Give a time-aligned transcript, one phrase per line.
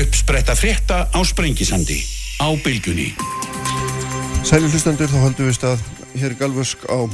[0.00, 2.00] Uppspretta frétta á Sprengisandi
[2.40, 3.12] á bylgunni.
[4.48, 5.82] Sæli hlustendur, þá haldum við stað
[6.16, 7.04] hér í Galvösk á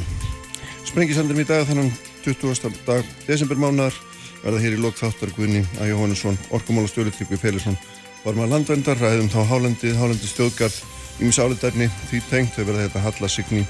[0.87, 2.77] Sprengisandum í dag þannig 20.
[2.87, 3.97] dag desembermánar
[4.45, 7.75] verða hér í lokþáttar Guðni að Jóhannesson, Orkumála Stjórnitryggvi Félagsson
[8.23, 10.79] var maður landvendar, ræðum þá Hálendið, Hálendið stjóðgarð
[11.19, 13.65] Ímis álitarni því tengt þau verða þetta Halla Signi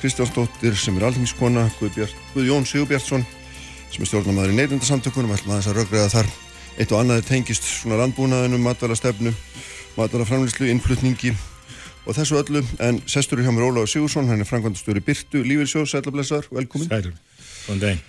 [0.00, 3.22] Kristjánsdóttir sem er alþingiskona Guðjón Sigurbjartsson
[3.92, 6.34] sem er stjórnamaður í neyrindarsamtökunum ætlum að þess að röggræða þar
[6.76, 9.32] eitt og annað tengist svona randbúnaðinu, matvæla stefnu
[9.96, 11.32] matvæla framlýslu, innflutningi
[12.06, 15.90] og þessu öllu, en sestur er hjá mér Óláður Sigursson, hann er frangvandastjóri Byrtu Lífilsjós,
[15.94, 16.86] sælablessar, velkomin.
[16.92, 17.08] Sæl,
[17.66, 18.04] góðan daginn.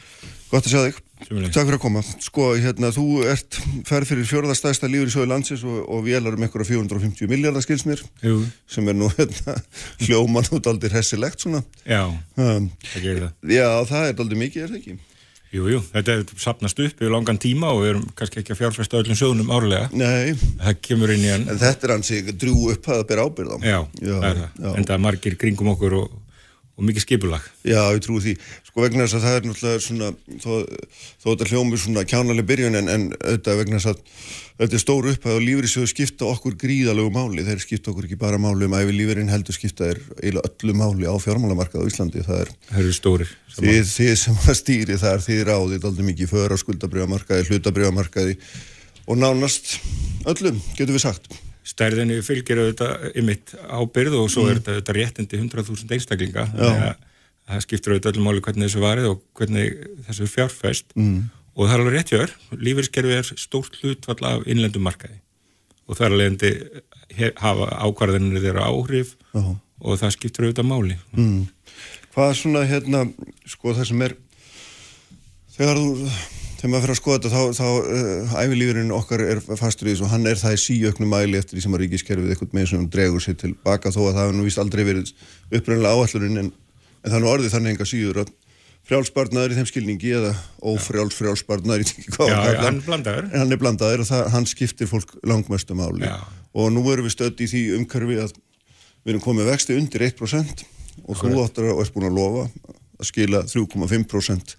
[0.51, 1.49] Gott að sjá þig, Sjöfnlega.
[1.55, 2.03] takk fyrir að koma.
[2.23, 3.57] Sko, hérna, þú ert
[3.89, 8.37] ferð fyrir fjörðarstæðsta Lífilsjóði landsins og, og vélar um einhverja 450 miljardar skilsnir Jú,
[8.69, 9.57] sem er nú hérna,
[10.05, 11.63] hljóman út aldrei hessilegt svona.
[11.87, 12.03] Já,
[12.37, 13.35] um, það gerir það.
[13.57, 14.99] Já, það er aldrei mikið, er það ekki?
[15.57, 18.59] Jú, jú, þetta er sapnast upp yfir langan tíma og við erum kannski ekki að
[18.59, 19.87] fjárfesta öllum sjóðunum árlega.
[19.97, 21.47] Nei, Það kemur inn í hann.
[21.49, 23.57] En þetta er hansi drjú upp að bera ábyrð á.
[23.65, 24.69] Já, já, það er það, já.
[24.73, 26.15] en það er margir kringum okkur og,
[26.77, 28.33] og mikið skipulag Já, ég trúi því.
[28.67, 30.09] Sko vegna þess að það er náttúrulega svona,
[30.43, 30.51] þó,
[31.17, 34.03] þó þetta hljómi svona kjánaleg byrjun en, en auðvitað vegna þess að
[34.61, 37.45] þetta er stór upphæð og lífriðsjóðu skipta okkur gríðalegu máli.
[37.47, 41.09] Þeir skipta okkur ekki bara máli um æfi lífurinn heldur skipta þeir eiginlega öllu máli
[41.09, 42.25] á fjármálamarkað á Íslandi.
[42.27, 46.33] Það er stórir sem þið, þið sem að stýri það er þið ráðið aldrei mikið
[46.35, 48.37] för á skuldabriðamarkaði, hlutabriðamarkaði
[49.07, 49.77] og nánast
[50.27, 51.46] öllum, getur við sagt.
[51.67, 56.45] Stærðinni fylgir auðvitað ymitt ábyrð og svo er þetta, þetta réttindi 100.000 einstaklinga.
[57.47, 59.73] Það skiptir auðvitað öllum máli hvernig þessu varið og hvernig
[60.07, 61.17] þessu er fjárfæst mm.
[61.55, 62.33] og það er alveg rétt hjör
[62.67, 65.19] lífeyrskerfi er stórt hlutfall af innlendum markaði.
[65.87, 69.43] Og það er alveg endi hafa ákvarðinir þeirra áhrif Já.
[69.55, 70.97] og það skiptir auðvitað máli.
[71.15, 71.45] Mm.
[72.15, 73.05] Hvað er svona hérna,
[73.47, 74.17] sko það sem er
[75.57, 76.09] þegar þú
[76.57, 80.07] þegar maður fyrir að skoða þetta þá, þá uh, æfilífurinn okkar er fastur í þessu
[80.07, 82.87] og hann er það í síöknu mæli eftir því sem að ríkiskerfið eitthvað með sem
[82.95, 85.13] dregur sér tilbaka þó að það hefur nú víst aldrei verið
[85.53, 86.51] upprænlega áallurinn en,
[87.05, 88.33] en er nú orðið þannig enga síður að
[88.87, 90.31] frjálsbarnaður í þeim skilningi eða
[90.63, 92.81] ófrjáls frjálsbarnaður í því hvað Já, já, hann.
[92.87, 96.07] en hann er blandaður og það, hann skiptir fólk langmestu máli.
[96.07, 96.21] Já.
[96.55, 98.31] og nú erum við stödd í því umhverfi að
[99.03, 100.63] við erum komið vexti undir 1%
[101.03, 102.45] og þú áttur og ert búin að lofa
[102.97, 104.55] að skila 3,5%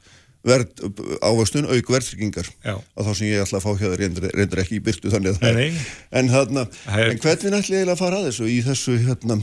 [1.28, 2.48] ávöxtun auk verðtryggingar.
[2.68, 5.34] Að þá sem ég ætla að fá hjá þér reyndir, reyndir ekki í byrtu þannig
[5.34, 5.82] að það Nei, nei.
[6.20, 9.38] en, þarna, Það en hvernig ætli eiginlega að fara að þessu í þessu, hérna,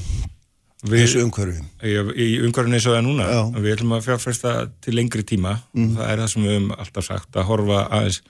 [0.85, 1.65] þessu umhverfi?
[1.81, 1.93] Í,
[2.25, 3.27] í umhverfinu eins og það núna.
[3.31, 3.41] Já.
[3.65, 4.55] Við ætlum að fjárfesta
[4.85, 5.55] til lengri tíma.
[5.75, 8.21] Og það er það sem við höfum alltaf sagt að horfa aðeins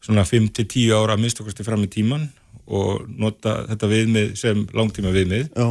[0.00, 2.28] svona 5-10 ára að minnstakosti fram í tíman
[2.70, 5.66] og nota þetta viðmið sem langtíma viðmið Já,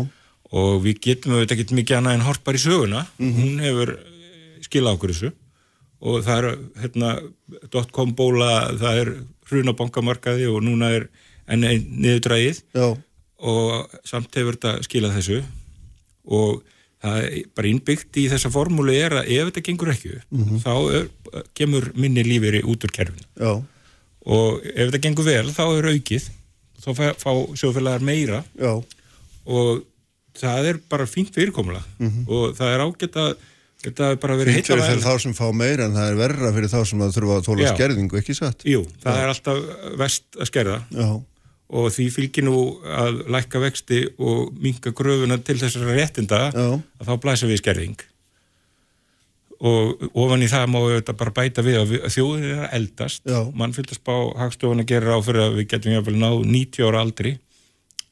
[0.59, 3.05] og við getum auðvitað ekki mikið annað en hort bara í söguna.
[3.21, 3.93] Hún hefur
[4.65, 5.31] skilað okkur þessu
[5.99, 7.11] og það er hérna
[7.73, 8.49] dotcom bóla,
[8.79, 9.11] það er
[9.49, 11.07] hrunabankamarkaði og núna er
[11.49, 12.61] enn einn niðurdrægið.
[12.77, 12.87] Já,
[13.39, 15.39] og samt hefur þetta skilað þessu.
[16.29, 16.61] Og
[16.99, 20.73] það er bara innbyggt í þessa formúli er að ef þetta gengur ekki upp þá
[20.99, 21.05] er,
[21.55, 23.25] kemur minni lífeyri út úr kerfinu.
[23.39, 23.53] Já,
[24.29, 26.29] og ef þetta gengur vel þá er aukið.
[26.79, 28.43] Þá fá, fá sjófélagar meira.
[28.59, 28.75] Já,
[29.49, 29.85] og
[30.39, 31.81] það er bara fínt fyrirkomula
[32.29, 33.31] og það er ágætt að
[33.85, 36.53] þetta er bara verið Fínt fyrir heilla þá sem fá meira en það er verra
[36.55, 37.71] fyrir þá sem að þurfa að tóla Já.
[37.75, 38.67] skerðingu, ekki satt?
[38.67, 39.61] Jú, það er alltaf
[40.01, 41.09] vest að skerða Já,
[41.79, 46.69] og því fylgir nú að lækka vexti og minka gröfuna til þessara réttinda Já.
[46.75, 48.07] að þá blæsa við skerðing
[49.59, 53.25] og ofan í það má við bara bæta við að, að þjóðin er að eldast
[53.27, 53.39] Já.
[53.59, 57.03] mann fylgast bá hagstofan að gera á fyrir að við getum jáfnvel náð 90 ára
[57.03, 57.33] aldri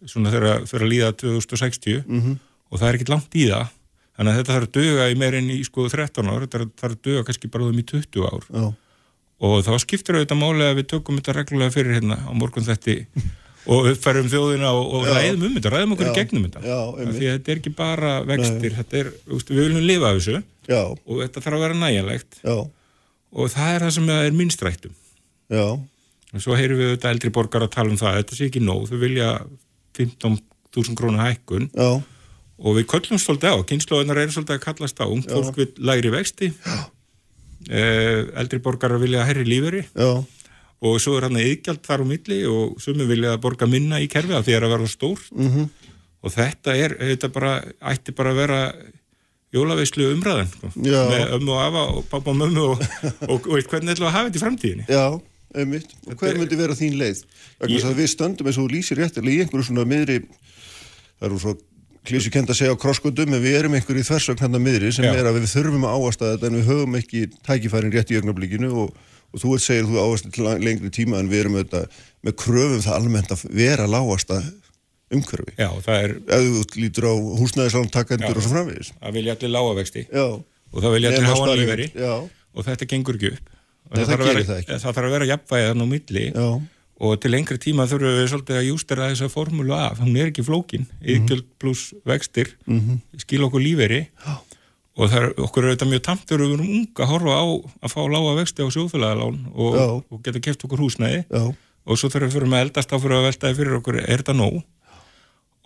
[0.04, 2.36] svona þegar fyrir að líða 2060 -hmm.
[2.70, 3.72] og það er ekkit langt í það
[4.18, 7.02] þannig að þetta þarf að duga í meirinn í sko 13 ár, þetta þarf að
[7.08, 8.48] duga kannski bara um í 20 ár.
[8.52, 8.68] Já,
[9.48, 12.96] og þá skiptir auðvitað máli að við tökum þetta reglulega fyrir hérna á morgun þetta
[13.74, 16.64] og uppfærum þjóðina og, og ræðum um þetta, ræðum okkur í gegnum þetta.
[16.64, 17.18] Já, einmitt.
[17.18, 20.38] því að þetta er ekki bara vextir er, við viljum lifa af þessu
[20.72, 24.96] já, og þetta þarf að vera næjanlegt og það er það sem er minnstrættum
[26.34, 28.88] og svo heyrum við auðvitað eldri borgar að tala um það þetta sé ekki nóg,
[28.90, 29.30] þau vilja
[29.98, 31.70] 15.000 krónu hækkun.
[31.74, 32.02] Já,
[32.58, 36.10] og við köllum svolítið á, kynnslóðunar eru svolítið að kallast á, ung fólk vil lægri
[36.14, 36.52] vexti.
[37.68, 40.10] Eh, eldri borgar vilja herri líferi já,
[40.80, 44.08] og svo er hann eðgjald þar á milli og sumi vilja að borga minna í
[44.08, 45.66] kerfi af því að það er að vera stór mhm,
[46.22, 47.52] og þetta er, þetta bara
[47.92, 48.60] ætti bara að vera
[49.58, 50.70] jólaveislu umræðan sko.
[50.78, 52.86] Með ömmu og afa og pappa og mömmu og,
[53.32, 54.88] og, og hvernig við að hafa þetta í framtíðinni?
[54.92, 55.06] Já,
[55.58, 55.94] einmitt.
[56.08, 57.24] Og hver myndi vera þín leið?
[57.72, 60.22] Ég- að við stöndum eins og lýsir réttilega í einhverju svona miðri,
[61.18, 61.56] það eru svo
[62.08, 64.92] klísu kent að segja á krosskutum en við erum einhver í þversögn hann að miðri
[64.96, 65.14] sem Já.
[65.20, 68.20] er að við þurfum að áast að þetta en við höfum ekki tækifærin rétt í
[68.22, 68.94] ögnablikinu og,
[69.34, 72.86] og þú ert segir þú áast til lengri tíma en við erum auðvitað með kröfum
[72.86, 74.48] það almennt að vera lágast að
[75.18, 75.54] umhverfi.
[75.56, 78.90] Já, það er ef þú lítur á húsnæðislántakendur og svo framvegis.
[79.00, 81.88] Að vilja allir lága vexti Já, og það vilja allir Nema háa spara- líferi
[82.58, 83.54] og þetta gengur ekki upp.
[83.88, 84.72] Og það það ekki.
[84.74, 86.26] það þarf að vera jafnvægið þannig á milli.
[86.36, 86.48] Já,
[86.98, 90.46] og til lengri tíma þurfum við svolítið að jústera þessa formúlu af, hún er ekki
[90.46, 90.88] flókin.
[90.88, 91.10] Mhm.
[91.14, 94.38] yðgjöld pluss vextir mm skil okkur líferi Já.
[94.98, 97.46] og er okkur er þetta mjög tamt við erum unga að horfa á
[97.84, 99.88] að fá lága vexti á sjóðfélagalán og, Já.
[100.10, 101.26] og geta keft okkur húsnæði.
[101.30, 101.54] Já,
[101.86, 104.64] og svo þegar við með eldast þá fyrir að veltaði fyrir okkur er þetta nóg?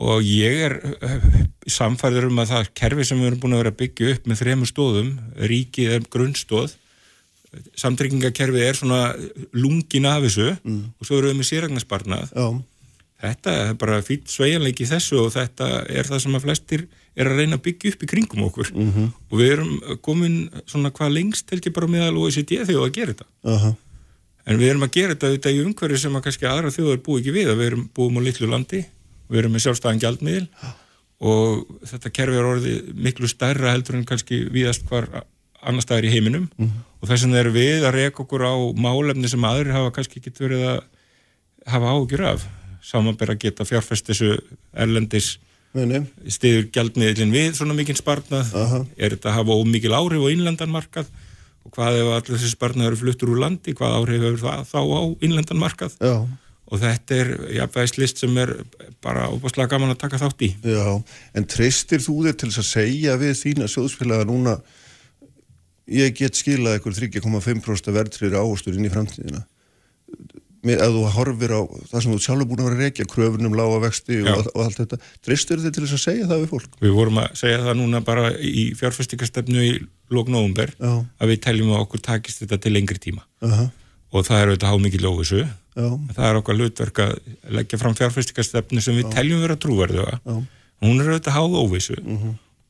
[0.01, 1.25] Og ég er uh,
[1.69, 4.39] samfærður um að það kerfi sem við erum búin að vera að byggja upp með
[4.41, 6.73] þremur stóðum, ríkið er grunnstóð
[7.75, 9.01] samtryggingakerfið er svona
[9.53, 12.35] lungin af þessu og svo erum við með séragnarsparnað
[13.21, 17.27] þetta er bara fýtt sveigjanleiki í þessu og þetta er það sem að flestir er
[17.27, 18.71] að reyna að byggja upp í kringum okkur.
[18.71, 19.07] -hmm.
[19.29, 19.71] og við erum
[20.01, 23.27] komin svona hvað lengst held ég bara meðal OECD þegar að gera þetta.
[23.43, 23.75] Aha,
[24.45, 27.19] en við erum að gera þetta auðvitað í umhverju sem að kannski aðra þjóðar búi
[27.19, 28.85] ekki við að við erum búum á litlu landi
[29.29, 30.47] við erum með sjálfstæðan gjaldmiðil
[31.21, 35.07] og þetta kerfi er orðið miklu stærra heldur en kannski viðast hvar
[35.61, 36.49] annar staðar í heiminum
[37.01, 40.33] og þess vegna erum við að reka okkur á málefni sem aðrir hafa kannski ekki
[40.37, 40.81] verið að
[41.71, 42.45] hafa ágjur af.
[42.85, 44.35] Samanber að geta fjárfest þessu
[44.73, 45.35] erlendis
[45.71, 48.49] stiður gjaldmiðlinn við svona mikinn sparnað.
[48.57, 48.83] Aha.
[48.97, 51.11] er þetta að hafa ómikil áhrif á innlendanmarkað
[51.61, 54.79] og hvað ef allir þessi sparnað eru fluttur úr landi, hvað áhrif hefur það þá
[54.81, 56.15] á innlendanmarkað já,
[56.71, 58.53] og þetta er jafnvægislist sem er
[59.03, 60.51] bara óbúslega gaman að taka þátt í.
[60.65, 60.85] Já,
[61.37, 64.57] en treystir þú þér til að segja við þína sjóðsfélaga núna
[65.91, 69.43] ég get skilað ykkur 3,5% verðtrýri ávastur inn í framtíðina.
[70.61, 73.79] Að þú horfir á það sem þú sjálfur búin að vera að reykja kröfunum, lága
[73.81, 74.33] vexti Já.
[74.35, 76.75] og, og allt þetta, treystir þér til þess að segja það við fólk?
[76.83, 79.71] Við vorum að segja það núna bara í fjárfestingastefnu í
[80.13, 80.91] lóknóumber Já.
[81.01, 83.25] að við teljum að okkur takist þetta til lengri tíma.
[83.47, 83.65] Aha,
[84.11, 87.11] og það er auðvitað há mikið lófisu já, það er okkar hlutverk að
[87.57, 90.19] leggja fram fjárfestingastefnu sem við teljum vera trúverðuga.
[90.21, 90.37] Já,
[90.85, 91.97] hún er auðvitað háð óvissu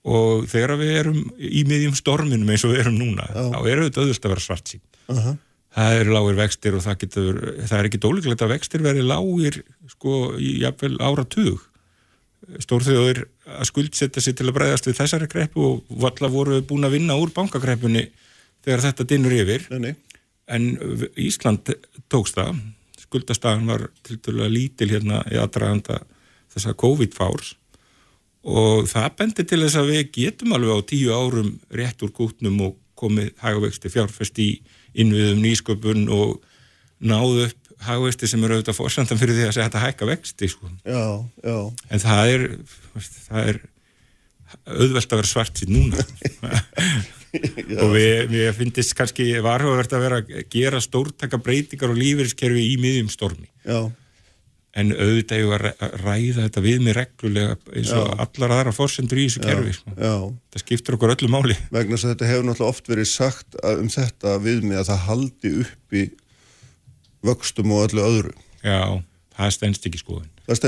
[0.02, 4.04] og þegar við erum í miðjum storminum eins og við erum núna þá er auðvitað
[4.08, 4.82] auðvitað að vera svart sín
[5.14, 5.36] aha,
[5.76, 9.62] það eru lágir vextir og það getur það er ekki dólíklegt að vextir veri lágir
[9.92, 11.68] sko í jafnvel áratug.
[12.62, 16.88] Stórþjóður að skuldsetja sig til að bregðast við þessari greppu og valla voru við búin
[16.88, 18.08] að vinna úr bankagreppunni
[18.66, 19.68] þegar þetta dinnur yfir.
[19.72, 20.68] Nei, nei, en
[21.22, 21.70] Ísland
[22.12, 22.60] tókst það.
[23.06, 26.02] Skuldastagan var til dælu lítil hérna í aðdraganda
[26.52, 27.56] þessa COVID-fárs
[28.42, 32.62] og það bendir til þess að við getum alveg á tíu árum rétt úr kútnum
[32.68, 34.50] og komið hagavexti fjárfest í
[34.98, 36.40] innviðum nýsköpun og
[37.02, 40.70] náðu upp hagavexti sem eru auðvitað fórsendan fyrir því að segja þetta hækka vexti sko.
[40.86, 41.06] já,
[41.46, 41.58] já.
[41.90, 42.46] En það er
[43.30, 43.62] það er
[44.68, 46.06] auðvelt að vera svart síðan núna.
[47.82, 52.78] Og við, við finnist kannski varhugavert að vera að gera stórtaka breytingar og lífeyriskerfi í
[52.82, 53.48] miðjum stormi.
[53.64, 53.88] Já,
[54.80, 59.20] en auðvitað hefur að ræ- ræða þetta við mig reglulega eins og allar aðra fórsendur
[59.20, 59.96] í þessu kerfi sko.
[60.54, 61.58] það skiptir okkur öllu máli.
[61.76, 64.88] Vegna þess að þetta hefur náttúrulega oft verið sagt að, um þetta við mig að
[64.94, 66.04] það haldi uppi
[67.28, 68.34] vöxtum og öllu öðru.
[68.64, 68.80] Já,
[69.38, 70.30] það stendst ekki skoðun.
[70.48, 70.60] Það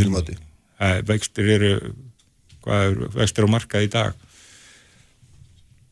[0.00, 0.38] sínum að því
[0.84, 1.72] Það- vextir eru
[2.64, 4.14] hvað er vextir á markað í dag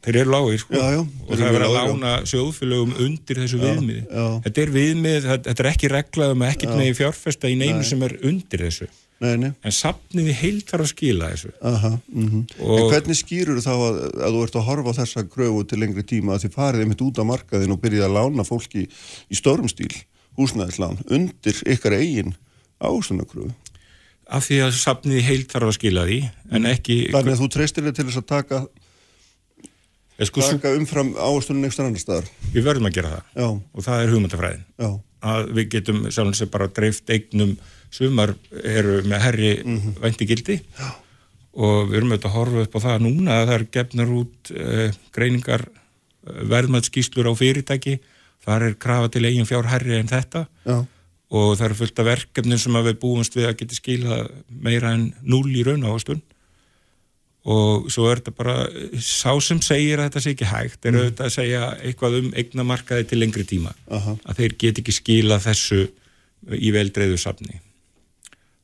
[0.02, 0.74] þeir eru lágir sko.
[0.74, 4.02] Já, já, og það er verið að lána sjóðfélögum undir þessu viðmiði.
[4.08, 4.26] já.
[4.46, 8.02] þetta er viðmið, þetta er ekki reglað um að ekkert megi fjárfesta í neinu sem
[8.08, 8.90] er undir þessu.
[9.22, 11.52] Nei, nei, en safniði heilt þarf að skila þessu.
[11.62, 15.22] Aha mm Og- en hvernig skýrur þá að, að þú ert að horfa á þessa
[15.30, 18.42] kröfu til lengri tíma að þið farið einmitt út á markaðin og byrjið að lána
[18.48, 19.94] fólki í stórum stíl
[20.40, 22.34] húsnæðislán undir ykkar eigin
[22.82, 23.52] ástunakröfu
[24.32, 26.18] af því að safniði heilt þarf að skila því
[26.56, 28.60] en ekki þannig að þú treystir þig til þess að taka,
[30.28, 32.28] sko, taka umfram ástunum einhver annar staðar.
[32.52, 33.30] Við verðum að gera það.
[33.42, 34.64] Já, og það er hugmyndafræðin.
[34.84, 34.90] Já,
[35.32, 37.54] að við getum sjálfum sér bara dreift eignum
[37.92, 40.58] sumar eru með herri mm væntigildi
[41.52, 44.52] og við erum auðvitað að horfa upp á það núna að það er gefnar út
[44.56, 47.98] uh, greiningar uh, verðmætskíslur á fyrirtæki.
[48.42, 50.46] Þar er krafa til eigin fjár herri en þetta.
[50.64, 50.80] Já,
[51.32, 55.10] og það eru fullt af verkefnin sem við búumst við að geta skila meira en
[55.24, 56.20] null í raun ávastun
[57.42, 58.56] og svo er þetta bara
[59.02, 63.08] sá sem segir að þetta sé ekki hægt er auðvitað að segja eitthvað um eignamarkaði
[63.10, 63.74] til lengri tíma.
[63.90, 64.14] Aha.
[64.22, 65.82] að þeir get ekki skila þessu
[66.54, 67.58] í veldreiðu safni.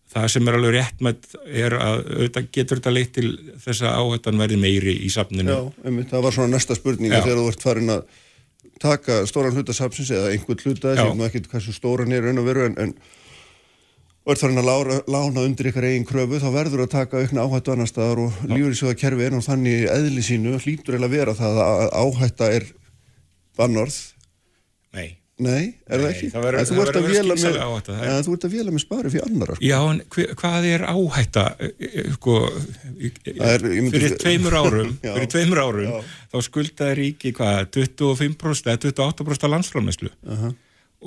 [0.09, 3.29] Það sem er alveg réttmætt er að auðvitað getur þetta leitt til
[3.67, 5.53] þess að áhættan verði meiri í safninu.
[5.53, 7.21] Já einmitt, það var svona næsta spurning Já.
[7.21, 8.17] þegar þú ert farin að
[8.79, 12.39] taka stóran hluta sapsins eða einhvern hluta sem nú ekkert hversu stóran er en,
[12.79, 12.95] en
[14.29, 17.73] og er þarna að lána undir ykkar eigin kröfu þá verður að taka aukna áhættu
[17.73, 21.87] annar staðar og lífeyrisjóða kerfi er nú þannig eðli sínu hlýtur eða vera það að
[22.03, 22.69] áhætta er
[23.57, 23.97] bannorð
[24.93, 26.29] Nei Nei, er það ekki?
[26.33, 27.05] Það verður, þú ert að
[28.35, 29.55] ert að vela með spari fyrir annara.
[29.55, 29.67] Sko.
[29.69, 32.39] Já, en hvað er áhætta, e, e, sko,
[33.47, 36.17] er, fyrir tveimur árum, fyrir tveimur árum, já.
[36.35, 40.59] þá skuldaði ríki hvað, 25% eða 28% landsframneslu uh -huh.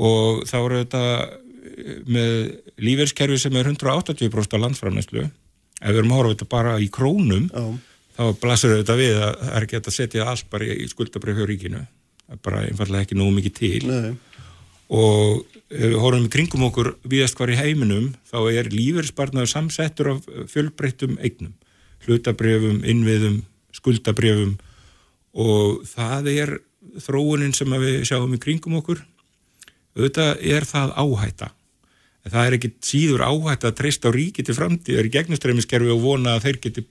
[0.08, 1.04] og þá eru þetta
[2.06, 2.34] með
[2.82, 5.28] lífeyrskerfi sem er 180% landsframneslu,
[5.82, 7.64] ef við erum að horfa þetta bara í krónum, já.
[8.18, 11.52] þá blasur þetta við að það er ekki að setja allt bara í skuldabrið fyrir
[11.54, 11.86] ríkinu.
[12.46, 13.88] Bara einfallega ekki nógu mikið til.
[13.90, 14.12] Nei.
[14.92, 20.10] og ef við horfum í kringum okkur viðast hvar í heiminum þá er lífeyrisbarnaður samsettur
[20.12, 21.54] af fjölbreyttum eignum,
[22.04, 23.38] hlutabrefum innviðum,
[23.72, 24.58] skuldabrefum
[25.32, 26.54] og það er
[27.00, 29.00] þróunin sem við sjáum í kringum okkur.
[29.96, 31.52] Auðvitað er það áhætta
[32.26, 36.04] en það er ekki síður áhætta að treysta á ríki til framtíðar í gegnustræmiskerfi og
[36.04, 36.86] vona að þeir geti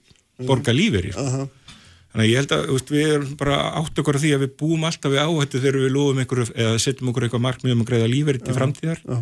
[0.47, 1.49] borga lífeyri uh -huh.
[2.11, 4.55] Þannig að ég held að veist, við erum bara átt okkur af því að við
[4.59, 8.09] búum alltaf við áhættu þegar við lofum einhverju eða setjum okkur eitthvað markmiðum að greiða
[8.11, 9.17] lífeyri til framtíðar já.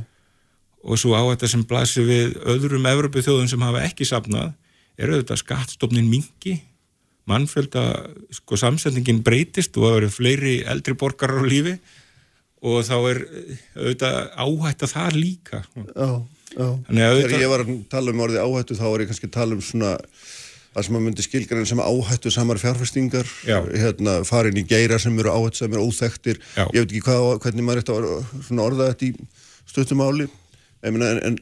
[0.82, 4.56] og svo áhættu sem blasir við öðrum Evropu þjóðum sem hafa ekki sapnað
[4.98, 6.56] er auðvitað skattstofnin mingi,
[7.30, 7.86] mannfjölda
[8.34, 11.78] sko samsendingin breytist og það eru fleiri eldri borgarar á lífi
[12.60, 13.22] og þá er
[13.78, 15.63] auðvitað áhættu þar líka.
[15.94, 16.10] Já,
[16.56, 16.68] já.
[16.89, 19.63] Þegar ég var að tala um orði áhættu þá er ég kannski að tala um
[19.63, 19.96] svona
[20.70, 25.34] það sem að myndi skilgræn sem áhættu samar fjárfestingar hérna, farin í geira sem eru
[25.34, 26.68] áhættu sem eru óþektir já.
[26.75, 29.30] ég veit ekki hvað, hvernig maður ætti að orða þetta í
[29.70, 30.30] stuttum áli
[30.86, 31.39] en, en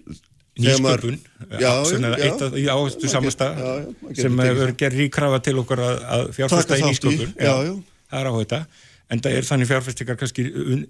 [0.57, 1.19] Nýsköpun,
[1.53, 3.59] eitt í áhættu samastað
[4.17, 7.35] sem hefur gerð ríkrafa til okkur að, að fjárfesta í nýsköpun.
[7.37, 8.61] Það er áhætta
[9.07, 10.45] en það er þannig fjárfestingar kannski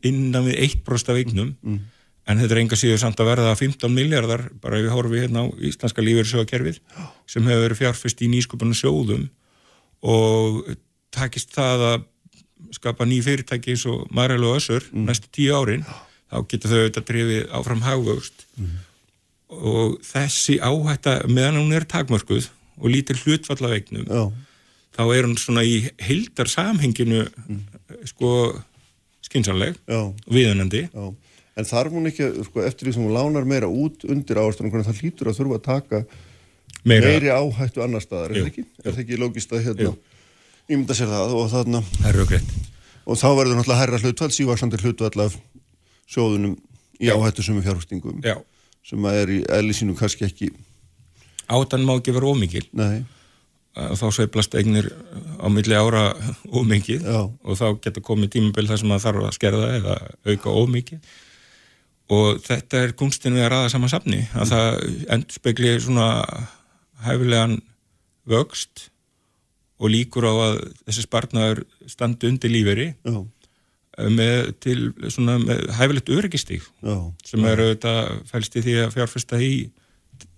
[0.08, 1.86] innan við 1% af eignum mm
[2.28, 5.46] en þetta er enga síður samt að verða 15 miljardar bara ef við horfum hérna
[5.48, 6.82] á Íslandska lífeyrisjóðakerfið
[7.30, 9.28] sem hefur verið fjárfest í nýsköpunum sjóðum
[10.08, 10.74] og
[11.16, 12.06] takist það að
[12.76, 15.08] skapa ný fyrirtæki eins og Marel og Össur mm.
[15.08, 18.76] næstu tíu árin þá getur þau auðvitað drifið áfram hagvöxt mm.
[19.56, 24.26] og þessi áhætta meðan hún er takmörkuð og lítir hlutfall af eignum Já.
[25.00, 27.64] þá er hún svona í hildar samhenginu mm.
[28.06, 28.32] Sko
[29.26, 30.86] skinsanleg og viðunandi.
[30.92, 31.08] Já.
[31.58, 35.02] En þarf hún ekki, sko, eftir því sem hún lánar meira út undir áherslu, það
[35.02, 36.02] hlýtur að þurfa að taka
[36.86, 37.10] meira.
[37.10, 38.66] meiri áhættu annar staðar, er það ekki?
[38.84, 39.94] Er það ekki lógist að hérna,
[40.70, 41.82] ímynda sér það og þarna
[43.08, 45.38] og þá verður náttúrulega herra hlutvall, sívakslandir hlutvall af
[46.12, 46.56] sjóðunum
[47.02, 48.38] í áhættu sem fjárfestingum Já.
[48.86, 50.52] sem er í eðli sínum kannski ekki
[51.48, 53.06] Átan má ekki vera ómikil Nei
[53.78, 54.90] þá sveiplast eignir
[55.38, 56.10] á milli ára
[56.50, 59.98] ómikið og þá getur komið tímabill þar sem það þarf að skerða eða
[60.32, 61.16] auka ómikið
[62.18, 64.78] og þetta er kunstinu við að ræða saman safni að það
[65.16, 66.10] endur spekli svona
[67.06, 67.58] hæfilegan
[68.28, 68.88] vöxt
[69.78, 73.18] og líkur á að þessi spartnaður standi undir líferi Já.
[74.10, 74.80] með til
[75.14, 76.66] svona með hæfilegt öryggistík
[77.28, 77.94] sem eru þetta
[78.32, 79.52] fælst í því að fjárfesta í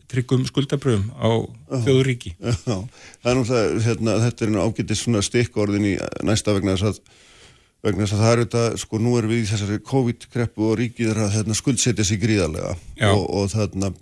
[0.09, 1.29] tryggum skuldabröðum á
[1.85, 5.95] þjóðuríki Já, það er náttúrulega hérna, þetta er ágætið svona stikkorðin í
[6.27, 7.01] næsta vegna þess að
[7.85, 11.13] vegna þess að það eru þetta, sko nú erum við í þessari COVID-kreppu og ríkið
[11.13, 12.73] er að hérna, skuldsetja sig gríðarlega.
[13.07, 13.93] Og, og þarna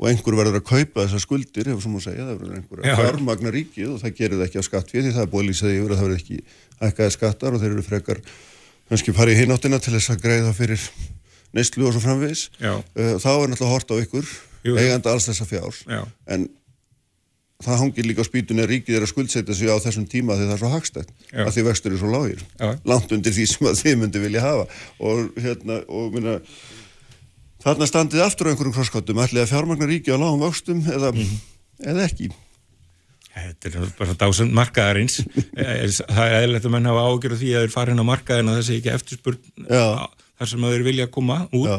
[0.00, 3.00] og einhver verður að kaupa þessar skuldir ef svo má segja, það verður einhver að
[3.02, 5.74] fjármagna ríkið og það gerir það ekki á skatt við því það er búið lýsaði
[5.76, 6.38] yfir að það verður ekki
[6.88, 8.22] ækkaði skattar og þeir eru frekar
[8.88, 10.86] kannski farið í hináttina til þess að greiða fyrir
[11.56, 12.78] neistlu og svo framvis Já.
[12.94, 14.32] Eh, þá er náttúrulega hort á ykkur
[14.64, 15.76] eigandi alls þessa fjár.
[15.88, 16.02] Já.
[16.28, 16.48] en
[17.60, 20.50] það hangir líka á spýtunni að ríkið er að skuldsetja sig á þessum tíma þegar
[20.50, 21.10] það er svo hagstætt
[21.44, 22.44] að því vextur er svo lágir.
[22.56, 22.68] Já.
[22.88, 24.68] langt undir því sem þið myndi vilja hafa.
[24.98, 26.38] Og hérna og minna
[27.64, 31.20] þarna standið aftur á einhverjum krosskottum ætli að fjármagnar ríkið á lágum vöxtum eða, mm
[31.20, 31.42] -hmm.
[31.92, 32.30] eða ekki?
[33.30, 35.20] Þetta er bara dásend markaðarins.
[36.16, 38.78] Það er eðlert að menn hafa ágjörð því að þeir farin á markaðin að þessi
[38.80, 39.38] ekki eftirspurn
[40.40, 41.76] þar sem þeir vilja koma út Já.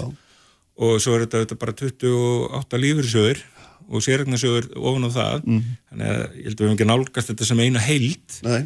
[0.85, 3.41] og svo er þetta, þetta bara 28 lífyrsjöður
[3.91, 5.65] og sérregnarsjóður ofan á það mm.
[5.89, 8.61] þannig að ég held að við hefum ekki nálgast þetta sem eina heilt Nei.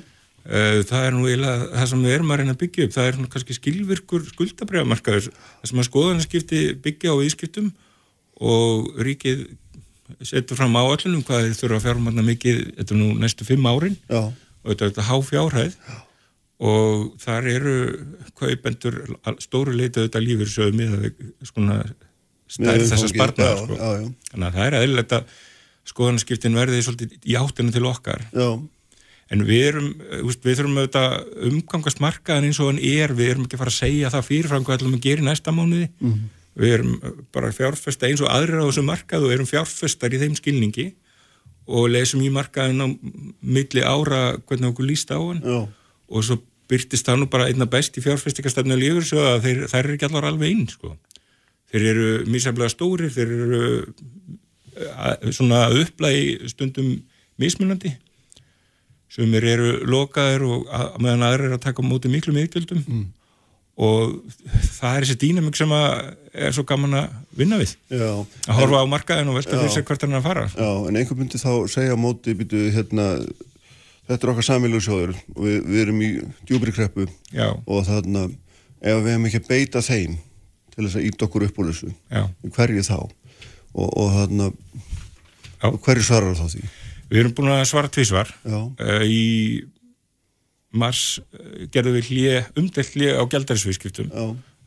[0.45, 3.07] Eh, það er nú eiginlega það sem við erum að reyna að byggja upp það
[3.09, 7.71] er kannski skilvirkur skuldabriðamarkaður það sem að skoðanarskipti byggja á ískiptum
[8.45, 9.45] og ríkið
[10.21, 13.97] setur fram áallunum hvað þið þurfa að fjármanna mikið þetta er nú næstu fimm árin
[14.05, 14.21] Já.
[14.29, 15.95] og þetta er þetta há fjárhæð Já.
[16.63, 17.74] Og þar eru
[18.39, 19.01] kaupendur
[19.43, 21.09] stóru leitað þetta lífur sögum með
[21.43, 21.81] svona
[22.47, 23.75] stærð þessar sparnar sko.
[24.31, 25.35] þannig að það er aðeins að
[25.85, 28.47] skoðanskiptin verði svolítið í áttinu til okkar já.
[29.33, 31.17] en við erum við þurfum auðvitað
[31.50, 34.67] umgangast markaðan eins og hann er við erum ekki að fara að segja það fyrirfram
[34.67, 36.19] hvað ætlum að gera í næsta mánuði mm.
[36.63, 36.93] við erum
[37.35, 40.93] bara fjárfesta eins og aðrir á þessu markað og erum fjárfestar í þeim skilningi
[41.65, 42.88] og lesum í markaðin á
[43.41, 45.59] milli ára hvernig okkur líst á hann Já.
[46.09, 49.81] Og svo byrtist það nú bara einna best í fjárfestikastefnu lífur svo að þeir, þær
[49.83, 50.95] eru ekki allar alveg inn sko.
[51.71, 53.62] þeir eru mísaflega stórir þeir eru
[54.75, 56.95] að, svona upplægi stundum
[57.41, 57.93] mismunandi
[59.15, 63.05] sem eru lokaðir og að, meðan aðrir er að taka móti miklu miðgjöldum mm.
[63.85, 64.15] og
[64.79, 65.93] það er þessi dýnamik sem að
[66.35, 68.09] er svo gaman að vinna við Já.
[68.12, 71.00] að horfa á markaðin og velta fyrir sig hvert hann er að fara Já, en
[71.00, 73.13] einhver myndi þá segja móti, býtu, hérna,
[74.05, 76.09] þetta er okkar samílusjóður og við, við erum í
[76.45, 78.27] djúbri kreppu Já, og þarna,
[78.81, 80.17] ef við hefum ekki að beita þeim
[80.75, 81.93] til þess að íta okkur upp úr þessu,
[82.57, 82.97] hverju þá?
[83.75, 84.12] Og, og
[85.55, 85.69] Já.
[85.71, 86.67] og hverju svarar þá því?
[87.09, 89.63] við erum búin að svara tvísvar uh, í
[90.75, 94.12] mars uh, gerðum við hlje, umdelt hlje á gældarisvískiptum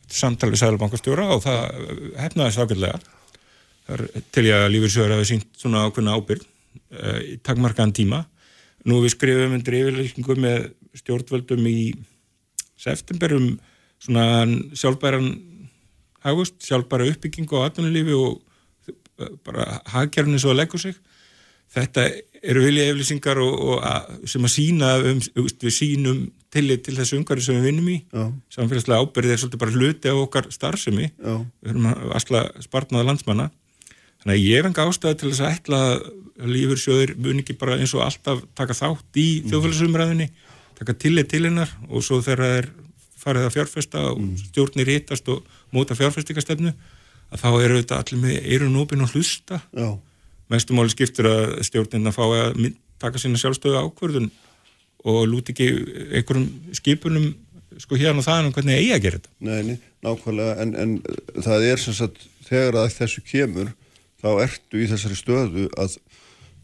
[0.09, 2.63] samtal við Sælubankastjóra og það uh, hefnaðist
[3.89, 8.23] þar til ég að lífyrsjóður hafi sínt svona ákveðna ábyrg uh, í takmarkaðan tíma
[8.87, 11.79] nú við skrifum undir yfirleikingu með stjórnvöldum í
[12.79, 13.49] september um
[13.99, 14.47] svona
[14.79, 15.33] sjálfbæran
[16.23, 18.43] hagust, sjálfbæra uppbyggingu á atvinnulífi og
[19.47, 20.99] bara hagkerfni svo að leggur sig.
[21.69, 22.07] Þetta
[22.39, 26.21] eru vilja að, sem að sína um, við sínum
[26.55, 27.99] tillit til þessu umhverju sem við vinnum í.
[28.09, 31.11] Já, samfélagslega ábyrðið er svolítið bara hluti af okkar starfsemi.
[31.19, 33.51] Já, við höfum að asla spartnaða landsmanna
[34.23, 35.81] þannig að ég hef enga ástæði til þess að ætla
[36.49, 40.29] lífur sjóðir mun ekki bara eins og alltaf taka þátt í þjóðfélagsumræðinni
[40.79, 42.69] taka tillit til hennar og svo þegar það er
[43.19, 46.71] farið að fjárfesta og stjórnir hittast og móta fjárfestikastefnu
[47.29, 49.59] að þá eru þetta allir með eirun opinn og hlusta.
[50.49, 52.63] Mestumáli skiptir að stjórnirna fái að
[53.03, 54.31] taka sína sjálfstöðu ákvörðun
[55.09, 55.69] og lúti ekki
[56.19, 56.49] einhverjum
[56.79, 57.29] skipunum
[57.79, 59.35] sko hérna og það um hvernig eigi að gera þetta.
[59.67, 63.71] nei, nákvæmlega, en, en það er sem sagt, þegar að þessu kemur,
[64.23, 65.99] þá ertu í þessari stöðu að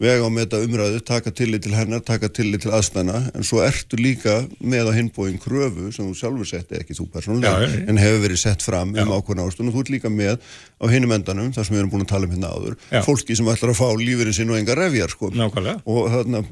[0.03, 3.61] vega á með þetta umræðu, taka tillit til hennar, taka tillit til aðstæna, en svo
[3.63, 8.01] ertu líka með á hinbóin kröfu sem þú sjálfur setti ekki þú persónulega, Já, en
[8.03, 9.05] hefur verið sett fram Já.
[9.07, 10.43] um ákveðna ástun og þú ert líka með
[10.83, 13.01] á hinum endanum, þar sem við erum búin að tala um hérna áður, Já.
[13.07, 15.31] fólki sem ætlar að fá lífurinn sinn og enga refjar, sko.
[15.31, 15.83] Nákvæmlega.
[15.87, 16.43] Og þarna,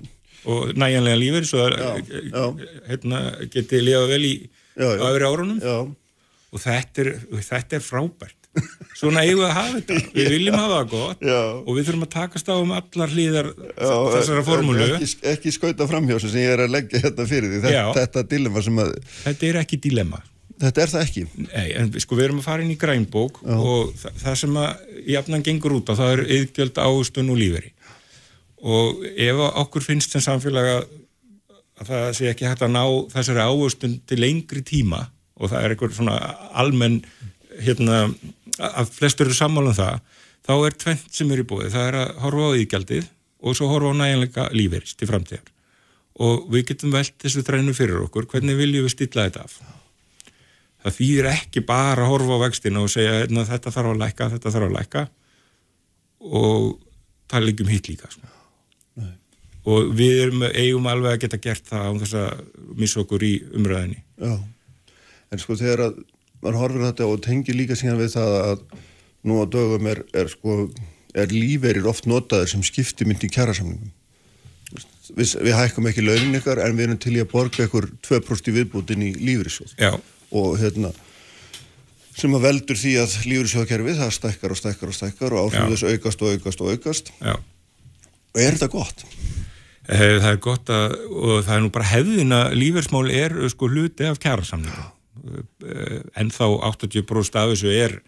[0.42, 2.46] Og næjanlega lífur svo já.
[2.88, 3.18] hérna,
[3.50, 4.32] geti lifa vel í
[4.78, 5.76] öðru árunum já,
[6.52, 7.10] og þetta er,
[7.50, 8.41] þetta er frábært.
[9.02, 10.00] Svona eigum við að hafa þetta.
[10.14, 11.38] Við viljum hafa það gott já.
[11.62, 14.88] og við þurfum að takast á um allar hlýðar Já, þessara formúlu.
[14.98, 17.72] Ekki, ekki skauta framhjósa sem ég er að leggja þetta fyrir því.
[17.72, 17.80] Já.
[17.96, 18.92] Þetta, þetta dilemma sem að,
[19.24, 20.20] Þetta er ekki dilemma.
[20.62, 21.22] þetta er það ekki.
[21.48, 25.00] Nei, en sko við erum að fara inn í grænbók og það, það sem að
[25.16, 27.72] jafnan gengur út á það er yðgjöld ástun og líferi
[28.62, 30.84] og ef okkur finnst sem samfélag að,
[31.82, 35.00] að það sé ekki hægt að ná þessari ástun til lengri tíma
[35.34, 36.14] og það er einhver svona
[36.62, 37.00] almenn
[37.58, 38.04] hérna,
[38.58, 41.98] að flestur eru sammála um það þá er tvent sem er í búið, það er
[42.00, 43.10] að horfa á yðgjaldið
[43.42, 45.52] og svo horfa á næjanleika líferist til framtíðar.
[46.22, 49.56] Og við getum velt þessu þrænu fyrir okkur, hvernig viljum við stilla þetta af?
[50.82, 54.28] Það þýðir ekki bara að horfa á vextina og segja hérna, þetta þarf að lækka,
[54.34, 55.04] þetta þarf að lækka.
[56.42, 56.66] Og
[57.32, 58.28] tala ekki um hitt líka sko.
[59.62, 62.40] og við erum, eigum alveg að geta gert það án þess að
[62.80, 64.32] missa okkur í umræðinni Já.
[65.30, 66.00] En sko þegar að
[66.42, 68.64] maður horfir þetta og tengir líka síðan við það að
[69.28, 70.56] nú á dögum er, er sko,
[71.14, 73.92] er líferir oft notaður sem skipti myndi í kjærasamningum.
[75.12, 78.48] Við, við hækkum ekki launin ykkar en við erum til í að borga ykkur 2%
[78.48, 79.74] í viðbútin í lífeyrissjóð.
[79.78, 79.92] Já,
[80.32, 80.92] og hérna
[82.16, 85.68] sem að veldur því að lífurisjóðkerfið það stækkar og stækkar og stækkar og áhrif Já.
[85.72, 87.34] þess aukast og aukast og aukast já
[88.32, 89.04] og er þetta gott?
[89.88, 93.68] Eh, Það er gott að, og það er nú bara hefðin að lífersmál er sko
[93.68, 94.84] hluti af kjærasamningu.
[96.18, 97.98] En þá 80% af þessu er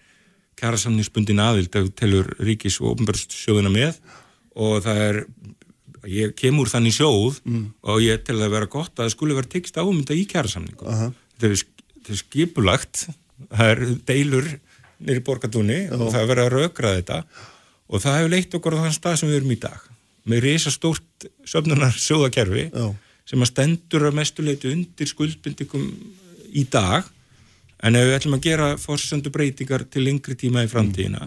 [0.58, 3.96] kjærasamningsbundin aðild þú telur ríkis og ofnbjörnssjóðuna með
[4.54, 5.18] og það er,
[6.10, 7.40] ég kemur þannig sjóð
[7.82, 10.26] og ég tel að vera gott að það skulle vera tekst á um þetta í
[10.30, 10.86] kjærasamningu.
[10.90, 11.08] Aha.
[11.34, 13.02] Þetta er, sk- þetta er skipulagt,
[13.50, 14.50] það er deilur
[15.04, 17.18] nýri borgatúni og það er verið að rökra þetta
[17.90, 19.88] og það hefur leitt okkur á þann stað sem við erum í dag
[20.30, 22.86] með risa stórt söfnunar sjóðakerfi Já.
[23.28, 25.88] sem að stendur að mestuleiti undir skuldbindingum
[26.54, 27.10] í dag
[27.84, 31.26] en ef við ætlum að gera fórsöndu breytingar til lengri tíma í framtíðina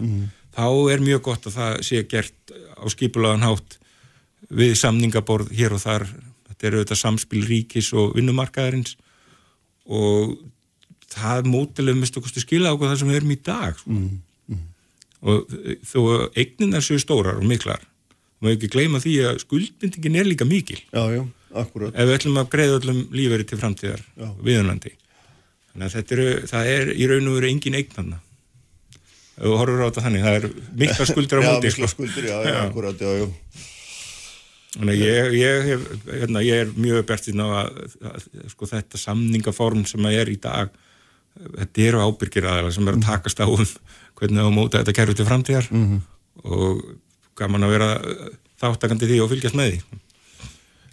[0.58, 3.78] þá er mjög gott að það sé gert á skipulagan hátt
[4.54, 6.06] við samningaborð hér og þar.
[6.48, 8.96] Þetta eru auðvitað samspil ríkis og vinnumarkaðarins
[9.88, 10.38] og
[11.08, 13.98] það mótileg mistu kosti skila okkur það sem við erum í dag sko.
[15.18, 15.54] og
[15.88, 16.00] þó
[16.38, 17.82] eigninar séu stórar og miklar
[18.38, 20.78] maður ekki gleyma því að skuldbindingin er líka mikil.
[20.94, 21.22] Já, já,
[21.58, 21.90] akkurat.
[21.90, 24.28] Ef við ætlum að greiða öllum lífeyri til framtíðar Já.
[24.46, 28.18] viðunandi þannig að þetta eru, það er í raun og veru engin eignanna
[29.38, 30.46] ef þú horfur á þetta þannig, það er
[30.82, 32.06] mikla skuldir á Já, móti mikla sko.
[32.26, 32.60] já, já, Já.
[32.66, 33.28] akkurat, já, já.
[34.78, 39.00] Þannig að ég, ég, hef, hérna, ég er mjög bjartinn á að, að sko, þetta
[39.00, 40.74] samningaform sem að er í dag
[41.38, 43.64] þetta eru ábyrgir aðeins sem er að takast á um
[44.18, 46.00] hvernig á móta þetta kerfi til framtíðar -hmm.
[46.44, 46.82] og
[47.38, 47.90] gaman að vera
[48.58, 50.00] þáttakandi því og fylgjast með því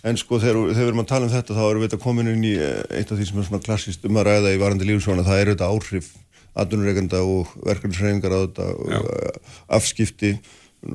[0.06, 2.30] En sko þegar, þegar við erum að tala um þetta þá erum við þetta komin
[2.30, 4.90] inn í eh, eitt af því sem er svona klassist um að ræða í varandi
[4.90, 6.12] lífsvona það eru þetta áhrif
[6.56, 10.36] atvinnureikanda og verkefnisreifingar á þetta og uh, afskipti.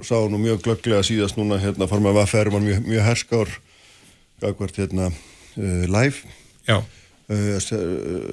[0.06, 3.52] Sá nú mjög glögglega síðast núna hérna forma að vaffæri var mjög, mjög herskár
[4.40, 6.22] gagvart hérna uh, live
[6.68, 7.56] Já, uh,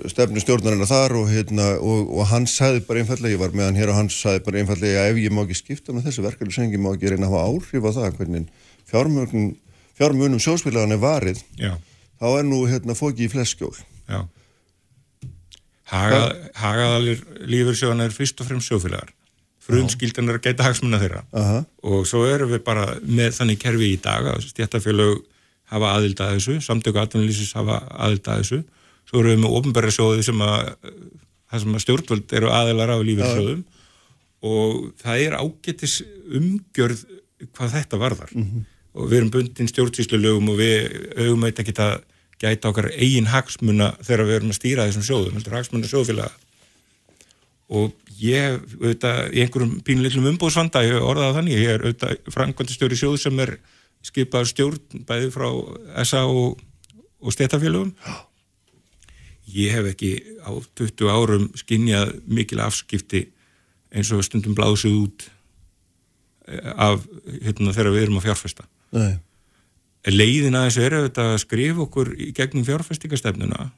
[0.08, 3.82] stefnu stjórnarinnar þar og, hérna, og, og hann sagði bara einfallega, ég var með hann
[3.82, 6.92] hér og hann sagði bara einfallega ef ég má ekki skipta með þessu verkefnisreifingi má
[6.94, 8.52] ekki reyna að hafa áhrif á það hvernig
[8.88, 9.50] fjármögnum,
[9.98, 11.74] fjármögnum sjósfélagan er varið já,
[12.22, 13.76] þá er nú hérna fóki í fleskjól
[15.88, 19.14] Hagaðalir lífursjóðan er fyrst og fremst sjófélagar
[19.68, 21.24] frumskildan er að gæta hagsmunna þeirra.
[21.36, 21.64] Aha.
[21.84, 25.24] og svo erum við bara með þannig kerfi í dag að stjættafélög
[25.74, 28.60] hafa aðild að þessu, samtöku atvinnulísis hafa aðild að þessu,
[29.10, 30.72] svo erum við með ofnbæra sjóði sem að,
[31.52, 33.66] það sem að stjórnvöld eru aðilar af lífeyrissjóðum.
[34.48, 35.98] Og það er ágætis
[36.38, 37.04] umgjörð
[37.58, 38.34] hvað þetta varðar
[38.98, 41.96] og við erum bundin stjórnsýslu lögum og við auðvum eitthvað ekki að
[42.42, 46.34] gæta okkar eigin hagsmuna þegar við erum að stýra þessum sjóðum, heldur hagsmuna sjóðfélaga.
[47.78, 53.18] Og ég auðvitað, í einhverjum pínleilum umbóðsvanda ég orðaði þannig, ég er auðvitað framkvæmdastjóri sjóð
[53.22, 53.58] sem er
[54.06, 55.50] skipaður stjórn bæði frá
[56.08, 56.62] SA og,
[57.20, 57.92] og stetafélögum
[59.54, 60.12] ég hef ekki
[60.44, 63.26] á 20 árum skinnjað mikil afskipti
[63.92, 65.28] eins og stundum blásið út
[66.48, 67.06] eh, af
[67.42, 69.18] hérna, þegar við erum að fjárfesta Nei.
[70.08, 73.72] leiðin að þessu er að skrifa okkur í gegnum fjárfestingastefnuna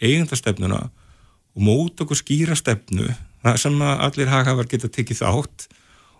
[0.00, 3.08] eigandastefnuna og móta okkur skýra stefnu
[3.58, 5.66] sem að allir hagafar geta tekið þátt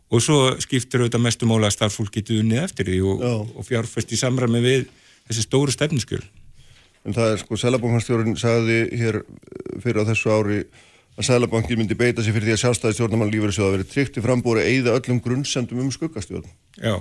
[0.08, 3.24] og svo skiptir auðvitað mestu mála að starffólk getur unnið eftir því og,
[3.58, 4.86] og fjárfest í samræmi við
[5.28, 6.22] þessi stóru stefnuskjöl.
[7.06, 10.62] En það er sko, Sælabankastjórun sagði hér eh, fyrir á þessu ári
[11.18, 14.64] að Sælabanki myndi beita sig fyrir því að sjálfstæði stjórnamann lífeyrissjóða verið tryggt í frambúri
[14.64, 16.48] eða öllum grunnsendum um skuggastjórn.
[16.80, 17.00] Já,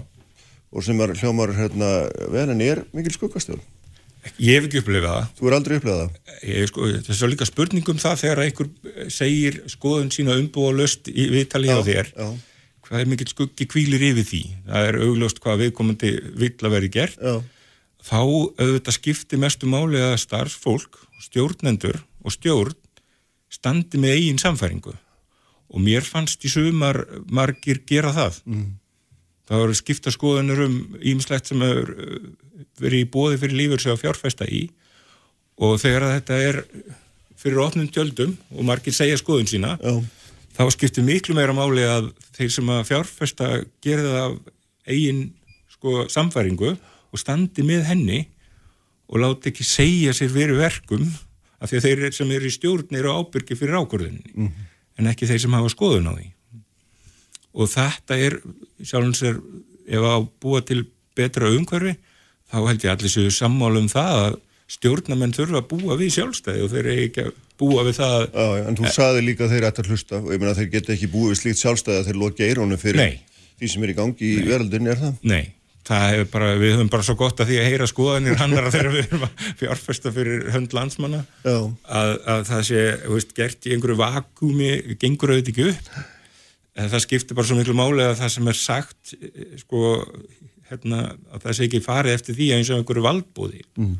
[0.71, 1.89] og sem er hljómar hérna
[2.33, 3.61] vel en er mikil skuggastjórn.
[4.37, 5.27] ég hef ekki upplifað það.
[5.37, 6.37] Þú er aldrei upplegað það.
[6.43, 8.71] ég, sko, þess að líka spurning um það þegar einhver
[9.13, 12.11] segir skoðun sína umbúa löst í viðtali á þér.
[12.11, 12.27] Já,
[12.87, 14.41] hvað er mikill skuggi kvílir yfir því?
[14.67, 17.21] Það er augljóst hvað viðkomandi vill að vera gert.
[17.21, 17.39] Já,
[18.07, 18.19] þá
[18.59, 22.75] auðvitað skipti mestu máli að starfsfólk, stjórnendur og stjórn
[23.51, 24.93] standi með eigin samfæringu
[25.67, 27.01] og mér fannst í sumar
[27.31, 28.41] margir gera það.
[28.47, 28.67] Mm.
[29.47, 32.29] Það voru skipta skoðunur um ímislegt sem hefur uh,
[32.81, 34.67] verið í bóði fyrir lífur sem að fjárfesta í.
[35.57, 36.61] Og þegar þetta er
[37.37, 39.93] fyrir opnum tjöldum og margir segja skoðun sína já,
[40.57, 43.49] þá skiptir miklu meira máli að þeir sem að fjárfesta
[43.85, 44.37] gera það af
[44.87, 45.21] eigin
[45.71, 48.23] sko, samfæringu og standi með henni
[49.07, 51.05] og láti ekki segja sér verið verkum
[51.61, 54.49] af því að þeir sem eru í stjórn eru ábyrgi fyrir ákvörðunni
[54.97, 56.27] en ekki þeir sem hafa skoðun á því
[57.57, 58.37] og þetta er
[58.85, 59.39] sjálfum sér
[59.87, 60.83] ef að búa til
[61.17, 61.95] betra umhverfi
[62.51, 64.37] þá held ég allir séu sammála um það að
[64.77, 68.47] stjórnamenn þurfa að búa við sjálfstæði og þeir eru ekki að búa við það já,
[68.67, 70.19] en þú saði líka að þeir ætti að hlusta.
[70.19, 72.79] Og ég meina að þeir geta ekki búið við slíkt sjálfstæði að þeir loki eirónu
[72.81, 73.45] fyrir Nei.
[73.61, 75.15] því sem er í gangi í veröldinni, er það?
[75.31, 75.45] Nei,
[75.87, 78.91] það hefur bara, við höfum bara svo gott að því að heyra skoðanir hannara þegar
[78.97, 81.23] við erum að fjárfesta fyrir hönd landsmanna.
[81.47, 86.15] Að, að það sé, veist, gert í einhverju vakúmi, gengur auðvitað ekki upp
[86.77, 89.13] en það skiptir bara svo miklu máli að það sem er sagt
[89.63, 89.93] sko,
[90.69, 93.95] hérna, að það sé ekki farið eftir því eins og einhverju valdbúði mm.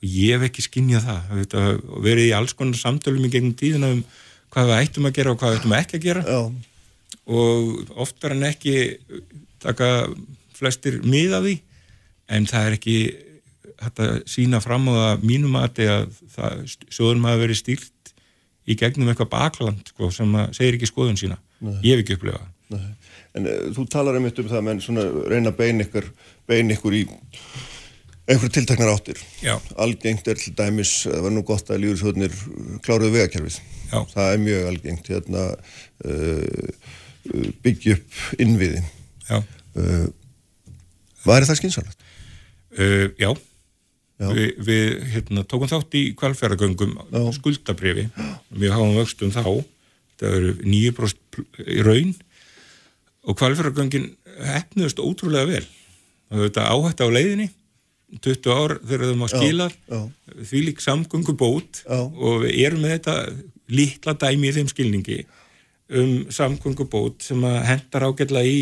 [0.00, 1.68] og ég hef ekki skinnjað það.
[1.92, 4.02] Og verið í alls konar samtölum í gegnum tíðina um
[4.52, 6.24] hvað við ættum að gera og hvað við ættum ekki að gera.
[6.26, 6.42] Já,
[7.28, 8.76] og oftar en ekki
[9.62, 9.88] taka
[10.56, 11.56] flestir mið af því.
[12.34, 12.98] En það er ekki
[13.78, 15.84] að sína fram á það mínum að
[16.34, 18.14] það sjóðum hafa verið stýrt
[18.68, 22.46] í gegnum eitthvað bakland sko, sem að segir ekki skoðun sína ég hef ekki upplifað
[22.74, 22.84] nei.
[23.38, 26.06] En uh, þú talar um þetta um það, menn svona reyna að beina ykkur,
[26.48, 27.02] beina ykkur í
[28.28, 29.20] einhverju tiltaknar áttir.
[29.40, 29.54] Já.
[29.80, 32.34] Algengt er til dæmis, það var nú gott að lífursvöldnir
[32.84, 33.58] kláruðu vegakerfið.
[33.88, 33.98] Já.
[34.12, 35.44] Það er mjög algengt, hérna,
[36.04, 36.96] uh,
[37.64, 38.82] byggja upp innviði.
[39.32, 40.08] Uh,
[41.24, 42.04] Var það skynsalegt?
[42.76, 43.32] uh, já.
[44.18, 44.28] Já.
[44.34, 46.96] Vi, við hérna, tókum þátt í kvalfjörðagöngum
[47.36, 48.08] skuldabrifi
[48.50, 49.44] mjög háum vöxtum þá
[50.18, 52.14] það eru nýju bróst í raun
[53.28, 54.10] og kvalfjörðagöngin
[54.48, 55.64] hefnuðust ótrúlega vel.
[56.28, 57.48] Það er þetta áhætt á leiðinni
[58.24, 59.66] 20 ár þegar þau má skila
[60.48, 61.98] því lík samgöngu bót Já.
[62.08, 63.16] og við erum með þetta
[63.68, 65.18] litla dæmi í þeim skilningi
[65.88, 68.58] um samgöngubót sem að hendar ágætla í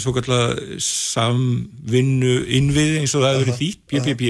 [0.00, 4.28] svo kallar samvinnu innvið eins og það verið þýtt, PPP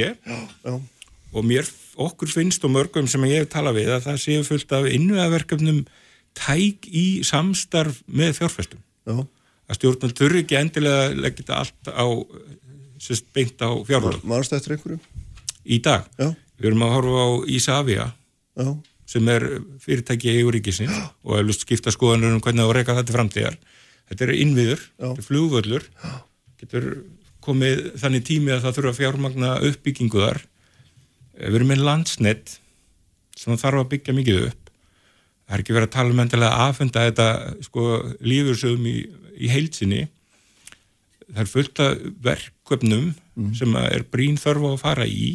[1.34, 1.68] og mér,
[2.00, 5.82] okkur finnst og mörgum sem ég hef talað við að það séu fullt af innviðaverkefnum
[6.38, 9.14] tæk í samstarf með fjárfæstum já,
[9.68, 12.06] að stjórnum þurfi ekki endilega að leggja þetta allt á
[13.04, 14.98] sérst, beint á fjárlög mannst eftir einhverju
[15.64, 16.08] í dag.
[16.18, 18.04] já, Við erum að horfa á Ísafja
[19.10, 19.44] sem er
[19.82, 20.94] fyrirtæki í Eiguríkisins
[21.24, 23.56] og hefur lust skipta skoðanur um hvernig það reyka þetta framtíðar.
[24.08, 25.06] Þetta er innviður, Já.
[25.08, 25.84] þetta er flugvöllur,
[26.60, 26.86] getur
[27.44, 30.40] komið þannig tími að það þurfa að fjármagna uppbyggingu þar.
[31.34, 32.54] Við erum með landsnett
[33.36, 34.63] sem þarf að byggja mikið upp.
[35.44, 37.28] Það er ekki verið að tala um endilega að afhenda þetta
[37.66, 37.86] sko,
[38.24, 38.96] lífursögum í,
[39.36, 40.02] í heilsinni.
[41.28, 43.10] Það er fullt af verkefnum
[43.58, 45.34] sem að er brín þörf á að fara í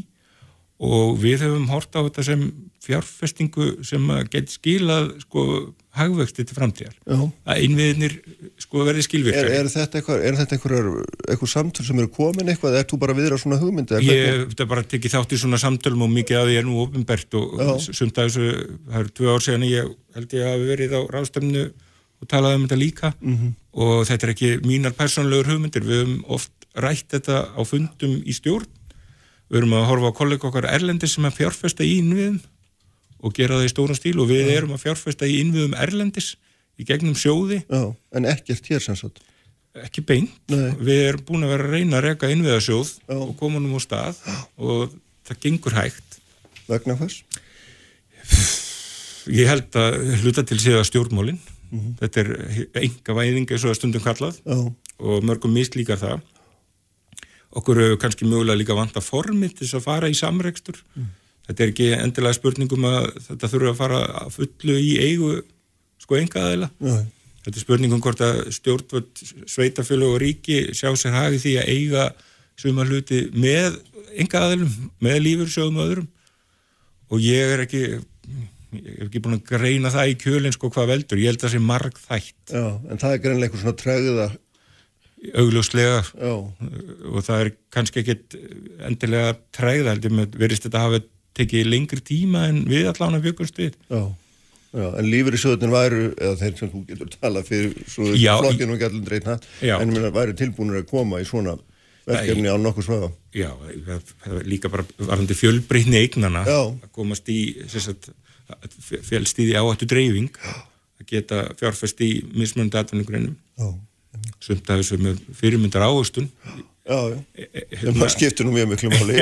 [0.80, 2.45] og við höfum hort á þetta sem
[2.89, 5.45] fjárfestingu sem að geti skilað sko
[5.99, 6.95] hagvexti til framtíðar.
[7.04, 7.17] Já.
[7.49, 8.15] að innviðinir
[8.62, 10.89] sko verði Er, skilvirkari er eitthvað, er þetta einhverjar,
[11.25, 14.02] eitthvað samtöl sem eru komin eitthvað, eða ert þú bara viðra svona hugmyndi?
[14.06, 17.38] Ég hef bara tekið þátt í svona samtölum og mikið að því er nú ofinbært
[17.39, 17.56] og
[17.88, 18.49] sumt að þessu,
[18.89, 21.65] það eru tvö ár síðan ég held ég hafi verið á ráðstöfnu
[22.19, 23.13] og talaði um þetta líka.
[23.34, 23.56] -hmm.
[23.73, 25.84] og þetta er ekki mínar persónlegur hugmyndir.
[25.88, 28.67] Við höfum oft rætt þetta á fundum í stjórn.
[29.49, 32.39] Við erum að horfa á kollega okkar erlendis sem að fjárfesta í innviðum
[33.19, 36.34] og gera það í stóran stíl og við erum að fjárfesta í innviðum erlendis
[36.79, 37.82] í gegnum sjóði, Já,
[38.15, 39.19] en ekkert hér sem sagt.
[39.79, 40.32] ekki beint.
[40.51, 40.71] Nei.
[40.79, 44.17] við erum búin að vera að reyna að reka innviðasjóð og koma nú á stað
[44.58, 44.95] og
[45.27, 46.19] það gengur hægt.
[46.69, 47.19] Vegna hvers?
[49.29, 51.38] ég held að hluta til séða stjórnmólin
[51.99, 52.29] þetta er
[52.82, 54.58] enga væðing eins og stundum kallað Já,
[54.99, 56.23] og mörgum mislíkar það.
[57.60, 60.82] Okkur kannski mögulega líka vanta formið til þess að fara í samrekstur
[61.49, 65.31] þetta er ekki endilega spurningum að þetta þurfa að fara að fullu í eigu
[65.99, 66.95] sko enga aðeila já,
[67.43, 72.09] þetta er spurningum hvort að stjórnvöld sveitafjölu og ríki sjá sér hagi því að eiga
[72.59, 73.79] suma hluti með
[74.19, 74.71] enga aðeilum,
[75.03, 76.07] með lífursjóðum og öðrum.
[77.09, 77.83] Og ég er ekki
[78.69, 81.47] ég er ekki búin að greina það í kjölinn sko hvað veldur, ég held að
[81.47, 84.27] það sé marg þætt já, en það er greinlega einhver svona tregða,
[85.41, 86.03] augljóslega.
[86.13, 86.33] Já,
[87.09, 88.38] og það er kannski ekkit
[88.85, 91.01] endilega með verist þetta hafa
[91.37, 93.77] tekið lengri tíma en við allan að byggumst við.
[93.91, 94.01] Já,
[94.73, 98.75] já, en lífur í söðunir væru, eða þeir sem þú getur talað fyrir, svo flokkinu
[98.75, 99.39] og gætlum dreitna,
[99.77, 101.57] en mér væri tilbúinir að koma í svona
[102.09, 103.11] verkefni á nokkuð svaða.
[103.35, 103.51] Já,
[103.85, 106.59] það það er líka bara varandi fjölbreytni eignana Já.
[106.73, 107.39] að komast í
[109.05, 113.69] fjölstíði áhættu dreifing að geta fjárfest í mismunandi atvinningreinum Já,
[114.43, 116.30] sumt af þessu með fyrirmyndar áhustun
[116.89, 119.19] það skiptir nú mjög miklu máli.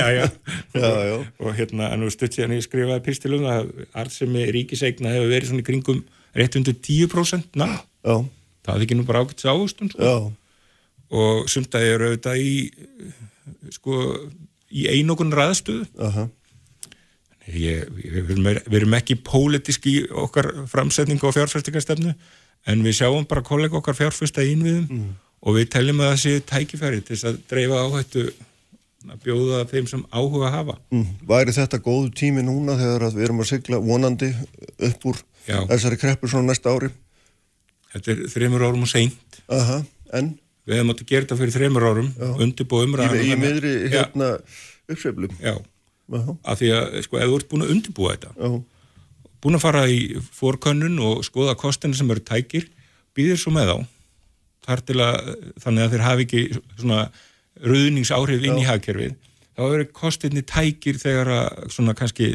[1.43, 5.63] og hérna, en nú stutt síðan ég skrifaði pistilum að arðsemi ríkiseigna hefur verið svona
[5.65, 6.01] í kringum
[6.37, 7.69] rétt undir 10% na,
[8.05, 8.15] Já,
[8.67, 10.15] það er ekki nú bara ágætt áhustun sko.
[11.11, 12.53] og sumt að ég eru auðvitað í
[13.75, 14.01] sko,
[14.71, 15.87] í einokun ræðstöðu.
[16.07, 16.27] Aha,
[17.47, 22.11] Ég, ég, við, erum, ekki pólitísk í okkar framsetningu og fjárfæstingarstefnu
[22.67, 25.07] en við sjáum bara kollega okkar fjárfæsta innviðum
[25.47, 28.23] og við teljum að það séu tækifæri til þess að dreifa áhættu
[29.07, 30.73] að bjóða þeim sem áhuga hafa.
[30.91, 31.05] mm.
[31.29, 34.31] væri þetta góðu tími núna þegar að við erum að sigla vonandi
[34.89, 35.61] upp úr Já.
[35.69, 36.89] þessari kreppu svona næsta ári?
[37.93, 39.39] Þetta er þreymur árum og seint.
[39.47, 39.77] Aha,
[40.19, 40.33] en
[40.67, 42.07] Við hefum átt að gera þetta fyrir þreymur árum,
[42.43, 43.13] undirbúið í, umræðan.
[43.15, 44.25] í þannig- miðri hérna
[44.91, 45.37] uppsveiflum.
[45.39, 45.53] já,
[46.11, 48.49] Já, af því að sko, ef þú ert búin að undirbúa þetta, já,
[49.47, 50.01] búin að fara í
[50.35, 52.67] fórkönnun og skoða kostinu sem eru tækir,
[53.15, 53.77] býðir svo með þá.
[54.67, 55.17] Þar til að
[55.63, 56.41] þannig að þeir hafi ekki
[56.81, 57.01] svona
[57.63, 59.15] ruðningsáhrif inn í hagkerfið
[59.57, 62.27] þá eru kostinni tækir þegar að svona kannski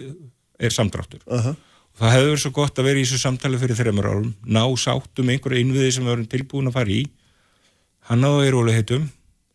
[0.63, 1.21] er samdráttur.
[1.31, 4.33] Aha, og það hefur verið svo gott að vera í þessu samtali fyrir þreymur árum,
[4.43, 7.03] ná sáttum einhverja innviði sem við erum tilbúin að fara í.
[8.09, 9.05] Hann náðu er ólega heitum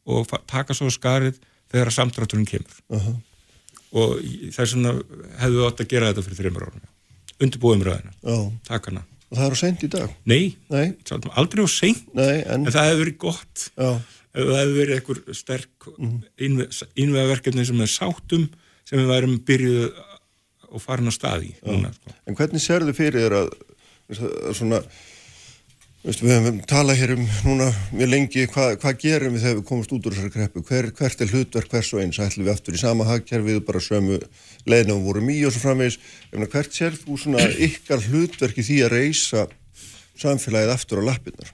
[0.08, 1.40] og taka svo skarið
[1.74, 2.78] þegar samdrátturinn kemur.
[2.96, 3.16] Aha,
[4.00, 4.94] og í- þess vegna
[5.42, 6.86] hefðu við átt að gera þetta fyrir þreymur árum
[7.44, 7.86] undirbúið
[8.68, 9.06] taka hana.
[9.28, 10.12] Og það er á seint í dag?
[10.30, 10.86] Nei, Nei,
[11.36, 12.06] aldrei á seint.
[12.16, 13.66] Nei, en, en það hefur verið gott.
[13.76, 13.90] Já,
[14.38, 15.90] það hefur verið einhver sterk
[16.96, 18.48] innvegaverkefni sem er sáttum
[18.88, 20.04] sem við værum byrjuð
[20.68, 22.14] og farin á staði núna, sko.
[22.28, 23.52] en hvernig sérðu fyrir þér að,
[24.58, 24.82] svona,
[26.24, 29.92] við hefum talað hér um núna mjög lengi, hvað hva gerum við þegar við komumst
[29.92, 30.62] út úr þessari kreppu?
[30.70, 32.20] Hver, hvert er hlutverk hvers og eins?
[32.24, 34.22] Ætlum við aftur í sama hagkerfið, bara sömu
[34.72, 35.98] við vorum í og svo framvegis?
[36.32, 39.44] Hvert sér þú svona ykkar hlutverk í því að reysa
[40.22, 41.52] samfélagið aftur á lappirnar?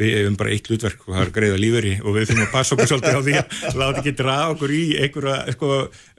[0.00, 2.74] Við hefum bara eitt hlutverk og það er greiða líferi og við þurfum að passa
[2.74, 5.70] okkur svolítið á því að láta ekki draga okkur í einhverja, sko,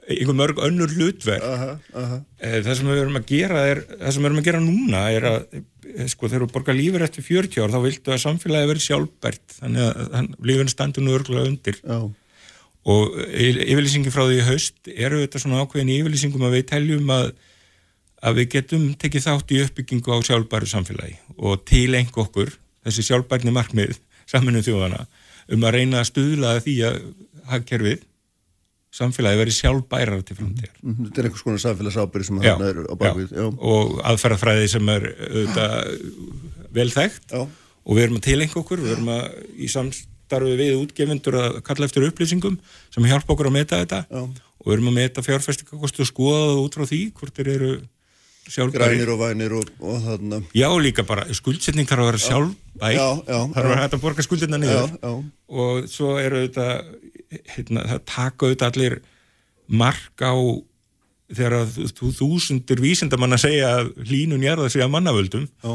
[0.06, 1.44] einhver mörg önnur hlutverk.
[1.44, 4.62] Aha, aha, Eh, Það sem við erum að gera er, sem við erum að gera
[4.62, 5.60] núna er að
[6.10, 9.86] sko þegar þú borgar lífur eftir 40 ár þá viltu að samfélagi verið sjálfbært þannig
[9.86, 11.98] að lífurinn standur nú örgulega undir Já.
[12.94, 17.32] og yfirlýsingin frá því haust eru þetta svona ákveðin yfirlýsingum að við teljum að,
[18.22, 22.54] að við getum tekið þátt í uppbyggingu á sjálfbæru samfélagi og tileng okkur
[22.86, 23.98] þessi sjálfbærni markmið
[24.32, 25.04] saminuð þjóðana
[25.52, 26.98] um að reyna að stuðla því að
[27.50, 28.08] hagkerfið
[28.92, 30.72] samfélagi verið sjálfbærar til framtíðar.
[30.82, 31.08] Mm -hmm.
[31.08, 33.30] Þetta er einhvers konar samfélagsábyrði sem það er á bakvið.
[33.32, 33.46] Já.
[33.72, 35.02] Og aðferðafræði sem er
[35.32, 35.72] auðvitað
[36.72, 37.42] vel þekkt já.
[37.84, 39.24] og við erum að tilengja okkur, við erum að
[39.56, 42.58] í samstarfi við útgefundur að kalla eftir upplýsingum
[42.90, 44.22] sem hjálpa okkur að meta þetta já.
[44.22, 47.72] og við erum að meta fjárfæstingakostu og skoða það út frá því hvort þeir eru.
[48.50, 50.42] Grænir og vænir og, og þarna.
[50.56, 52.98] Já, líka bara skuldsetning þarf að vera sjálfbæri,
[53.54, 54.96] þarf að hægt að borga skuldina niður.
[55.52, 56.66] Og svo eru þetta
[57.54, 58.98] heitna, það taka auðvitað allir
[59.72, 60.34] mark á
[61.32, 65.72] þegar þú þúsundir vísindamann að segja að hlínun jarða sig að mannavöldum Já.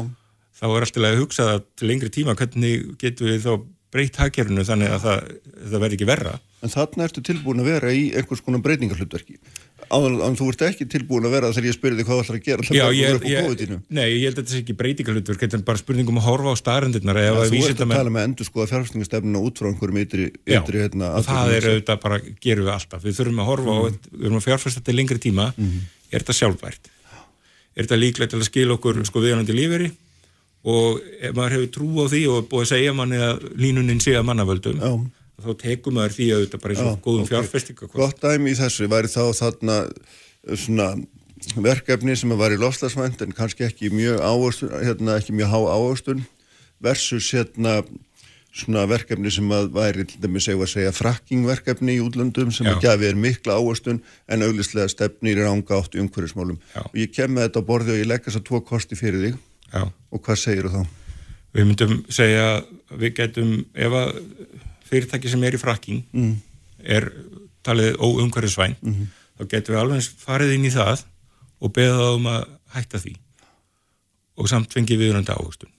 [0.60, 3.52] þá er alltaf að hugsa það til lengri tíma hvernig getur við þá
[3.94, 5.32] breytt hagkerfinu þannig að það,
[5.64, 9.36] það verði ekki verra En þarna ertu tilbúin að vera í einhvers konar breytingarhlutverki.
[9.94, 12.48] En þú ert ekki tilbúin að vera þegar ég spyrir þig hvað þú ætlar að
[12.48, 15.80] gera Já, ég, ég, Nei, ég held að þetta sé ekki breytingarhlutverk þetta er bara
[15.80, 19.42] spurningum að horfa á staðarindirnar ja, Þú ert að tala með endur sko að fjárfæstingastefnuna
[19.48, 23.06] út frá einhverjum ytri, ytri hérna, og það er auðvitað bara, gerum við alltaf.
[23.06, 23.78] Við þurfum að horfa mm.
[23.78, 25.80] á, við þurfum að fjárfæsta til lengri tíma, mm.
[26.10, 26.92] er þetta sjálfvært
[27.78, 29.92] er þetta líklegt til að skilja okkur sko viðanandi líferi
[30.68, 30.98] og
[31.36, 34.82] maður hefur trú á því og búið að segja manni að línunin sé að mannavöldum
[34.82, 34.90] Já
[35.38, 37.34] þá tekum maður því að þetta bara er svo góðum okay.
[37.34, 37.90] fjárfestinga.
[37.94, 39.78] Gott dæmi í þessu væri þá þarna
[40.48, 40.88] svona
[41.62, 46.24] verkefni sem var í lofslagsvænt en kannski ekki mjög áhustun, hérna ekki mjög há áhustun
[46.82, 47.80] versus hérna
[48.58, 52.74] svona verkefni sem að væri til dæmis segja að segja frakkingverkefni í útlöndum sem Já.
[52.74, 57.34] að gefi er mikla áhustun en auglistlega stefnir í ránga áttu umhverjusmálum og ég kem
[57.36, 59.36] með þetta á borði og ég legg þess að tvo kosti fyrir þig
[59.68, 59.84] Já.
[59.86, 60.96] og hvað segir þú þá?
[61.58, 62.48] Við myndum segja
[62.96, 64.18] við getum ef að
[64.88, 66.34] fyrirtæki sem er í frakking mm.
[66.96, 67.10] er
[67.66, 69.06] talið óumhverjusvæn mm -hmm.
[69.38, 71.04] þá getur við alveg farið inn í það
[71.60, 73.14] og beða um að hætta því
[74.38, 75.72] og samt fengið viðrönda áhugstun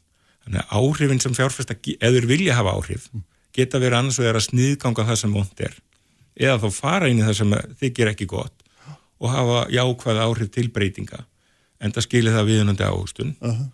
[0.43, 3.23] þannig að áhrifin sem fjárfesta eður vilja hafa áhrif mm.
[3.53, 5.75] geta verið annars vegar að sniðganga það sem vond er
[6.39, 8.65] eða þá fara inn í það sem þykir ekki gott
[9.19, 11.25] og hafa jákvæða áhrif til breytinga
[11.79, 13.65] en það skilir það viðrönda áhugstun uh -huh.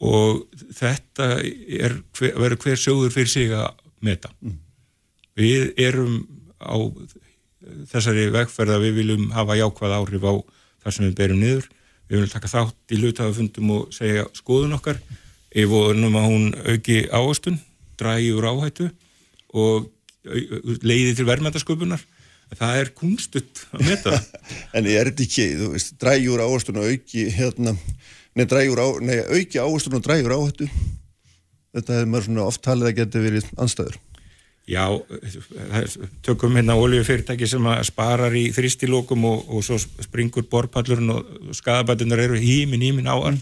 [0.00, 0.44] og
[0.74, 3.70] þetta er, verður hver sjóður fyrir sig að
[4.00, 4.58] meta mm.
[5.38, 6.18] Við erum
[6.62, 6.76] á
[7.90, 10.34] þessari vegferð að við viljum hafa jákvæð áhrif á
[10.84, 11.68] það sem við berum niður.
[12.04, 15.00] Við viljum taka þátt í hlutafundum og segja skoðun okkar
[15.54, 17.60] ef og ennum að hún auki áhastun,
[18.00, 18.90] drægi úr áhættu
[19.54, 19.90] og
[20.84, 22.02] leiði til verðmætasköpunar.
[22.54, 24.18] Það er kunstutt að meta.
[24.76, 27.74] en er þetta ekki, þú veist, drægi úr áhastun og auki hérna,
[28.36, 30.68] nei, á, nei auki áhastun og drægi úr áhættu.
[31.74, 33.96] Þetta hefur maður svona oft talið að geta verið anstæður.
[34.64, 34.86] Já,
[36.24, 42.38] tökum hérna oljufyrirtæki sem sparar í þrýstilókum og, og svo springur borpallurinn og skadabætunar eru
[42.40, 43.36] hímin, hímin áar.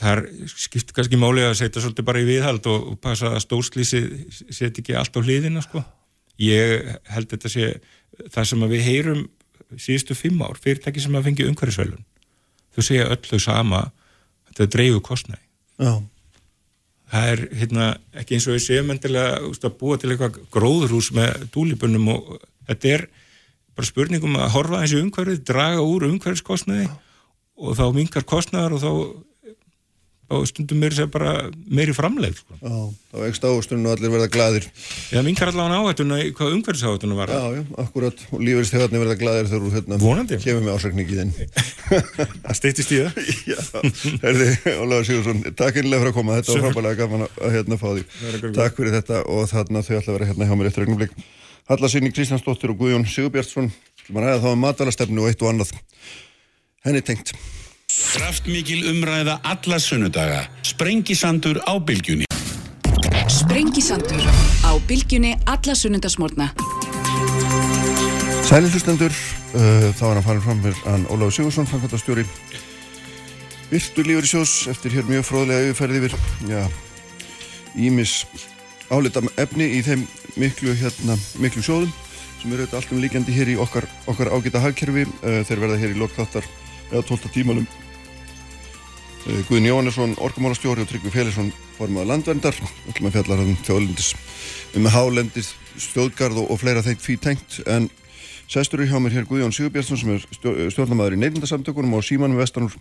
[0.00, 4.02] Það skiptir kannski máli að setja svolítið bara í viðhald og, og passa að stóðslýsi
[4.48, 5.84] setja ekki allt á hliðina, sko.
[6.40, 7.70] Ég held þetta sé
[8.32, 9.22] það sem við heyrum
[9.76, 12.00] síðustu fimm ár, fyrirtæki sem að fengi umhverfisvelun.
[12.72, 13.84] Þú segja öllu sama,
[14.48, 15.44] þetta dreifu kostnægi.
[15.84, 16.00] Já
[17.12, 17.86] það er hérna,
[18.18, 22.32] ekki eins og við séum endilega að búa til eitthvað gróðurhús með dúlibunum og
[22.66, 23.06] þetta er
[23.76, 26.88] bara spurningum að horfa þessi umhverfið, draga úr umhverfiskostnaði
[27.56, 28.90] og þá mingar kostnaðar og þá
[30.26, 31.04] og stundum meiri
[31.70, 32.56] meiri framleik sko.
[32.58, 32.70] Já,
[33.12, 34.64] þá ekst ástundum og allir verða gladir
[35.14, 37.30] Já, mingar allavega áhættuna hvað umhverfisáhættuna var?
[37.30, 40.38] Já, já, akkurat, og lífeyristegarnir verða gladir þegar þú hérna Vonandi.
[40.42, 41.32] kemur með ásækningi þinn
[42.46, 43.10] Það steytist í það.
[43.52, 43.58] Já,
[44.24, 44.48] herði,
[44.82, 48.02] Ólaður Sigursson Takk einlega fyrir að koma, þetta var frábælega gaman að hérna fá því
[48.58, 51.14] Takk fyrir þetta og þarna þau ætla að vera hérna hjá mér eftir regnumleik
[51.70, 53.70] Hallasynning Kristjánsdóttir og Guðjón Sigurbjartsson
[57.96, 60.42] Kraftmikil umræða alla sunnudaga.
[60.62, 62.26] Sprengisandur á bylgjunni.
[63.32, 64.20] Sprengisandur
[64.68, 66.50] á bylgjunni alla sunnundasmórna.
[68.44, 69.14] Sæli hlustendur,
[69.56, 72.26] uh, þá er hann farin fram með hann Óláfi Sigursson, fangandastjóri
[73.70, 76.18] Virtu lífur í sjós eftir hér mjög fróðlega auðferði yfir
[76.52, 76.60] já,
[77.74, 78.26] ímis
[78.92, 80.04] álita efni í þeim
[80.36, 81.90] miklu, hérna, miklu sjóðum
[82.42, 85.80] sem eru auðvitað allt um líkjandi hér í okkar, okkar ágita hagkerfi uh, þeir verða
[85.80, 86.46] hér í lokþáttar
[86.92, 87.85] eða 12 tímalum Eh,
[89.26, 92.54] Guðin Jóhannesson, orkumálastjóri og Tryggvi Félagsson formaða landverndar.
[92.54, 94.10] Við ætlum að fjalla um þjóðlendis
[94.78, 95.48] um hálendis,
[95.82, 97.56] stjóðgarð og, og fleira þeim því tengt.
[97.66, 97.88] En
[98.46, 102.78] sestur í hjá mér hér Guðjón Sigurbjörnsson sem er stjórnamaður í neylindasamtökunum og símanum vestanúr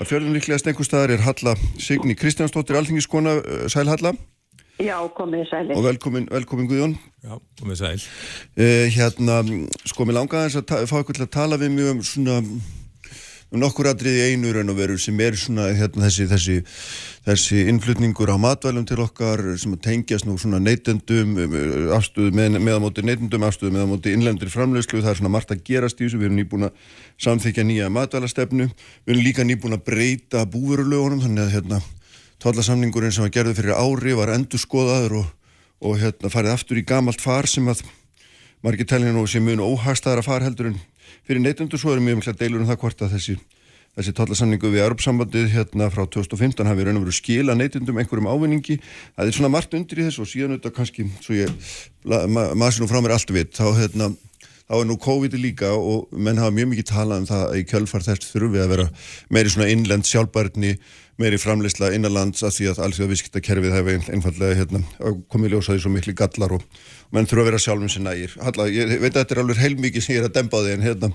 [0.00, 3.36] að fjörðum líklega stengustæðar er Halla Signi Kristjánsdóttir Alþingiskona,
[3.68, 4.16] Sæl Halla.
[4.80, 6.96] Já, komið sæli og velkomin, velkomin Guðjón.
[7.20, 7.94] Já, komið sæl.
[8.56, 9.42] Uh, Hérna,
[9.84, 12.42] sko, mér langaði að fá ykkur til að tala við mjög um svona
[13.56, 16.56] nokkur aðriði einu raun og veru sem er svona hérna, þessi, þessi,
[17.24, 21.54] þessi innflutningur á matvælum til okkar sem tengjast nú svona neytendum um,
[21.96, 26.04] afstöðu með, meðamóti neytendum afstöðu meðamóti innlendur framlegslu það er svona margt að gerast í
[26.04, 26.82] þessu, við erum nýbúin að
[27.24, 28.68] samþykja nýja matvælastefnu.
[29.06, 31.80] Við erum líka nýbúin að breyta búverulögunum þannig að hérna
[32.44, 35.32] tóllasamningurinn sem var gerðið fyrir ári var endur skoðaður og,
[35.88, 37.80] og hérna farið aftur í gamalt far sem að
[38.62, 40.78] margir telja nú sem mjög óhagstaðar að far heldur en
[41.28, 43.34] fyrir neytundu svo erum mjög mikla deilur um það hvort að þessi,
[43.98, 48.78] þessi tollasamningu við Europasambandið hérna frá 2015 hafi raun og veru skila neytundum einhverjum ávinningi.
[49.18, 51.52] Það er svona margt undir í þessu og síðan auðvitað kannski svo ég
[52.08, 54.08] ma maður nú frá mér allt vitt þá hérna
[54.68, 57.66] þá er nú COVID líka og menn hafa mjög mikið talað um það að í
[57.68, 58.88] kjölfar þess þurfi að vera
[59.32, 60.74] meiri svona innlend sjálfbærni
[61.18, 64.82] meiri framleysla innanlands því að því að viðskiptakerfið hefur einfallega hérna,
[65.32, 66.82] komið ljósaði svo miklu gallar og
[67.14, 68.36] menn þurfa að vera sjálfum sér nægir.
[68.44, 70.76] Halla, ég veit að þetta er alveg heilmikið sem ég er að dempa á því
[70.76, 71.10] en hérna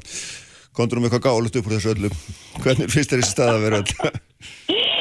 [0.76, 2.12] kontur um eitthvað gálut upp úr þessu öllu.
[2.64, 4.14] Hvernig finnst þér þessi stað að vera öll?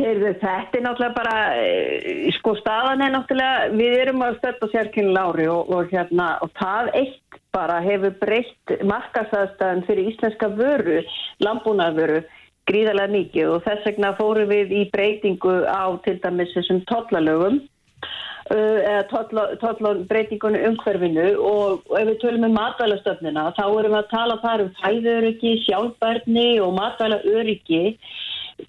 [0.00, 5.14] Heyrðu, þetta er náttúrulega bara, eh, sko staðan er náttúrulega, við erum að stötta sérkynni
[5.14, 11.00] lári og, og hérna og það eitt bara hefur breytt markasæðstæðan fyrir íslenska vöru,
[11.44, 12.20] lambúnaðvöru
[12.68, 18.78] gríðarlega mikið og þess vegna fórum við í breytingu á til dæmis þessum tollalögum uh,
[18.92, 19.24] eða
[19.62, 24.74] tollbreytingunni umhverfinu og ef við tölum um matvælastöfnina þá erum við að tala þar um
[24.82, 27.84] fæðuröryggi, sjálfbærni og matvælaöryggi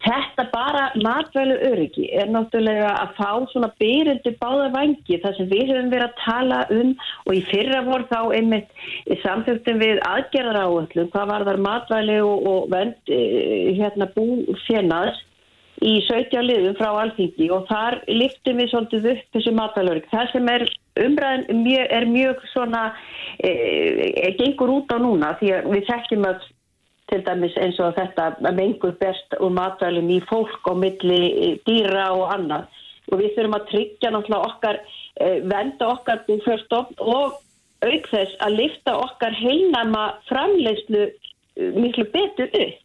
[0.01, 5.73] Þetta bara matvælu öryggi er náttúrulega að fá svona byrjandi báða vangi þar sem við
[5.73, 6.93] höfum verið að tala um
[7.25, 8.69] og í fyrra voru þá einmitt
[9.23, 14.27] samþjóttum við aðgerðar áöllum hvað var þar matvæli og, og vend eh, hérna bú
[14.67, 15.13] fjennar
[15.81, 20.09] í 17 liðum frá alþingi og þar liftum við svolítið upp þessu matvælu örygg.
[20.11, 20.65] Það sem er
[21.01, 22.83] umræðin mjög, er mjög svona
[23.41, 26.49] e, e, gengur út á núna því að við þekkjum að
[27.11, 32.29] til dæmis eins og þetta mengur best og matvælum í fólk og milli dýra og
[32.35, 32.67] annað.
[33.11, 37.39] Og við þurfum að tryggja náttúrulega okkar eh, venda okkar búfjörstofn og
[37.81, 42.77] auk þess að lifta okkar heilnama framleyslu eh, miklu betur upp.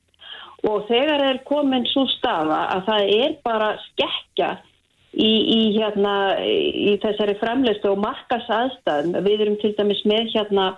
[0.66, 4.56] Og þegar er komin svo staða að það er bara skekja
[5.14, 10.72] í, í, hérna, í þessari framleyslu og markas aðstæðum við erum til dæmis með hérna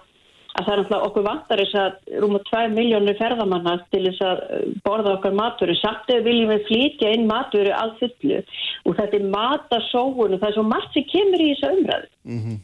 [0.59, 4.41] að það er náttúrulega okkur vantar þess að rúma 2 miljónur ferðamanna til þess að
[4.45, 8.41] uh, borða okkar maturu samt eða viljum við flytja inn maturu að fullu.
[8.85, 12.11] Og þetta er matasóun og það er svo margt sem kemur í þessa umræðu.
[12.29, 12.59] Mm -hmm.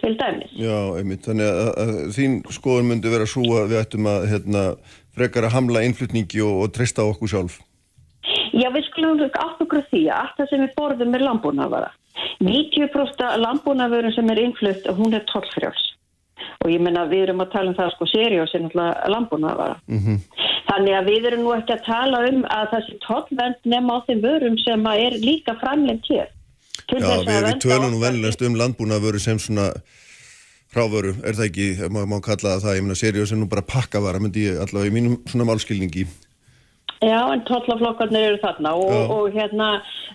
[0.00, 0.52] til dæmis.
[0.56, 4.62] Já, einmitt, þannig að, að, þín skoðun myndi vera svo að við ættum að hérna,
[5.16, 7.60] frekar að hamla innflutningi og, og treysta okkur sjálf?
[8.52, 11.90] Já, við skulum átt okkur því að allt það sem við borðum er lambúnavara
[12.40, 15.90] 90% lambúnavörun sem er innflutt, hún er tollfrjáls
[16.60, 20.00] og ég menna við erum að tala um það sko seriós er náttúrulega lambunavara mm
[20.00, 20.18] -hmm.
[20.68, 24.20] þannig að við erum nú ekki að tala um að þessi tollvend nefn á þeim
[24.26, 26.28] vörum sem er líka framlengt hér.
[26.90, 29.72] Já, við, við tölum nú velnast um landbúnavöru sem svona
[30.70, 34.20] frávöru, er það ekki, má, má kalla það ég menna seriós er nú bara pakkavara
[34.20, 36.06] myndi ég allavega í mínum svona málskilningi
[37.00, 39.68] Já, en tollaflokkarnir eru þarna og, og hérna,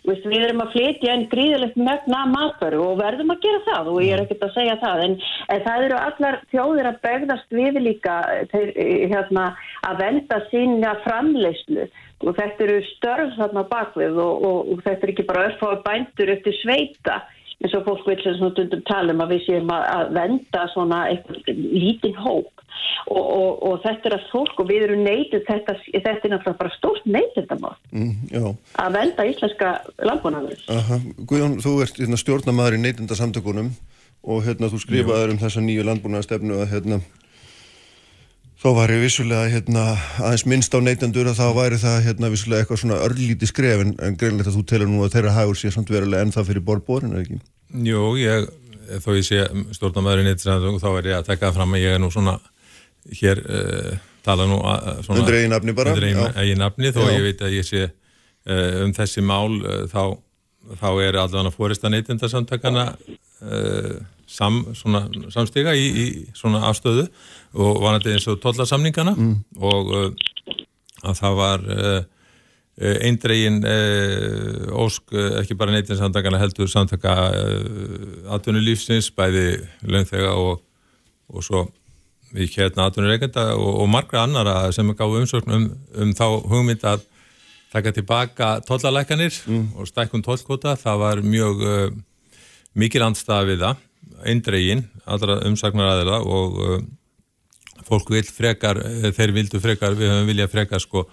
[0.05, 3.97] veist, við erum að flytja einn gríðilegt megna maðurum og verðum að gera það og
[4.05, 5.15] ég er ekkert að segja það en,
[5.55, 8.19] en það eru allar þjóðir að begðast við líka
[8.51, 8.69] þeir,
[9.15, 9.47] hérna,
[9.89, 11.87] að venda sína framleyslu
[12.21, 16.35] og þetta eru störf þarna bakvið og, og, og þetta er ekki bara örfáð bændur
[16.37, 17.23] eftir sveita
[17.65, 21.49] eins og fólk vil sem stundum tala um að við séum að, venda svona eitthvað
[21.55, 22.51] lítinn hóp.
[23.05, 26.59] Og, og, og þetta er að fólk og við erum neytið þetta, þetta er náttúrulega
[26.59, 29.69] bara stórt neytindamál mm, að venda íslenska
[30.09, 30.63] landbúnaður
[31.29, 33.69] Guðjón, þú ert hérna, stjórnamaður í neytindasamtökunum
[34.25, 36.99] og hérna þú skrifaður um þessa nýju landbúnaðarstefnu að hérna
[38.65, 39.81] Þá væri vissulega hérna,
[40.25, 43.91] aðeins minnst á neytandur að þá væri það hérna, vissulega eitthvað svona örlíti skref en,
[44.01, 46.65] en greinlegt að þú telur nú að þeirra hagur sé samt verulega en það fyrir
[46.65, 47.37] borðbórin, er ekki?
[47.83, 48.49] Jú, ég,
[49.03, 49.45] þó ég sé
[49.75, 52.37] stjórnamaðurinn eitthvað þá er ég að tekka fram að ég er nú svona
[53.13, 53.91] hér uh,
[54.25, 57.11] tala nú uh, svona, undir eigin nafni bara undir eigin, nafni þó Já.
[57.13, 59.59] ég veit að ég sé uh, um þessi mál
[59.91, 60.15] þá,
[60.81, 62.87] þá er allavega fórist að neytindarsamtakana
[64.25, 64.61] sam,
[65.29, 67.03] samstiga í, í svona afstöðu
[67.61, 69.35] og vanandi eins og tollasamningana mm.
[69.61, 69.91] og
[71.05, 71.65] að það var
[72.75, 73.61] eindregin
[74.75, 77.13] ósk ekki bara neytindarsamtakana heldur samtaka
[78.35, 80.59] atvinnulífsins bæði löngþega og,
[81.31, 81.61] og svo
[82.35, 86.83] við aðtunur reykjanda og, og margra annara sem er gáð umsökn um, um þá hugmynd
[86.83, 87.05] að
[87.71, 89.75] taka tilbaka tollalækanir mm.
[89.75, 91.87] og stækkun tollkvota, það var mjög uh,
[92.75, 93.81] mikil andstað við það,
[94.31, 96.77] eindregin, allra umsagnar aðeila og uh,
[97.87, 98.79] fólk vil frekar,
[99.15, 101.05] þeir vildu frekar, við höfum viljað frekar sko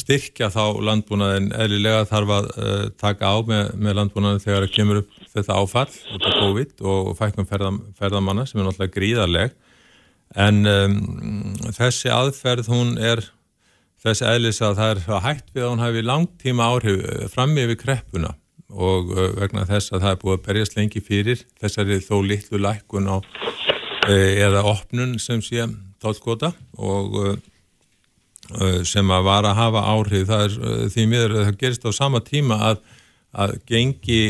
[0.00, 5.00] styrkja þá landbúnaðin eðlilega þarf að uh, taka á með, með landbúnaðin þegar það kemur
[5.02, 9.56] upp þetta áfall út af COVID og fækkum ferðam, ferðamanna sem er náttúrulega gríðarleg.
[10.46, 10.96] En um,
[11.76, 13.22] þessi aðferð hún er
[14.06, 17.78] þessi eðlis að það er hægt við að hún hafi langtíma áhrif eh, fram yfir
[17.80, 18.32] kreppuna
[18.66, 22.60] og uh, vegna þess að það er búið að berjast lengi fyrir þessari þó litlu
[22.60, 25.68] lækkun á uh, eða opnun sem sé
[26.02, 27.36] tólkota og uh,
[28.86, 32.20] sem að var að hafa áhrif það er því miður að það gerist á sama
[32.24, 32.82] tíma að,
[33.32, 34.20] að gengi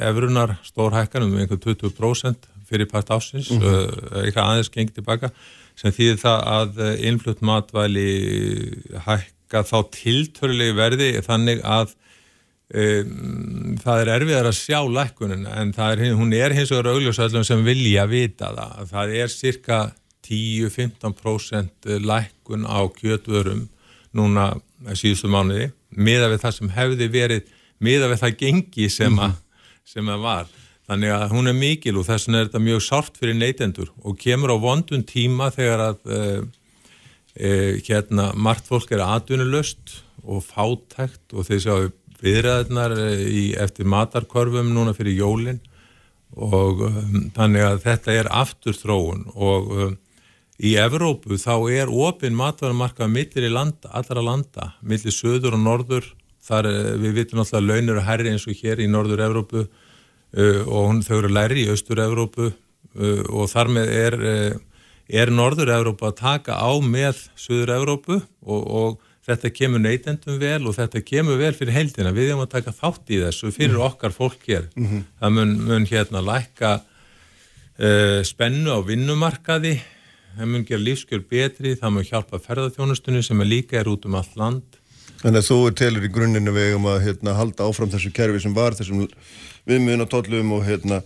[0.00, 4.24] efrunar stórhækkanum um einhver 20% fyrir part ásins, mm -hmm.
[4.24, 5.30] eitthvað aðeins gengi tilbaka
[5.76, 8.10] sem þýðir það að innflutt matvæli
[9.06, 11.94] hækka þá tiltörlegi verði þannig að
[12.74, 17.62] um, það er erfiðar að sjá lækkunin en er, hún er hins vegar augljósallum sem
[17.66, 18.90] vilja vita það.
[18.92, 19.80] Það er cirka
[20.26, 23.66] 10-15% lækkun á kjöturum
[24.16, 24.52] núna
[24.92, 27.50] síðustu mánuði miða við það sem hefði verið
[27.82, 29.32] miða við það gengi sem, a,
[29.86, 30.48] sem að var.
[30.86, 34.18] Þannig að hún er mikil og þess vegna er þetta mjög sárt fyrir neytendur og
[34.20, 36.20] kemur á vondun tíma þegar að e,
[37.34, 37.50] e,
[37.88, 41.88] hérna margt fólk er atvinnulöst og fátækt og þeir sjáu
[42.22, 42.94] viðræðnar
[43.26, 45.60] í, eftir matarkorfum núna fyrir jólinn
[46.36, 49.94] og um, þannig að þetta er aftur þróun og um,
[50.56, 56.06] í Evrópu þá er ofinn matværumarkað millir í landa, allra landa, millir söður og norður,
[56.46, 56.68] þar
[57.02, 60.88] við vitum alltaf að launir og herri eins og hér í norður Evrópu uh, og
[60.90, 64.78] hún, þau eru læri í Östur-Európu uh, og þar með er, uh,
[65.08, 71.02] er Norður-Európa að taka á með Suður-Európu og, og þetta kemur neytendum vel og þetta
[71.02, 72.14] kemur vel fyrir heildina.
[72.14, 73.86] Við erum að taka þátt í þessu fyrir mm.
[73.88, 74.68] okkar fólk hér.
[74.76, 75.06] Mm -hmm.
[75.18, 76.76] Það mun, mun hérna lækka
[78.24, 79.74] spennu á vinnumarkaði,
[80.36, 84.18] það mun gera lífskjör betri, það mun hjálpa ferðarþjónustunni sem er líka er út um
[84.20, 84.80] allt land.
[85.22, 88.42] Þannig að þú er telur í grunninu við um að hérna, halda áfram þessu kerfi
[88.44, 89.06] sem var þessum
[89.66, 91.00] viðmjöðunatollum og hérna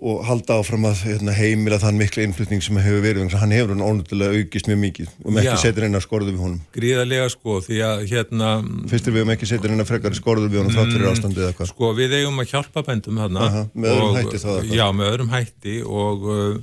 [0.00, 3.84] og halda áfram að hérna, heimila þann miklu innflutning sem hefur verið hann hefur hann
[3.84, 6.62] ónúttilega aukist mjög mikið og með ekki setur einn að skorðu við honum.
[6.76, 8.52] Gríðarlega sko því að hérna
[8.92, 11.44] Fyrstir við um ekki setur einn að frekar skorðu við honum mm, þátt fyrir ástandið
[11.44, 11.72] eða hvað?
[11.74, 15.10] Sko við eigum að hjálpa bændum þarna Aha, með öðrum og, hætti það Já með
[15.10, 16.58] öðrum hætti og uh,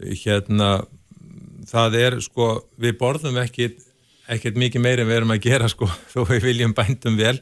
[0.00, 0.70] hérna
[1.68, 2.48] það er sko
[2.80, 3.82] við borðum ekkit
[4.30, 7.36] ekkert mikið meira en við erum að gera sko þó við viljum bændum vel.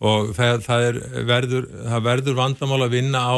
[0.00, 0.98] Og það, það, er,
[1.28, 3.36] verður, það verður vandamál að vinna á,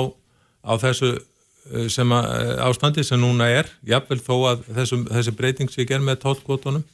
[0.62, 5.34] á þessu eh, sem að, eh, ástandi sem núna er, jafnvel þó að þessum, þessi
[5.40, 6.84] breyting sem ég ger með tólkvotunum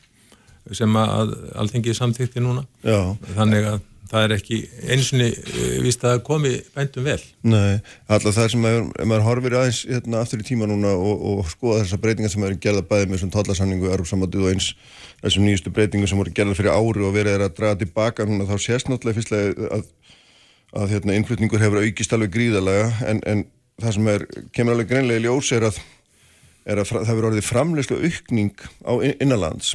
[0.72, 2.64] sem að alltingi samþýtti núna.
[2.84, 3.16] Já.
[3.36, 7.18] þannig að það er ekki eins og eh, vist að komi bændum vel.
[7.46, 11.50] Nei, alltaf það sem maður, maður horfir aðeins hérna, aftur í tíma núna og, og
[11.52, 14.70] skoða þessar breytingar sem eru gerða bæði með svona tallasamningu og erfsamötu og eins
[15.22, 18.48] þessum nýjustu breytingu sem voru gerða fyrir ári og verið er að draga tilbaka núna
[18.48, 19.86] þá sést náttúrulega fyrstlega að,
[20.78, 23.44] að hérna, innflutningur hefur aukist alveg gríðalega en, en
[23.82, 25.82] það sem er, kemur alveg greinlega í ljós er að,
[26.68, 29.74] er að það verður orðið framlegslu aukning á innanlands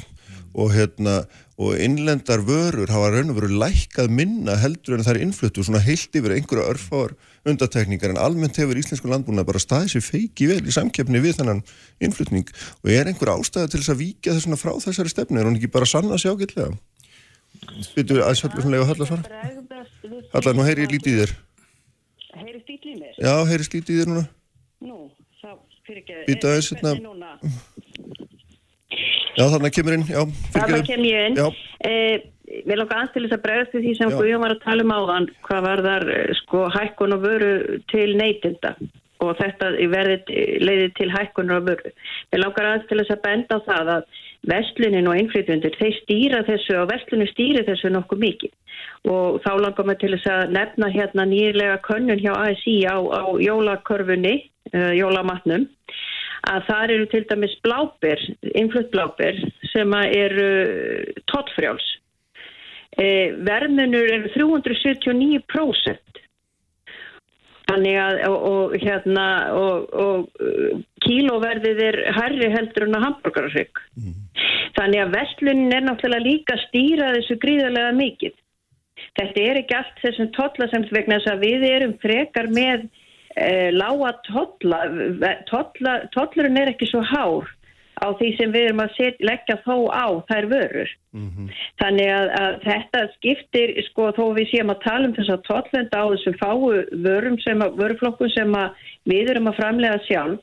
[0.54, 1.24] og hérna
[1.58, 5.82] og innlendar vörur hafa raun og veru lækkað minna heldur en það er innfluttu svona
[5.86, 7.14] heilt yfir einhverja örfáar
[7.46, 11.62] undatekningar en almennt hefur íslensku landbúna bara staðið sér feiki vel í samkeppni við þannan
[12.04, 12.48] innflutning.
[12.84, 15.72] Og er einhver ástæða til þess að víkja þessuna frá þessari stefni er hún ekki
[15.74, 16.74] bara sanna sig ágætlega?
[17.94, 19.44] Býtu aðeins höllu svona lega höllu að svara
[20.34, 21.36] Hallar, nú heyri ég lítið í þér.
[22.42, 23.14] Heyri stýtt í mér?
[23.22, 24.24] Já, heyri stýtt í þér núna.
[24.84, 24.98] Nú,
[25.40, 25.52] þá
[25.86, 26.96] fyrir ekki Býtu aðeins hérna
[29.34, 30.22] Já, þannig kemur inn, já.
[30.54, 31.40] Þannig kem ég inn.
[31.88, 32.26] Eh,
[32.68, 35.86] við langar aðstæðis að bregðast því sem Guðjón var að tala um áðan, hvað var
[35.88, 37.54] þar eh, sko hækkun og vöru
[37.92, 38.76] til neytinda
[39.24, 41.94] og þetta leiði til hækkunar og vöru.
[42.34, 44.22] Við langar aðstæðis að benda á það að
[44.52, 48.54] vestlunin og innflytjundur, þeir stýra þessu og vestlunum stýri þessu nokkuð mikið
[49.14, 53.24] og þá langar maður til þess að nefna hérna nýlega könnun hjá ASI á, á
[53.40, 54.36] jólakörfunni,
[54.74, 55.70] uh, jólamatnum
[56.50, 58.24] að það eru til dæmis bláber,
[58.54, 59.40] innflutt bláber
[59.72, 60.50] sem eru
[61.32, 61.86] tóttfrjáls.
[62.94, 63.06] E,
[63.48, 66.14] verðmunur eru 379%
[67.74, 69.26] þannig að og, og, hérna,
[69.58, 70.18] og, og
[71.06, 73.82] kílóverðið er herri heldur en að hambúrgararrygg.
[73.98, 74.18] Mm.
[74.78, 78.36] Þannig að vestlunin er náttúrulega líka stýrað þessu gríðarlega mikið.
[79.18, 83.03] Þetta er ekki allt þessum tollasemt vegna þess að við erum frekar með eh,
[83.74, 84.80] lága totla,
[85.50, 87.50] totla tollurinn er ekki svo hár
[88.04, 90.90] á því sem við erum að set, leggja þó á þær vörur.
[91.82, 96.02] Þannig að, að þetta skiptir, sko, þó við séum að tala um þess að tollenda
[96.02, 96.64] á þessum fáu
[97.06, 100.42] vörum sem að, vöruflokkun sem að við erum að framlega sjálf,